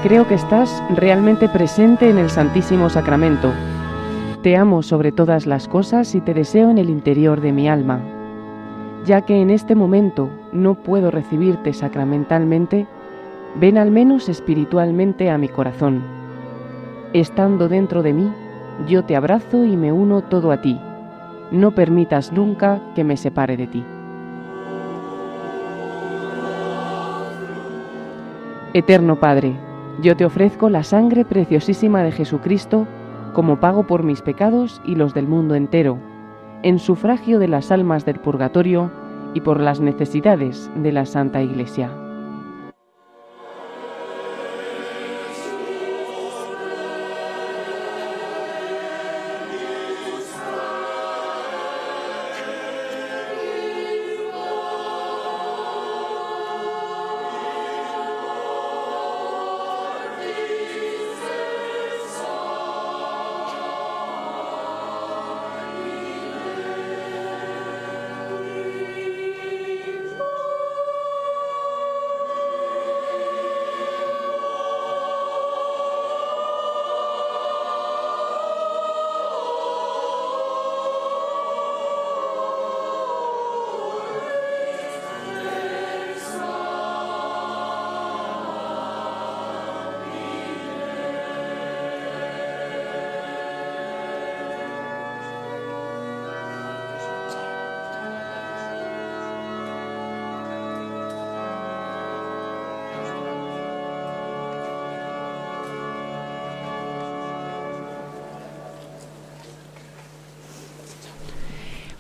creo 0.03 0.27
que 0.27 0.35
estás 0.35 0.83
realmente 0.91 1.49
presente 1.49 2.11
en 2.11 2.19
el 2.19 2.31
Santísimo 2.31 2.91
Sacramento. 2.91 3.53
Te 4.43 4.57
amo 4.57 4.83
sobre 4.83 5.13
todas 5.13 5.47
las 5.47 5.69
cosas 5.69 6.17
y 6.17 6.21
te 6.21 6.35
deseo 6.35 6.69
en 6.69 6.79
el 6.79 6.91
interior 6.91 7.41
de 7.41 7.53
mi 7.53 7.69
alma 7.69 8.14
ya 9.05 9.23
que 9.23 9.41
en 9.41 9.51
este 9.51 9.75
momento 9.75 10.31
no 10.53 10.75
puedo 10.75 11.11
recibirte 11.11 11.73
sacramentalmente, 11.73 12.87
ven 13.57 13.79
al 13.79 13.91
menos 13.91 14.29
espiritualmente 14.29 15.31
a 15.31 15.39
mi 15.39 15.49
corazón. 15.49 16.03
Estando 17.13 17.69
dentro 17.69 18.03
de 18.03 18.13
mí, 18.13 18.33
yo 18.89 19.05
te 19.05 19.15
abrazo 19.15 19.65
y 19.65 19.77
me 19.77 19.93
uno 19.93 20.23
todo 20.23 20.51
a 20.51 20.61
ti. 20.61 20.81
No 21.51 21.73
permitas 21.73 22.33
nunca 22.33 22.81
que 22.95 23.05
me 23.05 23.17
separe 23.17 23.57
de 23.57 23.67
ti. 23.67 23.85
Eterno 28.73 29.21
Padre, 29.21 29.55
yo 30.03 30.17
te 30.17 30.25
ofrezco 30.25 30.69
la 30.69 30.83
sangre 30.83 31.25
preciosísima 31.25 32.03
de 32.03 32.11
Jesucristo 32.11 32.89
como 33.33 33.61
pago 33.61 33.87
por 33.87 34.03
mis 34.03 34.23
pecados 34.23 34.81
y 34.85 34.97
los 34.97 35.15
del 35.15 35.29
mundo 35.29 35.55
entero 35.55 36.14
en 36.65 36.79
sufragio 36.79 37.39
de 37.39 37.47
las 37.47 37.71
almas 37.71 38.07
del 38.07 38.19
purgatorio 38.19 38.91
y 39.35 39.43
por 39.43 39.61
las 39.61 39.81
necesidades 39.81 40.71
de 40.75 40.93
la 40.93 41.05
Santa 41.05 41.43
Iglesia. 41.43 41.91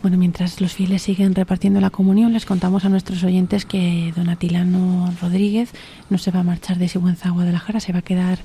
Bueno, 0.05 0.19
mientras 0.19 0.61
los 0.61 0.75
fieles 0.75 1.01
siguen 1.01 1.35
repartiendo 1.35 1.81
la 1.81 1.89
comunión, 1.89 2.35
les 2.35 2.45
contamos 2.45 2.85
a 2.85 2.91
nuestros 2.91 3.25
oyentes 3.25 3.65
que 3.65 4.13
don 4.15 4.29
Atilano 4.29 5.11
Rodríguez 5.23 5.71
no 6.11 6.19
se 6.19 6.31
va 6.31 6.41
a 6.41 6.43
marchar 6.43 6.77
de 6.77 6.89
Sigüenza 6.89 7.31
a 7.31 7.33
Guadalajara, 7.33 7.81
se 7.81 7.95
va 7.95 8.01
a 8.01 8.03
quedar 8.03 8.37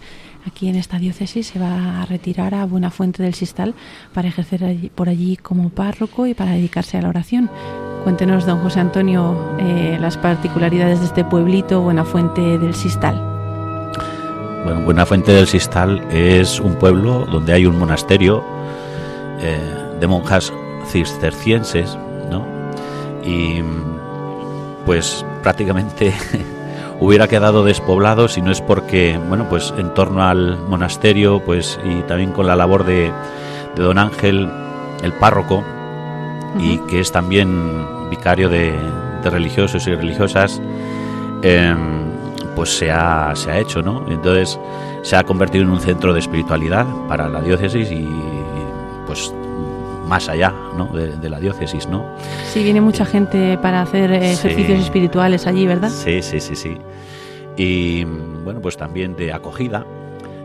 aquí 0.48 0.70
en 0.70 0.78
esta 0.78 1.00
diócesis, 1.00 1.48
se 1.48 1.60
va 1.60 2.02
a 2.02 2.06
retirar 2.06 2.56
a 2.56 2.66
Buena 2.66 2.92
Fuente 2.92 3.24
del 3.24 3.34
Sistal 3.34 3.76
para 4.14 4.30
ejercer 4.30 4.90
por 4.96 5.10
allí 5.10 5.36
como 5.36 5.68
párroco 5.68 6.28
y 6.28 6.34
para 6.34 6.52
dedicarse 6.52 6.98
a 6.98 7.02
la 7.02 7.10
oración. 7.10 7.50
Cuéntenos, 8.06 8.46
don 8.46 8.60
José 8.60 8.80
Antonio, 8.80 9.58
eh, 9.60 9.98
las 10.00 10.16
particularidades 10.16 11.02
de 11.02 11.08
este 11.08 11.26
pueblito, 11.26 11.82
Buena 11.82 12.06
Fuente 12.06 12.58
del 12.58 12.74
Sistal. 12.74 13.22
Bueno, 14.64 14.80
Buena 14.86 15.06
Fuente 15.06 15.34
del 15.34 15.46
Sistal 15.46 16.08
es 16.10 16.62
un 16.62 16.76
pueblo 16.76 17.26
donde 17.26 17.52
hay 17.52 17.66
un 17.66 17.78
monasterio 17.78 18.46
eh, 19.42 19.60
de 20.00 20.08
monjas 20.08 20.54
cistercienses, 20.92 21.98
¿no? 22.30 22.46
Y 23.24 23.62
pues 24.86 25.26
prácticamente 25.44 26.14
hubiera 27.00 27.28
quedado 27.28 27.64
despoblado 27.64 28.28
si 28.28 28.42
no 28.42 28.52
es 28.52 28.62
porque, 28.62 29.20
bueno, 29.28 29.48
pues 29.50 29.74
en 29.78 29.94
torno 29.94 30.24
al 30.24 30.58
monasterio, 30.68 31.42
pues 31.46 31.80
y 31.84 32.02
también 32.02 32.32
con 32.32 32.48
la 32.48 32.56
labor 32.56 32.86
de, 32.86 33.12
don 33.76 33.98
Ángel, 33.98 34.50
el 35.04 35.14
párroco, 35.14 35.64
y 36.58 36.80
que 36.80 37.00
es 37.00 37.12
también 37.12 38.10
vicario 38.10 38.50
de, 38.50 38.74
religiosos 39.24 39.86
y 39.86 39.94
religiosas, 39.94 40.62
em, 41.44 42.10
pues 42.56 42.70
se 42.76 42.90
ha, 42.90 43.36
se 43.36 43.52
ha 43.52 43.60
hecho, 43.60 43.82
¿no? 43.82 44.06
Entonces 44.10 44.60
se 45.02 45.16
ha 45.16 45.24
convertido 45.24 45.64
en 45.64 45.70
un 45.70 45.80
centro 45.80 46.14
de 46.14 46.20
espiritualidad 46.20 46.86
para 47.08 47.30
la 47.30 47.42
diócesis 47.42 47.92
y 47.92 48.08
más 50.10 50.28
allá 50.28 50.52
¿no? 50.76 50.88
de, 50.88 51.30
la 51.30 51.40
diócesis, 51.40 51.88
¿no? 51.88 52.04
Sí, 52.52 52.64
viene 52.64 52.82
mucha 52.82 53.06
gente 53.06 53.58
para 53.60 53.82
hacer 53.82 54.12
ejercicios 54.12 54.80
espirituales 54.80 55.46
allí, 55.46 55.68
¿verdad? 55.68 55.90
Sí, 55.90 56.22
sí, 56.24 56.40
sí, 56.40 56.56
sí. 56.56 56.78
Y 57.56 58.04
bueno, 58.44 58.60
pues 58.60 58.76
también 58.76 59.16
de 59.16 59.32
acogida. 59.32 59.86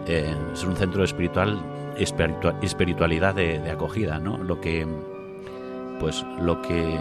Eh, 0.07 0.35
es 0.53 0.65
un 0.65 0.77
centro 0.77 1.03
espiritual, 1.03 1.59
espiritualidad 1.97 3.35
de, 3.35 3.71
acogida, 3.71 4.19
¿no? 4.19 4.37
Lo 4.37 4.61
que, 4.61 4.87
pues, 5.99 6.25
lo 6.39 6.61
que 6.61 6.99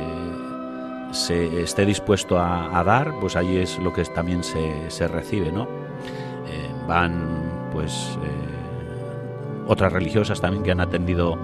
se 1.12 1.62
esté 1.62 1.86
dispuesto 1.86 2.40
a, 2.40 2.82
dar, 2.86 3.14
pues 3.20 3.36
allí 3.36 3.58
es 3.58 3.78
lo 3.80 3.92
que 3.92 4.06
también 4.06 4.42
se, 4.42 4.90
se 4.90 5.10
recibe, 5.10 5.52
¿no? 5.52 5.64
Eh, 5.64 6.70
van, 6.88 7.70
pues, 7.74 8.18
eh, 8.24 8.54
otras 9.68 9.92
religiosas 9.92 10.40
también 10.40 10.64
que 10.64 10.72
han 10.72 10.80
atendido 10.80 11.38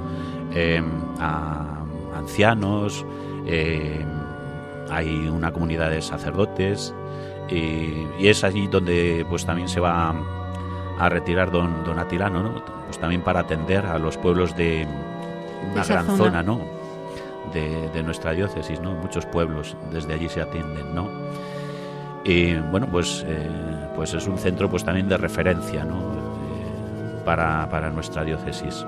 Em, 0.53 0.85
a 1.19 1.83
ancianos, 2.15 3.05
em, 3.45 4.07
hay 4.89 5.27
una 5.27 5.51
comunidad 5.51 5.89
de 5.91 6.01
sacerdotes 6.01 6.93
y, 7.49 8.07
es 8.19 8.43
allí 8.43 8.67
donde 8.67 9.25
pues 9.29 9.45
también 9.45 9.69
se 9.69 9.79
va 9.79 10.13
a 10.99 11.09
retirar 11.09 11.51
don, 11.51 11.83
don 11.83 11.99
Atilano, 11.99 12.43
¿no? 12.43 12.79
pues 12.89 12.97
también 12.97 13.21
para 13.21 13.41
atender 13.41 13.85
a 13.85 13.99
los 13.99 14.17
pueblos 14.17 14.55
de 14.55 14.87
una 15.71 15.83
gran 15.83 16.17
zona, 16.17 16.41
¿no? 16.41 16.59
De, 17.53 18.01
nuestra 18.01 18.31
diócesis, 18.31 18.81
¿no? 18.81 18.93
Muchos 18.93 19.27
pueblos 19.27 19.77
desde 19.91 20.15
allí 20.15 20.27
se 20.27 20.41
atienden, 20.41 20.95
¿no? 20.95 21.07
Y 22.23 22.55
bueno, 22.55 22.87
pues, 22.89 23.23
eh, 23.27 23.47
pues 23.95 24.15
es 24.15 24.25
un 24.25 24.39
centro 24.39 24.71
pues 24.71 24.83
también 24.83 25.07
de 25.07 25.17
referencia, 25.17 25.83
¿no? 25.83 25.97
Eh, 25.97 27.21
para, 27.25 27.69
para 27.69 27.91
nuestra 27.91 28.23
diócesis. 28.23 28.83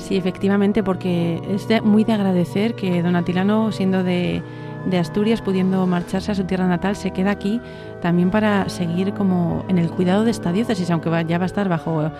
Sí, 0.00 0.16
efectivamente, 0.16 0.82
porque 0.82 1.40
es 1.48 1.82
muy 1.82 2.04
de 2.04 2.14
agradecer 2.14 2.74
que 2.74 3.02
don 3.02 3.16
Atilano, 3.16 3.70
siendo 3.70 4.02
de, 4.02 4.42
de 4.86 4.98
Asturias, 4.98 5.42
pudiendo 5.42 5.86
marcharse 5.86 6.32
a 6.32 6.34
su 6.34 6.44
tierra 6.44 6.66
natal, 6.66 6.96
se 6.96 7.12
queda 7.12 7.30
aquí 7.30 7.60
también 8.00 8.30
para 8.30 8.68
seguir 8.68 9.12
como 9.12 9.64
en 9.68 9.78
el 9.78 9.90
cuidado 9.90 10.24
de 10.24 10.30
esta 10.30 10.52
diócesis, 10.52 10.90
aunque 10.90 11.10
ya 11.28 11.38
va 11.38 11.44
a 11.44 11.46
estar 11.46 11.68
bajo 11.68 12.10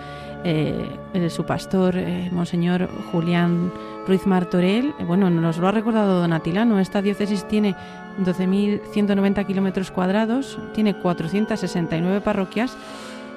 eh, 0.43 1.29
su 1.29 1.43
pastor, 1.43 1.97
eh, 1.97 2.29
Monseñor 2.31 2.87
Julián 3.11 3.71
Ruiz 4.07 4.25
Martorell. 4.25 4.93
Bueno, 5.05 5.29
nos 5.29 5.57
lo 5.57 5.67
ha 5.67 5.71
recordado 5.71 6.21
don 6.21 6.33
Atilano, 6.33 6.79
esta 6.79 7.01
diócesis 7.01 7.47
tiene 7.47 7.75
12.190 8.23 9.45
kilómetros 9.45 9.91
cuadrados, 9.91 10.59
tiene 10.73 10.95
469 10.95 12.21
parroquias 12.21 12.77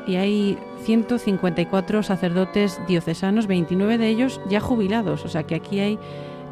y 0.07 0.17
hay 0.17 0.59
154 0.83 2.03
sacerdotes 2.03 2.81
diocesanos, 2.87 3.47
29 3.47 3.99
de 3.99 4.09
ellos 4.09 4.41
ya 4.49 4.61
jubilados, 4.61 5.25
o 5.25 5.29
sea 5.29 5.45
que 5.45 5.55
aquí 5.55 5.81
hay 5.81 5.99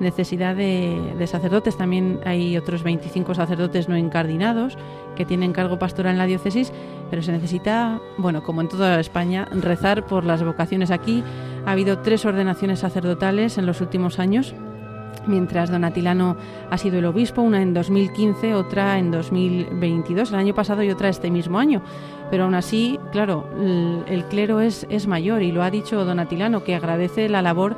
necesidad 0.02 0.54
de, 0.54 1.26
sacerdotes. 1.26 1.76
También 1.76 2.20
hay 2.24 2.56
otros 2.56 2.82
25 2.82 3.34
sacerdotes 3.34 3.88
no 3.88 3.96
encardinados 3.96 4.76
que 5.16 5.24
tienen 5.24 5.52
cargo 5.52 5.78
pastoral 5.78 6.12
en 6.12 6.18
la 6.18 6.26
diócesis, 6.26 6.72
pero 7.10 7.22
se 7.22 7.32
necesita, 7.32 8.00
bueno, 8.18 8.42
como 8.42 8.60
en 8.60 8.68
toda 8.68 9.00
España, 9.00 9.46
rezar 9.52 10.06
por 10.06 10.24
las 10.24 10.42
vocaciones. 10.44 10.90
Aquí 10.90 11.22
ha 11.64 11.72
habido 11.72 11.98
tres 11.98 12.24
ordenaciones 12.24 12.80
sacerdotales 12.80 13.56
en 13.58 13.66
los 13.66 13.80
últimos 13.80 14.18
años. 14.18 14.54
Mientras 15.26 15.70
Don 15.70 15.84
Atilano 15.84 16.36
ha 16.68 16.78
sido 16.78 16.98
el 16.98 17.04
obispo, 17.04 17.42
una 17.42 17.62
en 17.62 17.74
2015, 17.74 18.54
otra 18.54 18.98
en 18.98 19.12
2022, 19.12 20.32
el 20.32 20.38
año 20.38 20.54
pasado 20.54 20.82
y 20.82 20.90
otra 20.90 21.08
este 21.08 21.30
mismo 21.30 21.58
año. 21.58 21.82
Pero 22.32 22.44
aún 22.44 22.54
así, 22.54 22.98
claro, 23.10 23.44
el, 24.06 24.24
clero 24.24 24.62
es, 24.62 24.86
es 24.88 25.06
mayor 25.06 25.42
y 25.42 25.52
lo 25.52 25.62
ha 25.62 25.70
dicho 25.70 26.02
Don 26.06 26.18
Atilano, 26.18 26.64
que 26.64 26.74
agradece 26.74 27.28
la 27.28 27.42
labor 27.42 27.76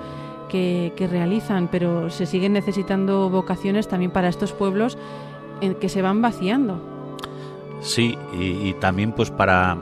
que, 0.48 1.08
realizan, 1.10 1.66
pero 1.66 2.08
se 2.08 2.24
siguen 2.24 2.52
necesitando 2.52 3.28
vocaciones 3.30 3.88
también 3.88 4.12
para 4.12 4.28
estos 4.28 4.52
pueblos 4.52 4.96
en 5.60 5.74
que 5.74 5.88
se 5.88 6.02
van 6.02 6.22
vaciando. 6.22 6.78
Sí, 7.80 8.16
y, 8.32 8.74
también 8.74 9.10
pues 9.10 9.32
para 9.32 9.76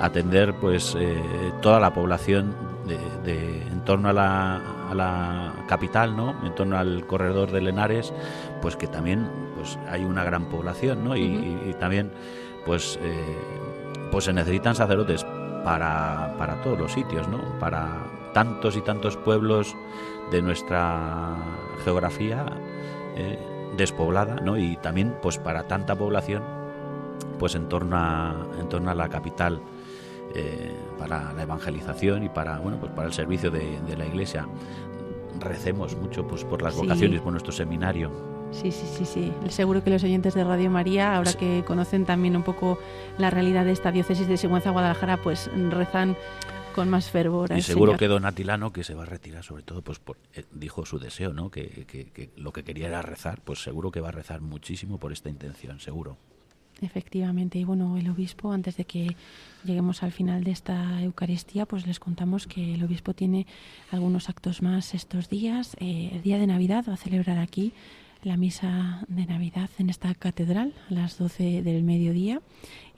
atender 0.00 0.54
pues 0.54 0.96
eh, 0.98 1.22
toda 1.62 1.78
la 1.78 1.94
población 1.94 2.52
de, 3.24 3.62
en 3.70 3.84
torno 3.84 4.08
a 4.08 4.12
la, 4.12 4.60
a 4.90 4.94
la, 4.96 5.52
capital, 5.68 6.16
¿no? 6.16 6.34
En 6.44 6.52
torno 6.56 6.76
al 6.76 7.06
corredor 7.06 7.52
de 7.52 7.60
Lenares, 7.60 8.12
pues 8.60 8.74
que 8.74 8.88
también 8.88 9.30
pues 9.54 9.78
hay 9.88 10.04
una 10.04 10.24
gran 10.24 10.46
población, 10.46 11.04
¿no? 11.04 11.16
Y, 11.16 11.76
también 11.78 12.10
pues 12.66 12.98
eh, 13.00 13.36
pues 14.10 14.24
se 14.24 14.32
necesitan 14.32 14.74
sacerdotes 14.74 15.24
para, 15.64 16.34
para 16.38 16.60
todos 16.62 16.78
los 16.78 16.92
sitios, 16.92 17.28
¿no? 17.28 17.38
Para 17.58 18.06
tantos 18.32 18.76
y 18.76 18.80
tantos 18.80 19.16
pueblos 19.16 19.76
de 20.30 20.42
nuestra 20.42 21.36
geografía 21.84 22.46
eh, 23.16 23.38
despoblada, 23.76 24.36
¿no? 24.36 24.56
Y 24.58 24.76
también, 24.76 25.16
pues, 25.22 25.38
para 25.38 25.64
tanta 25.64 25.96
población, 25.96 26.42
pues, 27.38 27.54
en 27.54 27.68
torno 27.68 27.96
a, 27.96 28.46
en 28.58 28.68
torno 28.68 28.90
a 28.90 28.94
la 28.94 29.08
capital, 29.08 29.60
eh, 30.34 30.72
para 30.98 31.32
la 31.32 31.42
evangelización 31.42 32.22
y 32.22 32.28
para, 32.28 32.58
bueno, 32.58 32.78
pues, 32.78 32.92
para 32.92 33.08
el 33.08 33.12
servicio 33.12 33.50
de, 33.50 33.96
la 33.96 34.06
Iglesia. 34.06 34.46
Recemos 35.40 35.96
mucho, 35.96 36.26
pues, 36.26 36.44
por 36.44 36.62
las 36.62 36.76
vocaciones, 36.76 37.20
por 37.20 37.32
nuestro 37.32 37.52
seminario. 37.52 38.10
Sí, 38.52 38.72
sí, 38.72 38.86
sí, 38.86 39.04
sí. 39.04 39.32
Seguro 39.48 39.82
que 39.82 39.90
los 39.90 40.02
oyentes 40.04 40.34
de 40.34 40.44
Radio 40.44 40.70
María, 40.70 41.16
ahora 41.16 41.32
que 41.32 41.64
conocen 41.66 42.04
también 42.04 42.36
un 42.36 42.42
poco 42.42 42.78
la 43.16 43.30
realidad 43.30 43.64
de 43.64 43.72
esta 43.72 43.92
diócesis 43.92 44.26
de 44.26 44.36
Sigüenza 44.36 44.70
Guadalajara, 44.70 45.18
pues 45.18 45.50
rezan 45.70 46.16
con 46.74 46.88
más 46.88 47.10
fervor. 47.10 47.52
Y 47.56 47.62
seguro 47.62 47.96
que 47.96 48.08
don 48.08 48.24
Atilano, 48.24 48.72
que 48.72 48.84
se 48.84 48.94
va 48.94 49.02
a 49.04 49.06
retirar, 49.06 49.44
sobre 49.44 49.62
todo, 49.62 49.82
pues 49.82 50.00
eh, 50.34 50.44
dijo 50.52 50.84
su 50.84 50.98
deseo, 50.98 51.32
¿no? 51.32 51.50
Que, 51.50 52.30
lo 52.36 52.52
que 52.52 52.64
quería 52.64 52.88
era 52.88 53.02
rezar, 53.02 53.40
pues 53.42 53.62
seguro 53.62 53.90
que 53.90 54.00
va 54.00 54.08
a 54.08 54.12
rezar 54.12 54.40
muchísimo 54.40 54.98
por 54.98 55.12
esta 55.12 55.28
intención, 55.28 55.80
seguro. 55.80 56.16
Efectivamente, 56.82 57.58
y 57.58 57.64
bueno, 57.64 57.98
el 57.98 58.08
obispo, 58.08 58.52
antes 58.52 58.76
de 58.76 58.84
que 58.84 59.14
lleguemos 59.64 60.02
al 60.02 60.12
final 60.12 60.44
de 60.44 60.52
esta 60.52 61.02
Eucaristía, 61.02 61.66
pues 61.66 61.86
les 61.86 62.00
contamos 62.00 62.46
que 62.46 62.74
el 62.74 62.82
obispo 62.82 63.12
tiene 63.12 63.46
algunos 63.90 64.30
actos 64.30 64.62
más 64.62 64.94
estos 64.94 65.28
días. 65.28 65.76
Eh, 65.78 66.10
el 66.12 66.22
día 66.22 66.38
de 66.38 66.46
Navidad 66.46 66.84
va 66.88 66.94
a 66.94 66.96
celebrar 66.96 67.38
aquí 67.38 67.74
la 68.22 68.36
misa 68.36 69.04
de 69.08 69.26
Navidad 69.26 69.70
en 69.78 69.90
esta 69.90 70.14
catedral 70.14 70.74
a 70.90 70.94
las 70.94 71.18
12 71.18 71.62
del 71.62 71.82
mediodía 71.82 72.40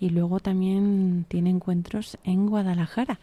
y 0.01 0.11
luego 0.11 0.41
también 0.41 1.25
tiene 1.29 1.51
encuentros 1.51 2.19
en 2.25 2.47
Guadalajara 2.47 3.19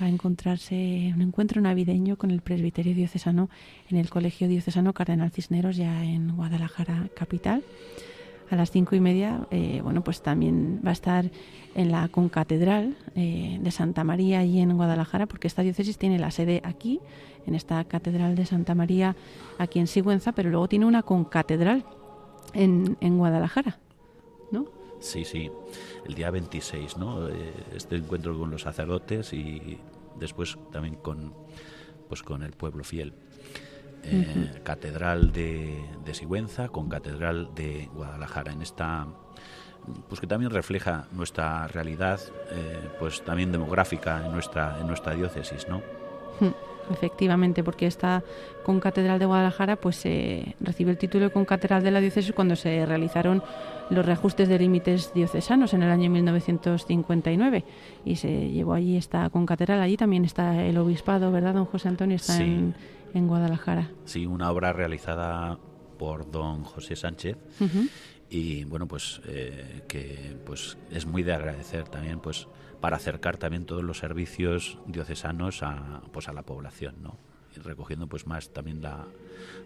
va 0.00 0.06
a 0.06 0.08
encontrarse 0.08 1.12
un 1.14 1.22
encuentro 1.22 1.60
navideño 1.60 2.16
con 2.16 2.30
el 2.30 2.40
presbiterio 2.40 2.94
diocesano 2.94 3.48
en 3.90 3.98
el 3.98 4.10
Colegio 4.10 4.48
Diocesano 4.48 4.92
Cardenal 4.92 5.30
Cisneros, 5.30 5.76
ya 5.76 6.04
en 6.04 6.36
Guadalajara 6.36 7.08
capital. 7.14 7.62
A 8.50 8.56
las 8.56 8.70
cinco 8.70 8.94
y 8.94 9.00
media, 9.00 9.46
eh, 9.50 9.80
bueno, 9.82 10.04
pues 10.04 10.20
también 10.20 10.80
va 10.84 10.90
a 10.90 10.92
estar 10.92 11.30
en 11.74 11.90
la 11.90 12.08
concatedral 12.08 12.94
eh, 13.16 13.58
de 13.60 13.70
Santa 13.70 14.04
María 14.04 14.40
allí 14.40 14.60
en 14.60 14.76
Guadalajara, 14.76 15.26
porque 15.26 15.46
esta 15.46 15.62
diócesis 15.62 15.96
tiene 15.96 16.18
la 16.18 16.30
sede 16.30 16.60
aquí, 16.62 17.00
en 17.46 17.54
esta 17.54 17.82
catedral 17.84 18.34
de 18.34 18.46
Santa 18.46 18.74
María, 18.74 19.16
aquí 19.58 19.78
en 19.78 19.86
Sigüenza, 19.86 20.32
pero 20.32 20.50
luego 20.50 20.68
tiene 20.68 20.86
una 20.86 21.02
concatedral 21.02 21.84
en, 22.52 22.96
en 23.00 23.18
Guadalajara, 23.18 23.78
¿no? 24.50 24.66
Sí, 25.00 25.24
sí, 25.24 25.50
el 26.06 26.14
día 26.14 26.30
26, 26.30 26.96
¿no? 26.96 27.28
Eh, 27.28 27.52
este 27.74 27.96
encuentro 27.96 28.38
con 28.38 28.50
los 28.50 28.62
sacerdotes 28.62 29.32
y 29.32 29.78
después 30.18 30.56
también 30.72 30.94
con, 30.96 31.34
pues 32.08 32.22
con 32.22 32.42
el 32.42 32.52
pueblo 32.52 32.84
fiel. 32.84 33.12
Eh, 34.06 34.60
catedral 34.62 35.32
de, 35.32 35.82
Sigüenza 36.12 36.68
con 36.68 36.88
Catedral 36.88 37.54
de 37.54 37.88
Guadalajara. 37.94 38.52
En 38.52 38.60
esta, 38.60 39.06
pues 40.08 40.20
que 40.20 40.26
también 40.26 40.50
refleja 40.50 41.06
nuestra 41.12 41.66
realidad, 41.68 42.20
eh, 42.50 42.90
pues 42.98 43.22
también 43.24 43.50
demográfica 43.50 44.24
en 44.24 44.32
nuestra, 44.32 44.78
en 44.80 44.86
nuestra 44.86 45.14
diócesis, 45.14 45.66
¿no? 45.68 45.82
Efectivamente, 46.90 47.62
porque 47.64 47.86
esta 47.86 48.22
concatedral 48.64 49.18
de 49.18 49.26
Guadalajara 49.26 49.76
pues 49.76 49.96
se 49.96 50.54
recibe 50.60 50.90
el 50.90 50.98
título 50.98 51.24
de 51.24 51.30
concatedral 51.30 51.82
de 51.82 51.90
la 51.90 52.00
diócesis 52.00 52.32
cuando 52.32 52.56
se 52.56 52.86
realizaron 52.86 53.42
los 53.90 54.04
reajustes 54.04 54.48
de 54.48 54.58
límites 54.58 55.12
diocesanos 55.14 55.74
en 55.74 55.82
el 55.82 55.90
año 55.90 56.10
1959 56.10 57.64
y 58.04 58.16
se 58.16 58.50
llevó 58.50 58.74
allí 58.74 58.96
esta 58.96 59.28
concatedral. 59.30 59.80
Allí 59.80 59.96
también 59.96 60.24
está 60.24 60.64
el 60.64 60.78
obispado, 60.78 61.30
¿verdad, 61.30 61.54
don 61.54 61.66
José 61.66 61.88
Antonio? 61.88 62.16
Está 62.16 62.42
en, 62.42 62.74
Guadalajara. 63.14 63.90
Sí, 64.06 64.26
una 64.26 64.50
obra 64.50 64.72
realizada 64.72 65.56
por 65.98 66.30
don 66.30 66.64
José 66.64 66.96
Sánchez. 66.96 67.36
Y 68.30 68.64
bueno, 68.64 68.86
pues 68.88 69.20
eh, 69.26 69.82
que 69.86 70.36
pues 70.44 70.76
es 70.90 71.06
muy 71.06 71.22
de 71.22 71.34
agradecer 71.34 71.88
también 71.88 72.20
pues 72.20 72.48
para 72.80 72.96
acercar 72.96 73.36
también 73.36 73.64
todos 73.64 73.82
los 73.82 73.98
servicios 73.98 74.78
diocesanos 74.86 75.62
a, 75.62 76.02
pues 76.12 76.28
a 76.28 76.32
la 76.32 76.42
población, 76.42 76.96
¿no? 77.02 77.16
Y 77.56 77.60
recogiendo 77.60 78.08
pues 78.08 78.26
más 78.26 78.52
también 78.52 78.82
la, 78.82 79.06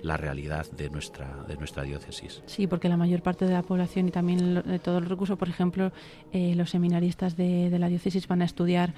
la 0.02 0.16
realidad 0.16 0.70
de 0.70 0.90
nuestra, 0.90 1.44
de 1.48 1.56
nuestra 1.56 1.82
diócesis. 1.82 2.43
Sí, 2.47 2.66
porque 2.66 2.89
la 2.89 2.97
mayor 2.97 3.22
parte 3.22 3.44
de 3.44 3.52
la 3.52 3.62
población 3.62 4.09
y 4.09 4.10
también 4.10 4.62
de 4.62 4.78
todos 4.78 5.02
los 5.02 5.10
recursos, 5.10 5.39
por 5.39 5.48
ejemplo, 5.48 5.93
eh, 6.32 6.55
los 6.55 6.70
seminaristas 6.70 7.36
de, 7.36 7.76
la 7.78 7.89
diócesis 7.89 8.28
van 8.28 8.43
a 8.43 8.44
estudiar 8.44 8.94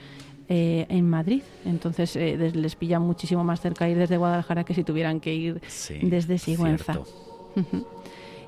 eh, 0.49 0.87
en 0.89 1.09
Madrid, 1.09 1.43
entonces 1.65 2.17
eh, 2.17 2.51
les 2.55 2.75
pilla 2.77 2.99
muchísimo 2.99 3.45
más 3.45 3.61
cerca 3.61 3.89
ir 3.89 3.97
desde 3.97 4.17
Guadalajara 4.17 4.65
que 4.65 4.75
si 4.75 4.85
tuvieran 4.85 5.21
que 5.21 5.35
ir 5.35 5.61
desde 6.03 6.39
Sigüenza. 6.39 7.01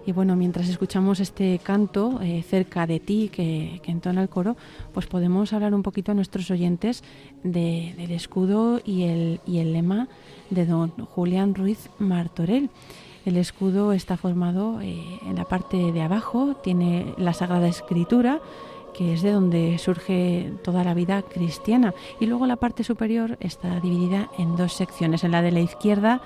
Y 0.04 0.12
bueno, 0.12 0.34
mientras 0.34 0.68
escuchamos 0.68 1.20
este 1.20 1.60
canto 1.62 2.18
eh, 2.20 2.42
cerca 2.42 2.86
de 2.86 2.98
ti 2.98 3.30
que, 3.32 3.80
entona 3.84 4.22
el 4.22 4.28
coro, 4.28 4.56
pues 4.92 5.06
podemos 5.06 5.52
hablar 5.52 5.74
un 5.74 5.82
poquito 5.82 6.10
a 6.10 6.14
nuestros 6.14 6.50
oyentes 6.50 7.04
del 7.44 8.10
escudo 8.10 8.80
y 8.84 9.04
el, 9.04 9.40
y 9.46 9.58
el 9.58 9.72
lema 9.72 10.08
de 10.50 10.66
don 10.66 10.90
Julián 10.90 11.54
Ruiz 11.54 11.88
Martorell. 11.98 12.68
El 13.24 13.36
escudo 13.36 13.92
está 13.92 14.16
formado 14.16 14.80
eh, 14.80 15.00
en 15.24 15.36
la 15.36 15.44
parte 15.44 15.92
de 15.92 16.02
abajo, 16.02 16.56
tiene 16.56 17.14
la 17.16 17.32
Sagrada 17.32 17.68
Escritura, 17.68 18.40
que 18.94 19.14
es 19.14 19.22
de 19.22 19.30
donde 19.30 19.78
surge 19.78 20.52
toda 20.64 20.82
la 20.82 20.94
vida 20.94 21.22
cristiana. 21.22 21.94
Y 22.18 22.26
luego 22.26 22.46
la 22.46 22.56
parte 22.56 22.82
superior 22.82 23.36
está 23.40 23.78
dividida 23.78 24.30
en 24.36 24.56
dos 24.56 24.72
secciones. 24.72 25.22
En 25.22 25.30
la 25.30 25.42
de 25.42 25.52
la 25.52 25.60
izquierda 25.60 26.20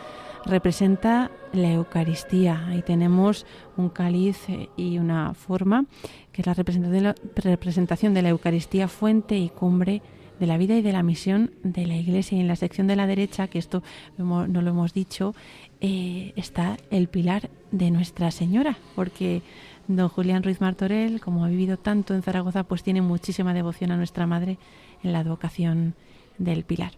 representa 0.46 1.30
la 1.52 1.72
Eucaristía. 1.72 2.66
Ahí 2.68 2.82
tenemos 2.82 3.46
un 3.76 3.88
cáliz 3.88 4.48
eh, 4.48 4.68
y 4.76 4.98
una 4.98 5.34
forma, 5.34 5.86
que 6.32 6.42
es 6.42 6.46
la 6.46 6.54
representación 6.54 8.14
de 8.14 8.22
la 8.22 8.28
Eucaristía, 8.28 8.88
fuente 8.88 9.36
y 9.36 9.48
cumbre 9.48 10.02
de 10.38 10.46
la 10.46 10.58
vida 10.58 10.76
y 10.76 10.82
de 10.82 10.92
la 10.92 11.02
misión 11.02 11.52
de 11.62 11.86
la 11.86 11.96
Iglesia. 11.96 12.36
Y 12.36 12.40
en 12.40 12.48
la 12.48 12.56
sección 12.56 12.86
de 12.86 12.96
la 12.96 13.06
derecha, 13.06 13.48
que 13.48 13.58
esto 13.58 13.82
no 14.18 14.46
lo 14.46 14.70
hemos 14.70 14.92
dicho, 14.92 15.34
eh, 15.80 16.32
está 16.36 16.76
el 16.90 17.08
pilar 17.08 17.50
de 17.70 17.90
Nuestra 17.90 18.30
Señora, 18.30 18.78
porque 18.94 19.42
don 19.88 20.08
Julián 20.08 20.42
Ruiz 20.42 20.60
Martorell, 20.60 21.20
como 21.20 21.44
ha 21.44 21.48
vivido 21.48 21.76
tanto 21.76 22.14
en 22.14 22.22
Zaragoza, 22.22 22.64
pues 22.64 22.82
tiene 22.82 23.02
muchísima 23.02 23.54
devoción 23.54 23.90
a 23.90 23.96
nuestra 23.96 24.26
Madre 24.26 24.58
en 25.02 25.12
la 25.12 25.20
advocación 25.20 25.94
del 26.38 26.64
pilar. 26.64 26.92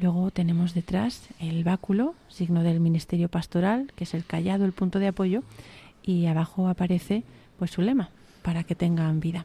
Luego 0.00 0.30
tenemos 0.30 0.74
detrás 0.74 1.28
el 1.40 1.64
báculo, 1.64 2.14
signo 2.28 2.62
del 2.62 2.78
ministerio 2.78 3.28
pastoral, 3.28 3.92
que 3.96 4.04
es 4.04 4.14
el 4.14 4.24
callado, 4.24 4.64
el 4.64 4.72
punto 4.72 5.00
de 5.00 5.08
apoyo, 5.08 5.42
y 6.02 6.26
abajo 6.26 6.68
aparece 6.68 7.24
pues 7.58 7.72
su 7.72 7.82
lema, 7.82 8.10
para 8.42 8.62
que 8.62 8.76
tengan 8.76 9.18
vida. 9.18 9.44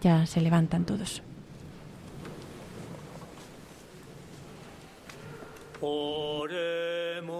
Ya 0.00 0.24
se 0.26 0.40
levantan 0.40 0.86
todos. 0.86 1.22
Oremos. 5.80 7.32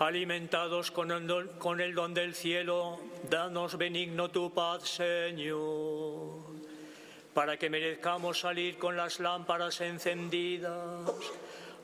Alimentados 0.00 0.90
con 0.90 1.12
el, 1.12 1.26
don, 1.26 1.46
con 1.58 1.80
el 1.80 1.94
don 1.94 2.14
del 2.14 2.34
cielo, 2.34 2.98
danos 3.30 3.78
benigno 3.78 4.28
tu 4.30 4.52
paz, 4.52 4.88
Señor, 4.88 6.49
para 7.34 7.56
que 7.56 7.70
merezcamos 7.70 8.40
salir 8.40 8.76
con 8.78 8.96
las 8.96 9.20
lámparas 9.20 9.80
encendidas 9.80 11.10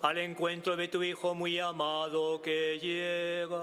al 0.02 0.18
encuentro 0.18 0.77
de 0.77 0.89
tu 0.89 1.02
Hijo 1.02 1.35
muy 1.35 1.59
amado 1.59 2.43
que 2.43 2.78
llega 2.78 3.62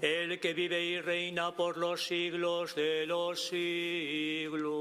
el 0.00 0.40
que 0.40 0.54
vive 0.54 0.82
y 0.82 1.00
reina 1.00 1.52
por 1.52 1.76
los 1.76 2.06
siglos 2.06 2.74
de 2.74 3.06
los 3.06 3.48
siglos. 3.48 4.80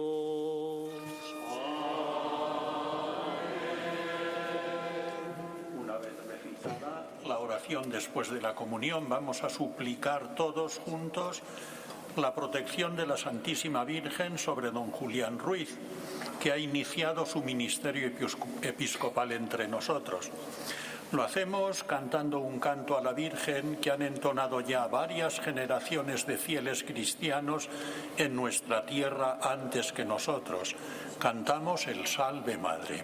la 7.28 7.38
oración 7.38 7.92
después 7.92 8.32
de 8.32 8.42
la 8.42 8.56
comunión, 8.56 9.08
vamos 9.08 9.44
a 9.44 9.50
suplicar 9.50 10.34
todos 10.34 10.80
juntos 10.80 11.44
la 12.16 12.34
protección 12.34 12.96
de 12.96 13.06
la 13.06 13.18
Santísima 13.18 13.84
Virgen 13.84 14.38
sobre 14.38 14.72
don 14.72 14.92
Julián 14.92 15.40
Ruiz, 15.40 15.78
que 16.40 16.52
ha 16.52 16.58
iniciado 16.58 17.26
su 17.26 17.42
ministerio 17.42 18.12
episcopal 18.62 19.32
entre 19.32 19.68
nosotros. 19.68 20.32
Lo 21.12 21.24
hacemos 21.24 21.84
cantando 21.84 22.40
un 22.40 22.60
canto 22.60 22.96
a 22.96 23.02
la 23.02 23.14
Virgen 23.14 23.78
que 23.78 23.90
han 23.90 24.04
entonado 24.04 24.62
ya 24.62 24.86
varias 24.88 25.40
generaciones 25.40 26.28
de 26.28 26.38
fieles 26.38 26.84
cristianos 26.84 27.68
en 28.18 28.36
nuestra 28.36 28.86
tierra 28.86 29.40
antes 29.42 29.92
que 29.92 30.06
nosotros. 30.06 30.76
Cantamos 31.18 31.88
el 31.88 32.06
Salve 32.06 32.58
Madre. 32.58 33.04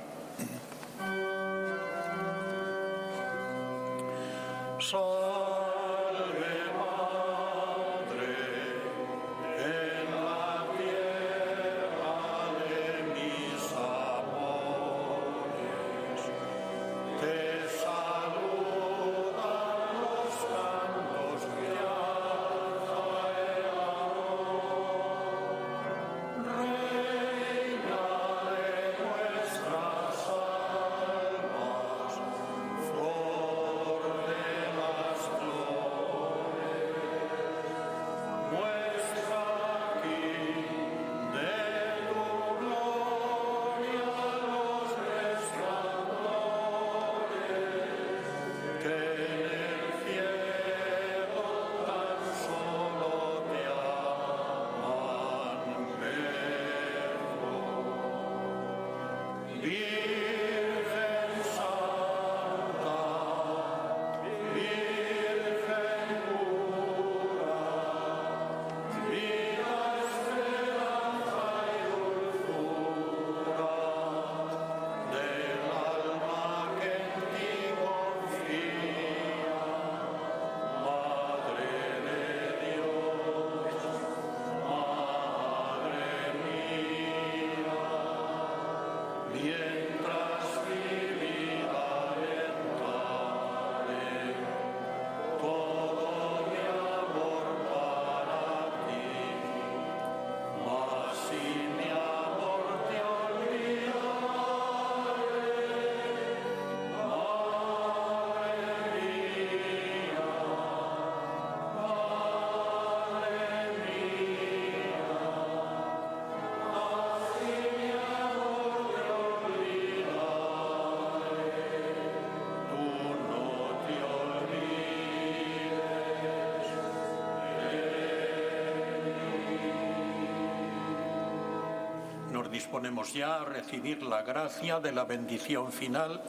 Ya 133.03 133.41
a 133.41 133.45
recibir 133.45 134.03
la 134.03 134.23
gracia 134.23 134.79
de 134.79 134.91
la 134.91 135.03
bendición 135.03 135.71
final 135.71 136.21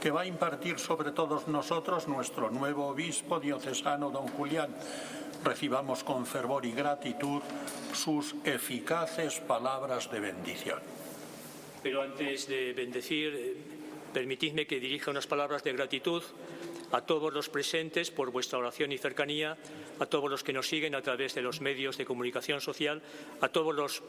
que 0.00 0.10
va 0.10 0.22
a 0.22 0.26
impartir 0.26 0.78
sobre 0.78 1.12
todos 1.12 1.46
nosotros 1.46 2.08
nuestro 2.08 2.50
nuevo 2.50 2.88
obispo 2.88 3.38
diocesano, 3.38 4.10
don 4.10 4.26
Julián. 4.28 4.74
Recibamos 5.44 6.02
con 6.04 6.26
fervor 6.26 6.66
y 6.66 6.72
gratitud 6.72 7.42
sus 7.92 8.34
eficaces 8.44 9.40
palabras 9.40 10.10
de 10.10 10.20
bendición. 10.20 10.80
Pero 11.82 12.02
antes 12.02 12.48
de 12.48 12.72
bendecir, 12.72 13.34
eh, 13.34 13.56
permitidme 14.12 14.66
que 14.66 14.80
dirija 14.80 15.10
unas 15.10 15.26
palabras 15.26 15.62
de 15.62 15.72
gratitud 15.72 16.22
a 16.92 17.00
todos 17.02 17.32
los 17.32 17.48
presentes 17.48 18.10
por 18.10 18.30
vuestra 18.32 18.58
oración 18.58 18.92
y 18.92 18.98
cercanía, 18.98 19.56
a 19.98 20.06
todos 20.06 20.30
los 20.30 20.42
que 20.42 20.52
nos 20.52 20.68
siguen 20.68 20.94
a 20.94 21.02
través 21.02 21.34
de 21.34 21.42
los 21.42 21.60
medios 21.60 21.96
de 21.96 22.04
comunicación 22.04 22.60
social, 22.60 23.02
a 23.40 23.48
todos 23.48 23.74
los 23.74 24.02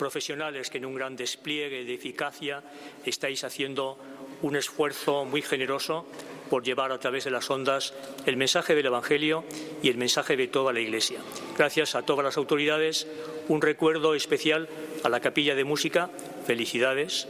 profesionales 0.00 0.70
que 0.70 0.78
en 0.78 0.86
un 0.86 0.94
gran 0.94 1.14
despliegue 1.14 1.84
de 1.84 1.94
eficacia 1.94 2.62
estáis 3.04 3.44
haciendo 3.44 3.98
un 4.40 4.56
esfuerzo 4.56 5.26
muy 5.26 5.42
generoso 5.42 6.06
por 6.48 6.64
llevar 6.64 6.90
a 6.90 6.98
través 6.98 7.24
de 7.24 7.30
las 7.30 7.50
ondas 7.50 7.92
el 8.24 8.38
mensaje 8.38 8.74
del 8.74 8.86
Evangelio 8.86 9.44
y 9.82 9.90
el 9.90 9.98
mensaje 9.98 10.38
de 10.38 10.48
toda 10.48 10.72
la 10.72 10.80
Iglesia. 10.80 11.20
Gracias 11.56 11.94
a 11.94 12.02
todas 12.02 12.24
las 12.24 12.38
autoridades, 12.38 13.06
un 13.48 13.60
recuerdo 13.60 14.14
especial 14.14 14.70
a 15.04 15.10
la 15.10 15.20
capilla 15.20 15.54
de 15.54 15.64
música, 15.64 16.08
felicidades. 16.46 17.28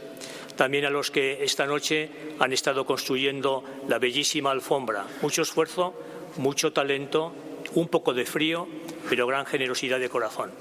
También 0.55 0.85
a 0.85 0.89
los 0.89 1.11
que 1.11 1.43
esta 1.43 1.65
noche 1.65 2.09
han 2.39 2.53
estado 2.53 2.85
construyendo 2.85 3.65
la 3.89 3.99
bellísima 3.99 4.51
alfombra. 4.51 5.05
Mucho 5.21 5.41
esfuerzo, 5.41 5.93
mucho 6.37 6.71
talento, 6.71 7.33
un 7.73 7.89
poco 7.89 8.13
de 8.13 8.25
frío, 8.25 8.65
pero 9.09 9.27
gran 9.27 9.45
generosidad 9.45 9.99
de 9.99 10.07
corazón 10.07 10.51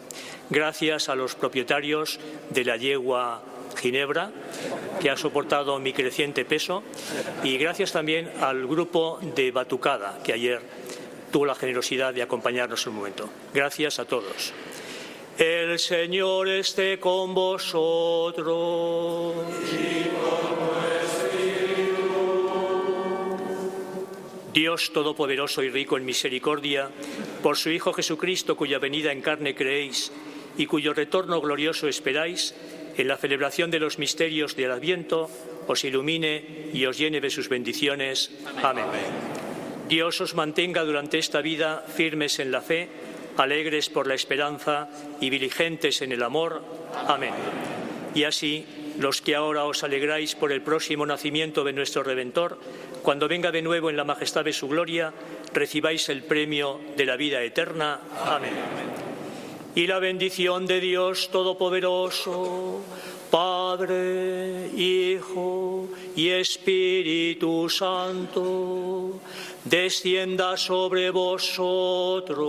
gracias 0.51 1.09
a 1.09 1.14
los 1.14 1.35
propietarios 1.35 2.18
de 2.51 2.64
la 2.64 2.77
yegua 2.77 3.43
Ginebra, 3.77 4.31
que 5.01 5.10
ha 5.10 5.16
soportado 5.16 5.78
mi 5.78 5.93
creciente 5.93 6.44
peso, 6.44 6.82
y 7.43 7.56
gracias 7.56 7.93
también 7.93 8.31
al 8.40 8.66
grupo 8.66 9.18
de 9.35 9.51
Batucada, 9.51 10.18
que 10.22 10.32
ayer 10.32 10.60
tuvo 11.31 11.47
la 11.47 11.55
generosidad 11.55 12.12
de 12.12 12.22
acompañarnos 12.22 12.86
un 12.86 12.97
momento. 12.97 13.31
Gracias 13.55 13.98
a 13.98 14.05
todos. 14.05 14.52
El 15.39 15.78
Señor 15.78 16.48
esté 16.48 16.98
con 16.98 17.32
vosotros. 17.32 18.51
Dios 24.52 24.93
Todopoderoso 24.93 25.62
y 25.62 25.70
rico 25.70 25.97
en 25.97 26.05
misericordia, 26.05 26.90
por 27.43 27.56
su 27.56 27.70
Hijo 27.70 27.93
Jesucristo, 27.93 28.56
cuya 28.56 28.78
venida 28.78 29.12
en 29.12 29.22
carne 29.22 29.55
creéis, 29.55 30.12
y 30.56 30.66
cuyo 30.66 30.94
retorno 30.94 31.40
glorioso 31.40 31.89
esperáis, 31.89 32.55
en 32.97 33.09
la 33.09 33.16
celebración 33.16 33.70
de 33.70 33.81
los 33.81 33.98
misterios 33.98 34.56
del 34.56 34.70
Adviento, 34.70 35.31
os 35.66 35.85
ilumine 35.85 36.70
y 36.72 36.85
os 36.86 36.98
llene 36.98 37.20
de 37.20 37.31
sus 37.31 37.48
bendiciones. 37.48 38.31
Amén. 38.62 38.85
Dios 39.89 40.20
os 40.20 40.35
mantenga 40.35 40.85
durante 40.85 41.18
esta 41.18 41.40
vida 41.40 41.85
firmes 41.86 42.39
en 42.39 42.52
la 42.52 42.60
fe, 42.60 42.89
alegres 43.36 43.89
por 43.89 44.06
la 44.06 44.14
esperanza 44.14 44.89
y 45.20 45.31
diligentes 45.31 46.02
en 46.02 46.12
el 46.12 46.22
amor. 46.22 46.62
Amén. 47.09 47.35
Y 48.14 48.24
así, 48.24 48.66
los 48.98 49.22
que 49.22 49.35
ahora 49.35 49.64
os 49.64 49.82
alegráis 49.82 50.35
por 50.35 50.52
el 50.52 50.62
próximo 50.62 51.06
nacimiento 51.06 51.64
de 51.64 51.72
nuestro 51.72 52.02
Redentor, 52.02 52.59
cuando 53.02 53.28
venga 53.28 53.51
de 53.51 53.62
nuevo 53.62 53.90
en 53.90 53.97
la 53.97 54.05
majestad 54.05 54.44
de 54.44 54.52
su 54.52 54.68
gloria, 54.68 55.12
recibáis 55.55 56.09
el 56.09 56.22
premio 56.22 56.81
de 56.97 57.06
la 57.06 57.16
vida 57.16 57.43
eterna. 57.43 58.01
Amén. 58.24 58.80
Y 59.74 59.86
la 59.86 59.98
bendición 59.98 60.66
de 60.66 60.80
Dios 60.80 61.30
Todopoderoso, 61.30 62.80
Padre, 63.30 64.68
Hijo 64.76 65.88
y 66.16 66.30
Espíritu 66.30 67.68
Santo, 67.68 69.20
descienda 69.64 70.56
sobre 70.56 71.10
vosotros. 71.10 72.40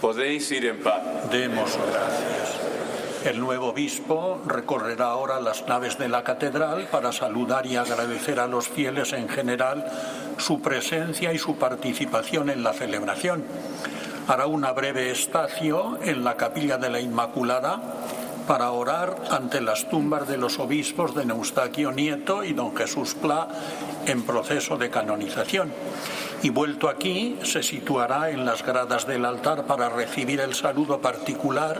Podéis 0.00 0.50
ir 0.50 0.66
en 0.66 0.82
paz. 0.82 1.30
Demos 1.30 1.76
gracias. 1.76 2.49
El 3.24 3.38
nuevo 3.38 3.68
obispo 3.68 4.40
recorrerá 4.46 5.06
ahora 5.06 5.40
las 5.40 5.68
naves 5.68 5.98
de 5.98 6.08
la 6.08 6.24
catedral 6.24 6.88
para 6.90 7.12
saludar 7.12 7.66
y 7.66 7.76
agradecer 7.76 8.40
a 8.40 8.46
los 8.46 8.68
fieles 8.68 9.12
en 9.12 9.28
general 9.28 9.84
su 10.38 10.62
presencia 10.62 11.30
y 11.34 11.38
su 11.38 11.56
participación 11.56 12.48
en 12.48 12.62
la 12.62 12.72
celebración. 12.72 13.44
Hará 14.26 14.46
una 14.46 14.72
breve 14.72 15.10
estacio 15.10 15.98
en 16.02 16.24
la 16.24 16.36
capilla 16.36 16.78
de 16.78 16.88
la 16.88 16.98
Inmaculada 17.00 17.82
para 18.46 18.70
orar 18.70 19.16
ante 19.30 19.60
las 19.60 19.90
tumbas 19.90 20.26
de 20.26 20.38
los 20.38 20.58
obispos 20.58 21.14
de 21.14 21.26
Neustaquio 21.26 21.92
Nieto 21.92 22.42
y 22.42 22.54
don 22.54 22.74
Jesús 22.74 23.14
Pla 23.14 23.48
en 24.06 24.22
proceso 24.22 24.78
de 24.78 24.88
canonización. 24.88 25.70
Y 26.42 26.48
vuelto 26.48 26.88
aquí, 26.88 27.38
se 27.42 27.62
situará 27.62 28.30
en 28.30 28.46
las 28.46 28.64
gradas 28.64 29.06
del 29.06 29.26
altar 29.26 29.66
para 29.66 29.90
recibir 29.90 30.40
el 30.40 30.54
saludo 30.54 31.02
particular 31.02 31.78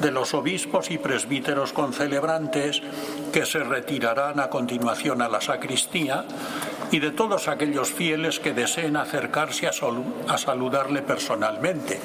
de 0.00 0.10
los 0.10 0.34
obispos 0.34 0.90
y 0.90 0.98
presbíteros 0.98 1.72
concelebrantes 1.72 2.82
que 3.32 3.46
se 3.46 3.60
retirarán 3.60 4.40
a 4.40 4.50
continuación 4.50 5.22
a 5.22 5.28
la 5.28 5.40
sacristía 5.40 6.24
y 6.90 6.98
de 6.98 7.10
todos 7.10 7.48
aquellos 7.48 7.90
fieles 7.90 8.40
que 8.40 8.52
deseen 8.52 8.96
acercarse 8.96 9.66
a, 9.66 9.72
a 10.28 10.38
saludarle 10.38 11.02
personalmente. 11.02 12.00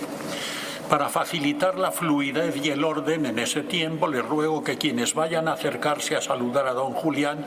Para 0.90 1.10
facilitar 1.10 1.80
la 1.80 1.92
fluidez 1.92 2.64
y 2.64 2.70
el 2.70 2.84
orden 2.84 3.26
en 3.26 3.40
ese 3.40 3.64
tiempo, 3.64 4.08
les 4.08 4.24
ruego 4.24 4.64
que 4.64 4.78
quienes 4.78 5.16
vayan 5.16 5.48
a 5.48 5.54
acercarse 5.54 6.16
a 6.16 6.22
saludar 6.22 6.68
a 6.68 6.74
don 6.74 6.94
Julián 6.94 7.44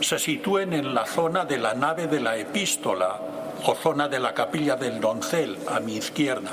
se 0.00 0.18
sitúen 0.18 0.72
en 0.72 0.94
la 0.94 1.04
zona 1.04 1.44
de 1.44 1.58
la 1.58 1.74
nave 1.74 2.06
de 2.06 2.20
la 2.20 2.38
epístola 2.38 3.20
o 3.66 3.74
zona 3.74 4.08
de 4.08 4.18
la 4.18 4.32
capilla 4.32 4.76
del 4.76 4.98
doncel 4.98 5.58
a 5.68 5.80
mi 5.80 5.96
izquierda. 5.96 6.52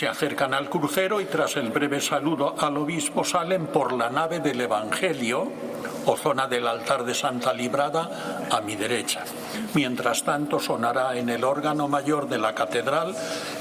Se 0.00 0.08
acercan 0.08 0.54
al 0.54 0.70
crucero 0.70 1.20
y 1.20 1.26
tras 1.26 1.58
el 1.58 1.68
breve 1.68 2.00
saludo 2.00 2.54
al 2.58 2.78
obispo 2.78 3.22
salen 3.22 3.66
por 3.66 3.92
la 3.92 4.08
nave 4.08 4.40
del 4.40 4.62
Evangelio 4.62 5.46
o 6.06 6.16
zona 6.16 6.48
del 6.48 6.66
altar 6.66 7.04
de 7.04 7.12
Santa 7.12 7.52
Librada 7.52 8.48
a 8.50 8.62
mi 8.62 8.76
derecha. 8.76 9.24
Mientras 9.74 10.22
tanto 10.22 10.58
sonará 10.58 11.18
en 11.18 11.28
el 11.28 11.44
órgano 11.44 11.86
mayor 11.86 12.30
de 12.30 12.38
la 12.38 12.54
catedral 12.54 13.14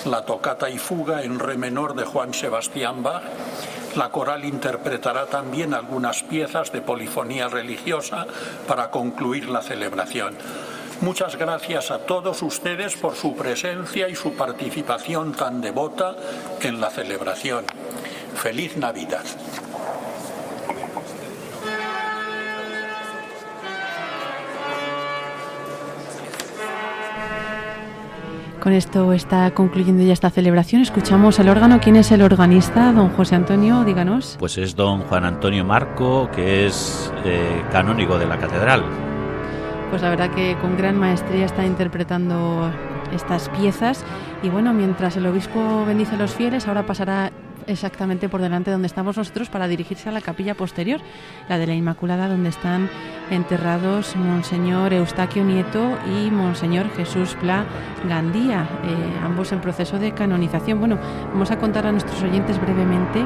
la 0.06 0.24
tocata 0.24 0.70
y 0.70 0.78
fuga 0.78 1.24
en 1.24 1.40
re 1.40 1.58
menor 1.58 1.94
de 1.94 2.06
Juan 2.06 2.34
Sebastián 2.34 3.04
Bach. 3.04 3.24
La 3.98 4.08
coral 4.08 4.46
interpretará 4.46 5.26
también 5.26 5.74
algunas 5.74 6.24
piezas 6.24 6.72
de 6.72 6.80
polifonía 6.80 7.50
religiosa 7.50 8.26
para 8.66 8.90
concluir 8.92 9.50
la 9.50 9.62
celebración. 9.62 10.38
Muchas 11.02 11.38
gracias 11.38 11.92
a 11.92 12.00
todos 12.00 12.42
ustedes 12.42 12.98
por 12.98 13.16
su 13.16 13.34
presencia 13.34 14.10
y 14.10 14.16
su 14.16 14.34
participación 14.34 15.32
tan 15.32 15.62
devota 15.62 16.16
en 16.62 16.82
la 16.82 16.90
celebración. 16.90 17.64
Feliz 18.36 18.76
Navidad. 18.76 19.24
Con 28.60 28.74
esto 28.74 29.14
está 29.14 29.52
concluyendo 29.52 30.04
ya 30.04 30.12
esta 30.12 30.30
celebración. 30.30 30.82
Escuchamos 30.82 31.40
el 31.40 31.48
órgano. 31.48 31.80
¿Quién 31.82 31.96
es 31.96 32.12
el 32.12 32.22
organista? 32.22 32.92
Don 32.92 33.10
José 33.12 33.36
Antonio, 33.36 33.86
díganos. 33.86 34.36
Pues 34.38 34.58
es 34.58 34.76
don 34.76 35.00
Juan 35.04 35.24
Antonio 35.24 35.64
Marco, 35.64 36.30
que 36.30 36.68
es 36.68 37.14
eh, 37.24 37.64
canónigo 37.72 38.20
de 38.20 38.26
la 38.26 38.38
catedral. 38.38 39.09
Pues 39.90 40.02
la 40.02 40.10
verdad 40.10 40.30
que 40.30 40.56
con 40.62 40.78
gran 40.78 40.98
maestría 40.98 41.46
está 41.46 41.66
interpretando 41.66 42.72
estas 43.14 43.50
piezas. 43.50 44.06
Y 44.44 44.50
bueno, 44.50 44.74
mientras 44.74 45.18
el 45.18 45.26
obispo 45.26 45.84
bendice 45.86 46.16
a 46.16 46.18
los 46.18 46.34
fieles, 46.34 46.68
ahora 46.68 46.86
pasará 46.86 47.32
exactamente 47.70 48.30
por 48.30 48.42
delante 48.42 48.72
donde 48.72 48.88
estamos 48.88 49.18
nosotros 49.18 49.50
para 49.50 49.68
dirigirse 49.68 50.10
a 50.10 50.12
la 50.12 50.22
capilla 50.22 50.56
posterior, 50.56 51.00
la 51.48 51.58
de 51.58 51.68
la 51.68 51.76
Inmaculada, 51.76 52.28
donde 52.28 52.50
están 52.50 52.90
enterrados 53.30 54.16
Monseñor 54.16 54.94
Eustaquio 54.94 55.44
Nieto 55.44 55.98
y 56.08 56.32
Monseñor 56.32 56.90
Jesús 56.96 57.36
Pla 57.40 57.66
Gandía, 58.08 58.68
eh, 58.84 59.20
ambos 59.24 59.52
en 59.52 59.62
proceso 59.62 60.00
de 60.00 60.14
canonización. 60.14 60.80
Bueno, 60.80 60.98
vamos 61.32 61.52
a 61.52 61.58
contar 61.58 61.86
a 61.86 61.92
nuestros 61.92 62.22
oyentes 62.24 62.60
brevemente 62.60 63.20
eh, 63.20 63.26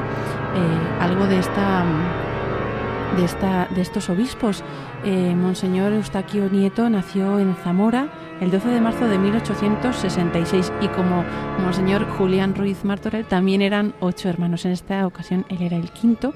algo 1.00 1.26
de 1.26 1.38
esta 1.38 1.84
de, 3.16 3.24
esta, 3.24 3.68
de 3.74 3.80
estos 3.80 4.08
obispos. 4.10 4.62
Eh, 5.04 5.34
Monseñor 5.34 5.92
Eustaquio 5.92 6.48
Nieto 6.48 6.88
nació 6.88 7.38
en 7.38 7.54
Zamora 7.56 8.08
el 8.40 8.50
12 8.50 8.68
de 8.68 8.80
marzo 8.80 9.06
de 9.06 9.18
1866 9.18 10.72
y 10.80 10.88
como 10.88 11.24
Monseñor 11.60 12.08
Julián 12.08 12.54
Ruiz 12.54 12.84
Martorell 12.84 13.24
también 13.24 13.62
eran 13.62 13.94
ocho 14.00 14.28
hermanos. 14.28 14.64
En 14.64 14.72
esta 14.72 15.06
ocasión 15.06 15.46
él 15.48 15.62
era 15.62 15.76
el 15.76 15.90
quinto 15.90 16.34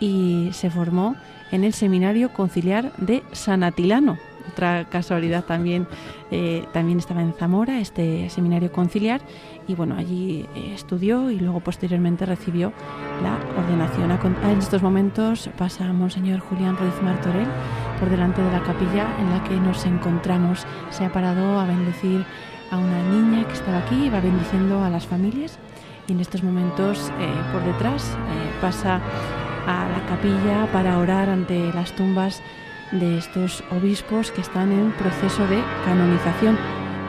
y 0.00 0.50
se 0.52 0.70
formó 0.70 1.16
en 1.52 1.64
el 1.64 1.72
Seminario 1.72 2.32
Conciliar 2.32 2.92
de 2.96 3.22
San 3.32 3.62
Atilano. 3.62 4.18
Otra 4.50 4.84
casualidad 4.88 5.44
también, 5.44 5.86
eh, 6.30 6.64
también 6.72 6.98
estaba 6.98 7.22
en 7.22 7.32
Zamora, 7.34 7.80
este 7.80 8.30
seminario 8.30 8.72
conciliar, 8.72 9.20
y 9.68 9.74
bueno, 9.74 9.96
allí 9.96 10.46
eh, 10.54 10.72
estudió 10.74 11.30
y 11.30 11.38
luego 11.38 11.60
posteriormente 11.60 12.24
recibió 12.26 12.72
la 13.22 13.38
ordenación. 13.60 14.10
En 14.44 14.58
estos 14.58 14.82
momentos 14.82 15.50
pasa 15.58 15.92
Monseñor 15.92 16.40
Julián 16.40 16.76
Ruiz 16.76 16.94
Martorell 17.02 17.48
por 17.98 18.10
delante 18.10 18.42
de 18.42 18.52
la 18.52 18.62
capilla 18.62 19.06
en 19.18 19.30
la 19.30 19.42
que 19.44 19.56
nos 19.56 19.84
encontramos. 19.86 20.66
Se 20.90 21.04
ha 21.04 21.12
parado 21.12 21.58
a 21.58 21.66
bendecir 21.66 22.24
a 22.70 22.78
una 22.78 23.02
niña 23.10 23.46
que 23.46 23.54
estaba 23.54 23.78
aquí 23.78 24.06
y 24.06 24.10
va 24.10 24.20
bendiciendo 24.20 24.82
a 24.82 24.90
las 24.90 25.06
familias. 25.06 25.58
Y 26.08 26.12
en 26.12 26.20
estos 26.20 26.42
momentos 26.42 27.10
eh, 27.18 27.28
por 27.52 27.64
detrás 27.64 28.04
eh, 28.12 28.50
pasa 28.60 29.00
a 29.66 29.88
la 29.88 30.06
capilla 30.06 30.70
para 30.72 30.98
orar 30.98 31.28
ante 31.28 31.72
las 31.72 31.92
tumbas 31.96 32.40
de 32.92 33.18
estos 33.18 33.64
obispos 33.70 34.30
que 34.30 34.40
están 34.40 34.72
en 34.72 34.92
proceso 34.92 35.46
de 35.46 35.62
canonización. 35.84 36.56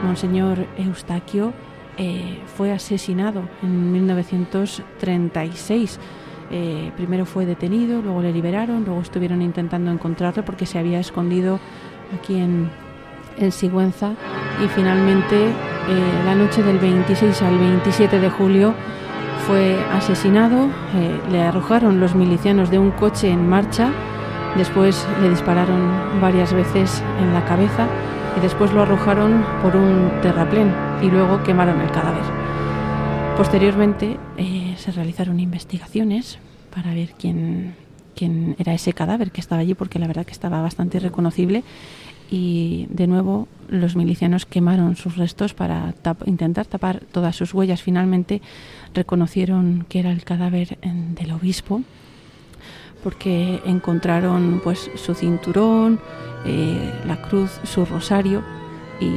Monseñor 0.02 0.66
Eustaquio 0.76 1.52
eh, 1.96 2.38
fue 2.56 2.72
asesinado 2.72 3.48
en 3.62 3.92
1936. 3.92 5.98
Eh, 6.50 6.92
primero 6.96 7.26
fue 7.26 7.44
detenido, 7.44 8.00
luego 8.00 8.22
le 8.22 8.32
liberaron, 8.32 8.84
luego 8.84 9.00
estuvieron 9.00 9.42
intentando 9.42 9.90
encontrarlo 9.90 10.44
porque 10.44 10.66
se 10.66 10.78
había 10.78 11.00
escondido 11.00 11.58
aquí 12.16 12.36
en, 12.36 12.70
Sigüenza 13.52 14.14
y 14.64 14.66
finalmente 14.66 15.46
eh, 15.46 15.52
la 16.24 16.34
noche 16.34 16.60
del 16.60 16.78
26 16.78 17.40
al 17.42 17.56
27 17.56 18.18
de 18.18 18.30
julio 18.30 18.74
fue 19.46 19.78
asesinado, 19.92 20.68
le 21.30 21.42
arrojaron 21.42 22.00
los 22.00 22.16
milicianos 22.16 22.68
de 22.68 22.80
un 22.80 22.90
coche 22.90 23.30
en 23.30 23.48
marcha, 23.48 23.92
después 24.56 25.06
le 25.20 25.30
dispararon 25.30 26.20
varias 26.20 26.52
veces 26.52 27.02
en 27.20 27.34
la 27.34 27.44
cabeza 27.44 27.86
y 28.36 28.40
después 28.40 28.72
lo 28.72 28.82
arrojaron 28.82 29.44
por 29.62 29.76
un 29.76 30.10
terraplén 30.22 30.72
y 31.02 31.06
luego 31.06 31.42
quemaron 31.42 31.80
el 31.80 31.90
cadáver. 31.90 32.24
Posteriormente 33.36 34.16
eh, 34.36 34.74
se 34.76 34.90
realizaron 34.90 35.38
investigaciones 35.40 36.38
para 36.74 36.92
ver 36.94 37.14
quién, 37.18 37.74
quién 38.14 38.56
era 38.58 38.74
ese 38.74 38.92
cadáver 38.92 39.30
que 39.30 39.40
estaba 39.40 39.60
allí, 39.60 39.74
porque 39.74 39.98
la 39.98 40.06
verdad 40.06 40.26
que 40.26 40.32
estaba 40.32 40.60
bastante 40.60 40.98
reconocible. 40.98 41.62
Y 42.30 42.86
de 42.90 43.06
nuevo 43.06 43.48
los 43.68 43.96
milicianos 43.96 44.44
quemaron 44.44 44.96
sus 44.96 45.16
restos 45.16 45.54
para 45.54 45.94
intentar 46.26 46.66
tapar 46.66 47.00
todas 47.12 47.36
sus 47.36 47.54
huellas. 47.54 47.82
Finalmente 47.82 48.42
reconocieron 48.92 49.86
que 49.88 50.00
era 50.00 50.10
el 50.10 50.24
cadáver 50.24 50.78
del 50.82 51.32
obispo 51.32 51.82
porque 53.02 53.60
encontraron 53.64 54.60
pues 54.62 54.90
su 54.96 55.14
cinturón, 55.14 56.00
eh, 56.44 56.92
la 57.06 57.20
cruz, 57.20 57.60
su 57.64 57.84
rosario 57.84 58.42
y, 59.00 59.12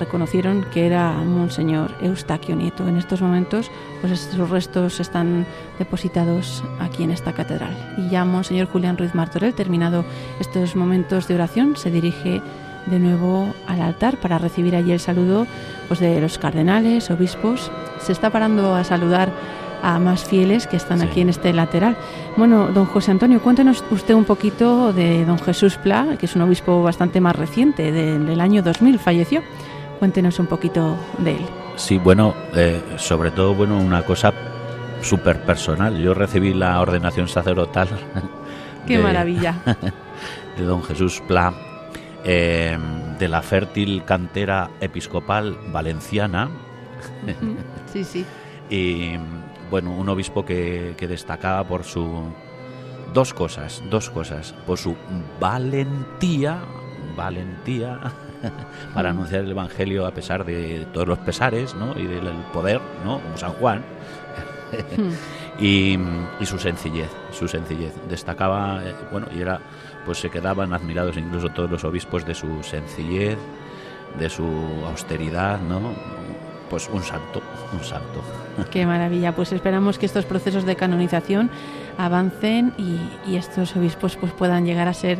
reconocieron 0.00 0.66
que 0.72 0.84
era 0.84 1.12
Monseñor 1.12 1.92
Eustaquio 2.00 2.56
Nieto. 2.56 2.88
En 2.88 2.96
estos 2.96 3.22
momentos, 3.22 3.70
pues 4.00 4.18
sus 4.18 4.50
restos 4.50 4.98
están 4.98 5.46
depositados 5.78 6.64
aquí 6.80 7.04
en 7.04 7.12
esta 7.12 7.32
catedral. 7.32 7.94
Y 7.96 8.10
ya 8.10 8.24
Monseñor 8.24 8.66
Julián 8.66 8.98
Ruiz 8.98 9.14
Martorell, 9.14 9.54
terminado 9.54 10.04
estos 10.40 10.74
momentos 10.74 11.28
de 11.28 11.36
oración, 11.36 11.76
se 11.76 11.92
dirige 11.92 12.42
de 12.86 12.98
nuevo 12.98 13.54
al 13.68 13.80
altar 13.80 14.16
para 14.18 14.38
recibir 14.38 14.74
allí 14.74 14.90
el 14.90 15.00
saludo 15.00 15.46
pues, 15.86 16.00
de 16.00 16.20
los 16.20 16.38
cardenales, 16.38 17.10
obispos. 17.10 17.70
Se 18.00 18.10
está 18.10 18.30
parando 18.30 18.74
a 18.74 18.82
saludar 18.82 19.32
a 19.82 19.98
más 19.98 20.24
fieles 20.24 20.66
que 20.66 20.76
están 20.76 21.02
aquí 21.02 21.20
en 21.20 21.28
este 21.28 21.52
lateral. 21.52 21.96
Bueno, 22.36 22.68
don 22.68 22.86
José 22.86 23.10
Antonio, 23.10 23.40
cuéntenos 23.40 23.84
usted 23.90 24.14
un 24.14 24.24
poquito 24.24 24.92
de 24.92 25.24
don 25.24 25.38
Jesús 25.38 25.76
Pla, 25.76 26.16
que 26.18 26.26
es 26.26 26.36
un 26.36 26.42
obispo 26.42 26.82
bastante 26.82 27.20
más 27.20 27.36
reciente, 27.36 27.92
del, 27.92 28.40
año 28.40 28.62
2000, 28.62 28.98
falleció. 28.98 29.42
Cuéntenos 29.98 30.38
un 30.38 30.46
poquito 30.46 30.96
de 31.18 31.32
él. 31.32 31.46
Sí, 31.76 31.98
bueno, 31.98 32.34
eh, 32.54 32.80
sobre 32.96 33.30
todo, 33.30 33.54
bueno, 33.54 33.78
una 33.78 34.02
cosa 34.02 34.32
súper 35.02 35.42
personal. 35.42 35.98
Yo 35.98 36.14
recibí 36.14 36.54
la 36.54 36.80
ordenación 36.80 37.28
sacerdotal. 37.28 37.88
¡Qué 38.86 38.98
maravilla! 38.98 39.56
De 40.56 40.64
don 40.64 40.82
Jesús 40.82 41.22
Pla 41.28 41.54
Em, 42.22 43.16
de 43.18 43.28
la 43.28 43.40
fértil 43.40 44.04
cantera 44.04 44.70
episcopal 44.80 45.56
valenciana. 45.72 46.50
Sí, 47.90 48.04
sí. 48.04 48.26
y 48.70 49.12
bueno, 49.70 49.92
un 49.92 50.08
obispo 50.08 50.44
que, 50.44 50.94
destacaba 50.98 51.64
por 51.64 51.84
su 51.84 52.24
dos 53.14 53.32
cosas, 53.34 53.82
dos 53.88 54.10
cosas, 54.10 54.54
por 54.66 54.78
su 54.78 54.96
valentía, 55.40 56.58
valentía 57.16 57.98
para 58.94 59.10
anunciar 59.10 59.42
el 59.42 59.50
evangelio 59.50 60.06
a 60.06 60.12
pesar 60.12 60.44
de 60.44 60.86
todos 60.92 61.08
los 61.08 61.18
pesares, 61.18 61.74
¿no? 61.74 61.98
Y 61.98 62.06
del 62.06 62.28
poder, 62.52 62.80
¿no? 63.04 63.20
Como 63.20 63.36
San 63.36 63.52
Juan. 63.52 63.84
Hmm. 64.96 65.10
y, 65.62 65.98
y, 66.40 66.46
su 66.46 66.58
sencillez, 66.58 67.10
su 67.32 67.48
sencillez. 67.48 67.92
Destacaba, 68.08 68.82
eh, 68.84 68.94
bueno, 69.10 69.26
y 69.34 69.40
era 69.40 69.60
pues 70.04 70.18
se 70.18 70.30
quedaban 70.30 70.72
admirados 70.72 71.16
incluso 71.16 71.48
todos 71.50 71.70
los 71.70 71.84
obispos 71.84 72.24
de 72.24 72.34
su 72.34 72.62
sencillez, 72.62 73.38
de 74.18 74.30
su 74.30 74.44
austeridad, 74.86 75.60
¿no? 75.60 75.92
Pues 76.68 76.88
un 76.88 77.02
santo, 77.02 77.42
un 77.72 77.82
santo. 77.84 78.22
Qué 78.70 78.86
maravilla. 78.86 79.34
Pues 79.34 79.52
esperamos 79.52 79.98
que 79.98 80.06
estos 80.06 80.24
procesos 80.24 80.64
de 80.64 80.76
canonización 80.76 81.50
avancen 81.98 82.72
y, 82.78 83.36
estos 83.36 83.76
obispos 83.76 84.16
pues 84.16 84.32
puedan 84.32 84.64
llegar 84.64 84.88
a 84.88 84.94
ser 84.94 85.18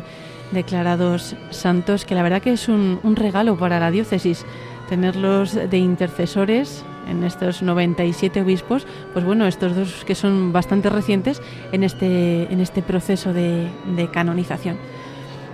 declarados 0.51 1.35
santos, 1.49 2.05
que 2.05 2.13
la 2.13 2.23
verdad 2.23 2.41
que 2.41 2.53
es 2.53 2.67
un, 2.67 2.99
un 3.03 3.15
regalo 3.15 3.57
para 3.57 3.79
la 3.79 3.89
diócesis 3.89 4.45
tenerlos 4.89 5.53
de 5.53 5.77
intercesores 5.77 6.83
en 7.07 7.23
estos 7.23 7.61
97 7.61 8.41
obispos, 8.41 8.85
pues 9.13 9.25
bueno, 9.25 9.47
estos 9.47 9.75
dos 9.75 10.03
que 10.05 10.15
son 10.15 10.51
bastante 10.51 10.89
recientes 10.89 11.41
en 11.71 11.83
este, 11.83 12.51
en 12.51 12.59
este 12.59 12.81
proceso 12.81 13.33
de, 13.33 13.69
canonización. 14.11 14.77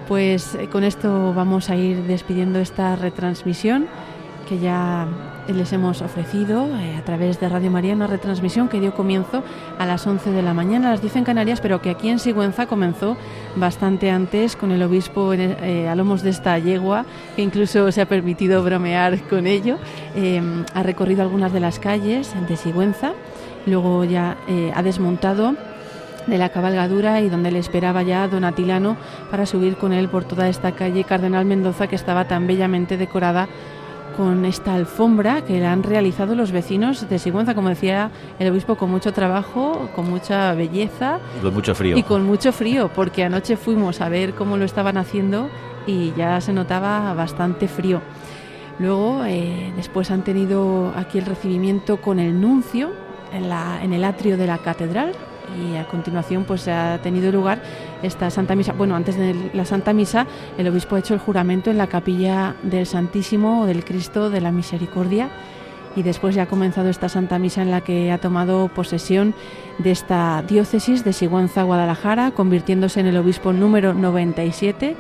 Pues 0.08 0.56
eh, 0.56 0.68
con 0.70 0.84
esto 0.84 1.34
vamos 1.34 1.70
a 1.70 1.76
ir 1.76 2.04
despidiendo 2.04 2.60
esta 2.60 2.96
retransmisión 2.96 3.88
que 4.48 4.60
ya 4.60 5.08
les 5.48 5.72
hemos 5.74 6.02
ofrecido 6.02 6.68
eh, 6.78 6.96
a 6.98 7.04
través 7.04 7.40
de 7.40 7.50
Radio 7.50 7.70
María 7.70 7.94
una 7.94 8.08
retransmisión 8.08 8.70
que 8.70 8.80
dio 8.80 8.94
comienzo 8.94 9.44
a 9.78 9.86
las 9.86 10.06
11 10.08 10.32
de 10.32 10.42
la 10.42 10.54
mañana, 10.54 10.92
las 10.92 11.02
10 11.02 11.18
en 11.18 11.24
Canarias, 11.24 11.62
pero 11.62 11.82
que 11.82 11.90
aquí 11.90 12.10
en 12.10 12.20
Sigüenza 12.20 12.66
comenzó 12.66 13.18
bastante 13.56 14.10
antes 14.10 14.56
con 14.56 14.72
el 14.72 14.82
obispo 14.84 15.34
eh, 15.34 15.88
a 15.90 15.96
lomos 15.96 16.24
de 16.24 16.30
esta 16.30 16.58
yegua, 16.60 17.06
que 17.36 17.42
incluso 17.42 17.92
se 17.92 18.02
ha 18.02 18.06
permitido 18.08 18.64
bromear 18.64 19.20
con 19.24 19.48
ello. 19.48 19.78
Eh, 20.16 20.42
ha 20.74 20.84
recorrido 20.84 21.22
algunas 21.22 21.52
de 21.54 21.60
las 21.60 21.80
calles 21.80 22.34
de 22.48 22.56
Sigüenza, 22.56 23.14
luego 23.66 24.04
ya 24.06 24.38
ha 24.74 24.82
desmontado 24.82 25.56
de 26.28 26.38
la 26.38 26.50
cabalgadura 26.50 27.22
y 27.22 27.30
donde 27.30 27.52
le 27.52 27.60
esperaba 27.60 28.04
ya 28.04 28.28
don 28.28 28.44
Atilano 28.44 28.98
para 29.32 29.46
subir 29.46 29.78
con 29.78 29.94
él 29.94 30.10
por 30.10 30.26
toda 30.26 30.50
esta 30.50 30.74
calle 30.74 31.04
Cardenal 31.06 31.46
Mendoza 31.46 31.88
que 31.88 31.96
estaba 31.96 32.26
tan 32.26 32.48
bellamente 32.48 32.98
decorada 32.98 33.48
con 34.18 34.46
esta 34.46 34.74
alfombra 34.74 35.46
que 35.46 35.60
la 35.60 35.72
han 35.72 35.84
realizado 35.84 36.34
los 36.34 36.52
vecinos 36.52 37.08
de 37.08 37.20
Sigüenza, 37.20 37.54
como 37.54 37.70
decía 37.70 38.10
el 38.40 38.52
obispo, 38.52 38.76
con 38.76 38.90
mucho 38.90 39.14
trabajo, 39.14 39.90
con 39.96 40.10
mucha 40.10 40.54
belleza. 40.56 41.20
Y 41.38 41.42
con 41.44 41.54
mucho 41.54 41.76
frío. 41.76 41.98
Y 41.98 42.04
con 42.04 42.26
mucho 42.26 42.52
frío, 42.52 42.90
porque 42.94 43.24
anoche 43.24 43.56
fuimos 43.58 44.02
a 44.02 44.10
ver 44.10 44.34
cómo 44.34 44.58
lo 44.58 44.66
estaban 44.66 44.98
haciendo 44.98 45.50
y 45.86 46.14
ya 46.18 46.42
se 46.42 46.52
notaba 46.52 47.14
bastante 47.14 47.68
frío. 47.68 48.02
Luego, 48.80 49.24
eh, 49.26 49.72
después 49.76 50.10
han 50.10 50.24
tenido 50.24 50.92
aquí 50.96 51.20
el 51.20 51.26
recibimiento 51.26 51.98
con 51.98 52.18
el 52.20 52.42
nuncio 52.42 52.90
en, 53.32 53.50
la, 53.50 53.80
en 53.84 53.94
el 53.94 54.04
atrio 54.04 54.36
de 54.36 54.48
la 54.48 54.58
catedral, 54.58 55.12
y 55.56 55.76
a 55.76 55.88
continuación 55.88 56.44
pues 56.44 56.68
ha 56.68 57.00
tenido 57.02 57.32
lugar 57.32 57.62
esta 58.04 58.30
Santa 58.30 58.56
Misa. 58.56 58.74
Bueno, 58.74 58.96
antes 58.96 59.18
de 59.18 59.52
la 59.54 59.66
Santa 59.66 59.94
Misa 59.94 60.28
el 60.58 60.68
obispo 60.68 60.96
ha 60.96 61.00
hecho 61.00 61.14
el 61.14 61.20
juramento 61.20 61.72
en 61.72 61.78
la 61.78 61.88
capilla 61.88 62.56
del 62.64 62.86
Santísimo 62.86 63.62
o 63.62 63.66
del 63.66 63.84
Cristo 63.84 64.30
de 64.30 64.42
la 64.42 64.52
Misericordia. 64.52 65.30
Y 65.96 66.04
después 66.04 66.36
ya 66.36 66.44
ha 66.44 66.48
comenzado 66.48 66.90
esta 66.90 67.10
Santa 67.10 67.40
Misa 67.40 67.64
en 67.64 67.72
la 67.72 67.82
que 67.82 68.12
ha 68.12 68.20
tomado 68.20 68.68
posesión 68.68 69.34
de 69.80 69.90
esta 69.90 70.44
diócesis 70.48 71.04
de 71.04 71.12
Sigüenza, 71.12 71.64
Guadalajara, 71.64 72.32
convirtiéndose 72.32 73.00
en 73.00 73.08
el 73.08 73.18
obispo 73.18 73.52
número 73.52 73.96
97 73.96 74.96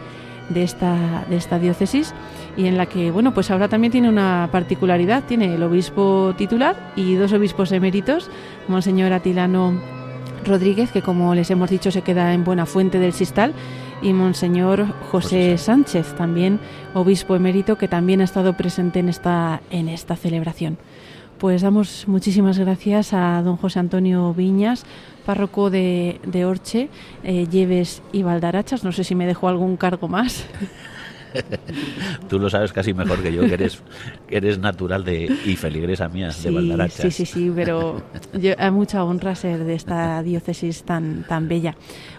de 0.49 0.63
esta, 0.63 1.25
de 1.29 1.37
esta 1.37 1.59
diócesis. 1.59 2.15
Y 2.55 2.65
en 2.65 2.77
la 2.77 2.87
que, 2.87 3.11
bueno, 3.11 3.31
pues 3.31 3.51
ahora 3.51 3.67
también 3.67 3.91
tiene 3.91 4.09
una 4.09 4.49
particularidad, 4.51 5.23
tiene 5.25 5.53
el 5.53 5.61
obispo 5.61 6.33
titular 6.35 6.75
y 6.95 7.13
dos 7.13 7.31
obispos 7.31 7.71
eméritos, 7.71 8.31
Monseñor 8.67 9.13
Atilano 9.13 9.96
Rodríguez, 10.47 10.91
que 10.91 11.01
como 11.01 11.35
les 11.35 11.51
hemos 11.51 11.69
dicho 11.69 11.91
se 11.91 12.01
queda 12.01 12.33
en 12.33 12.43
Buena 12.43 12.65
Fuente 12.65 12.99
del 12.99 13.13
Sistal, 13.13 13.53
y 14.01 14.13
Monseñor 14.13 14.85
José 15.11 15.57
Sánchez, 15.57 16.15
también 16.15 16.59
obispo 16.93 17.35
emérito, 17.35 17.77
que 17.77 17.87
también 17.87 18.21
ha 18.21 18.25
estado 18.25 18.53
presente 18.53 18.99
en 18.99 19.09
esta, 19.09 19.61
en 19.71 19.89
esta 19.89 20.15
celebración. 20.15 20.77
Pues 21.39 21.61
damos 21.61 22.07
muchísimas 22.07 22.57
gracias 22.57 23.13
a 23.13 23.41
don 23.43 23.57
José 23.57 23.79
Antonio 23.79 24.33
Viñas, 24.33 24.85
párroco 25.25 25.69
de, 25.69 26.19
de 26.25 26.45
Orche, 26.45 26.89
eh, 27.23 27.47
Lleves 27.47 28.01
y 28.11 28.23
Valdarachas. 28.23 28.83
No 28.83 28.91
sé 28.91 29.03
si 29.03 29.13
me 29.13 29.27
dejó 29.27 29.47
algún 29.47 29.77
cargo 29.77 30.07
más. 30.07 30.45
Tú 32.29 32.39
lo 32.39 32.49
sabes 32.49 32.73
casi 32.73 32.93
mejor 32.93 33.21
que 33.21 33.33
yo, 33.33 33.41
que 33.41 33.53
eres, 33.53 33.81
eres 34.29 34.59
natural 34.59 35.03
de, 35.03 35.25
y 35.45 35.55
feligresa 35.55 36.09
mía 36.09 36.29
de 36.29 36.51
Valdarachas. 36.51 37.01
Sí, 37.01 37.11
sí, 37.11 37.25
sí, 37.25 37.51
pero 37.55 38.01
yo, 38.33 38.51
es 38.51 38.71
mucha 38.71 39.03
honra 39.03 39.35
ser 39.35 39.63
de 39.63 39.75
esta 39.75 40.21
diócesis 40.23 40.83
tan, 40.83 41.23
tan 41.23 41.47
bella. 41.47 41.75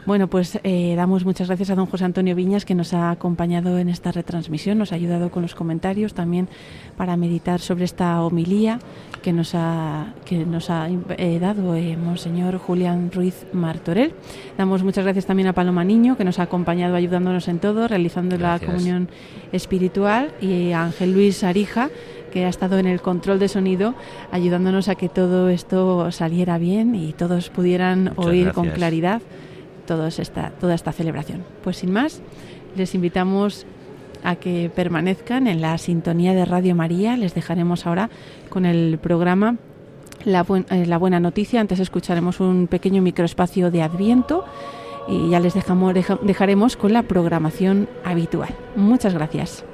Bueno, 0.08 0.26
pues 0.26 0.58
eh, 0.64 0.94
damos 0.96 1.26
muchas 1.26 1.48
gracias 1.48 1.68
a 1.68 1.74
don 1.74 1.84
José 1.84 2.06
Antonio 2.06 2.34
Viñas 2.34 2.64
que 2.64 2.74
nos 2.74 2.94
ha 2.94 3.10
acompañado 3.10 3.76
en 3.76 3.90
esta 3.90 4.10
retransmisión, 4.10 4.78
nos 4.78 4.92
ha 4.92 4.94
ayudado 4.94 5.30
con 5.30 5.42
los 5.42 5.54
comentarios 5.54 6.14
también 6.14 6.48
para 6.96 7.18
meditar 7.18 7.60
sobre 7.60 7.84
esta 7.84 8.22
homilía 8.22 8.78
que 9.20 9.34
nos 9.34 9.54
ha, 9.54 10.14
que 10.24 10.46
nos 10.46 10.70
ha 10.70 10.88
eh, 10.88 11.38
dado 11.38 11.74
eh, 11.74 11.98
Monseñor 11.98 12.56
Julián 12.56 13.10
Ruiz 13.12 13.44
Martorell. 13.52 14.14
Damos 14.56 14.82
muchas 14.82 15.04
gracias 15.04 15.26
también 15.26 15.48
a 15.48 15.52
Paloma 15.52 15.84
Niño, 15.84 16.16
que 16.16 16.24
nos 16.24 16.38
ha 16.38 16.44
acompañado 16.44 16.96
ayudándonos 16.96 17.46
en 17.46 17.58
todo, 17.58 17.86
realizando 17.86 18.38
la 18.38 18.58
comunión 18.60 19.10
espiritual, 19.52 20.32
y 20.40 20.72
a 20.72 20.84
Ángel 20.84 21.12
Luis 21.12 21.44
Arija, 21.44 21.90
que 22.32 22.46
ha 22.46 22.48
estado 22.48 22.78
en 22.78 22.86
el 22.86 23.02
control 23.02 23.38
de 23.38 23.48
sonido, 23.48 23.94
ayudándonos 24.32 24.88
a 24.88 24.94
que 24.94 25.10
todo 25.10 25.50
esto 25.50 26.10
saliera 26.12 26.56
bien 26.56 26.94
y 26.94 27.12
todos 27.12 27.50
pudieran 27.50 28.14
oír 28.16 28.52
con 28.52 28.70
claridad 28.70 29.20
toda 29.96 30.74
esta 30.74 30.92
celebración. 30.92 31.44
Pues 31.62 31.78
sin 31.78 31.92
más, 31.92 32.20
les 32.76 32.94
invitamos 32.94 33.66
a 34.22 34.36
que 34.36 34.70
permanezcan 34.74 35.46
en 35.46 35.60
la 35.60 35.76
sintonía 35.78 36.34
de 36.34 36.44
Radio 36.44 36.74
María. 36.74 37.16
Les 37.16 37.34
dejaremos 37.34 37.86
ahora 37.86 38.10
con 38.48 38.66
el 38.66 38.98
programa 38.98 39.56
La, 40.24 40.44
eh, 40.70 40.86
la 40.86 40.98
Buena 40.98 41.20
Noticia. 41.20 41.60
Antes 41.60 41.80
escucharemos 41.80 42.40
un 42.40 42.66
pequeño 42.66 43.02
microespacio 43.02 43.70
de 43.70 43.82
Adviento 43.82 44.44
y 45.08 45.30
ya 45.30 45.40
les 45.40 45.54
dejamos, 45.54 45.94
dejaremos 46.22 46.76
con 46.76 46.92
la 46.92 47.02
programación 47.02 47.88
habitual. 48.04 48.50
Muchas 48.76 49.14
gracias. 49.14 49.64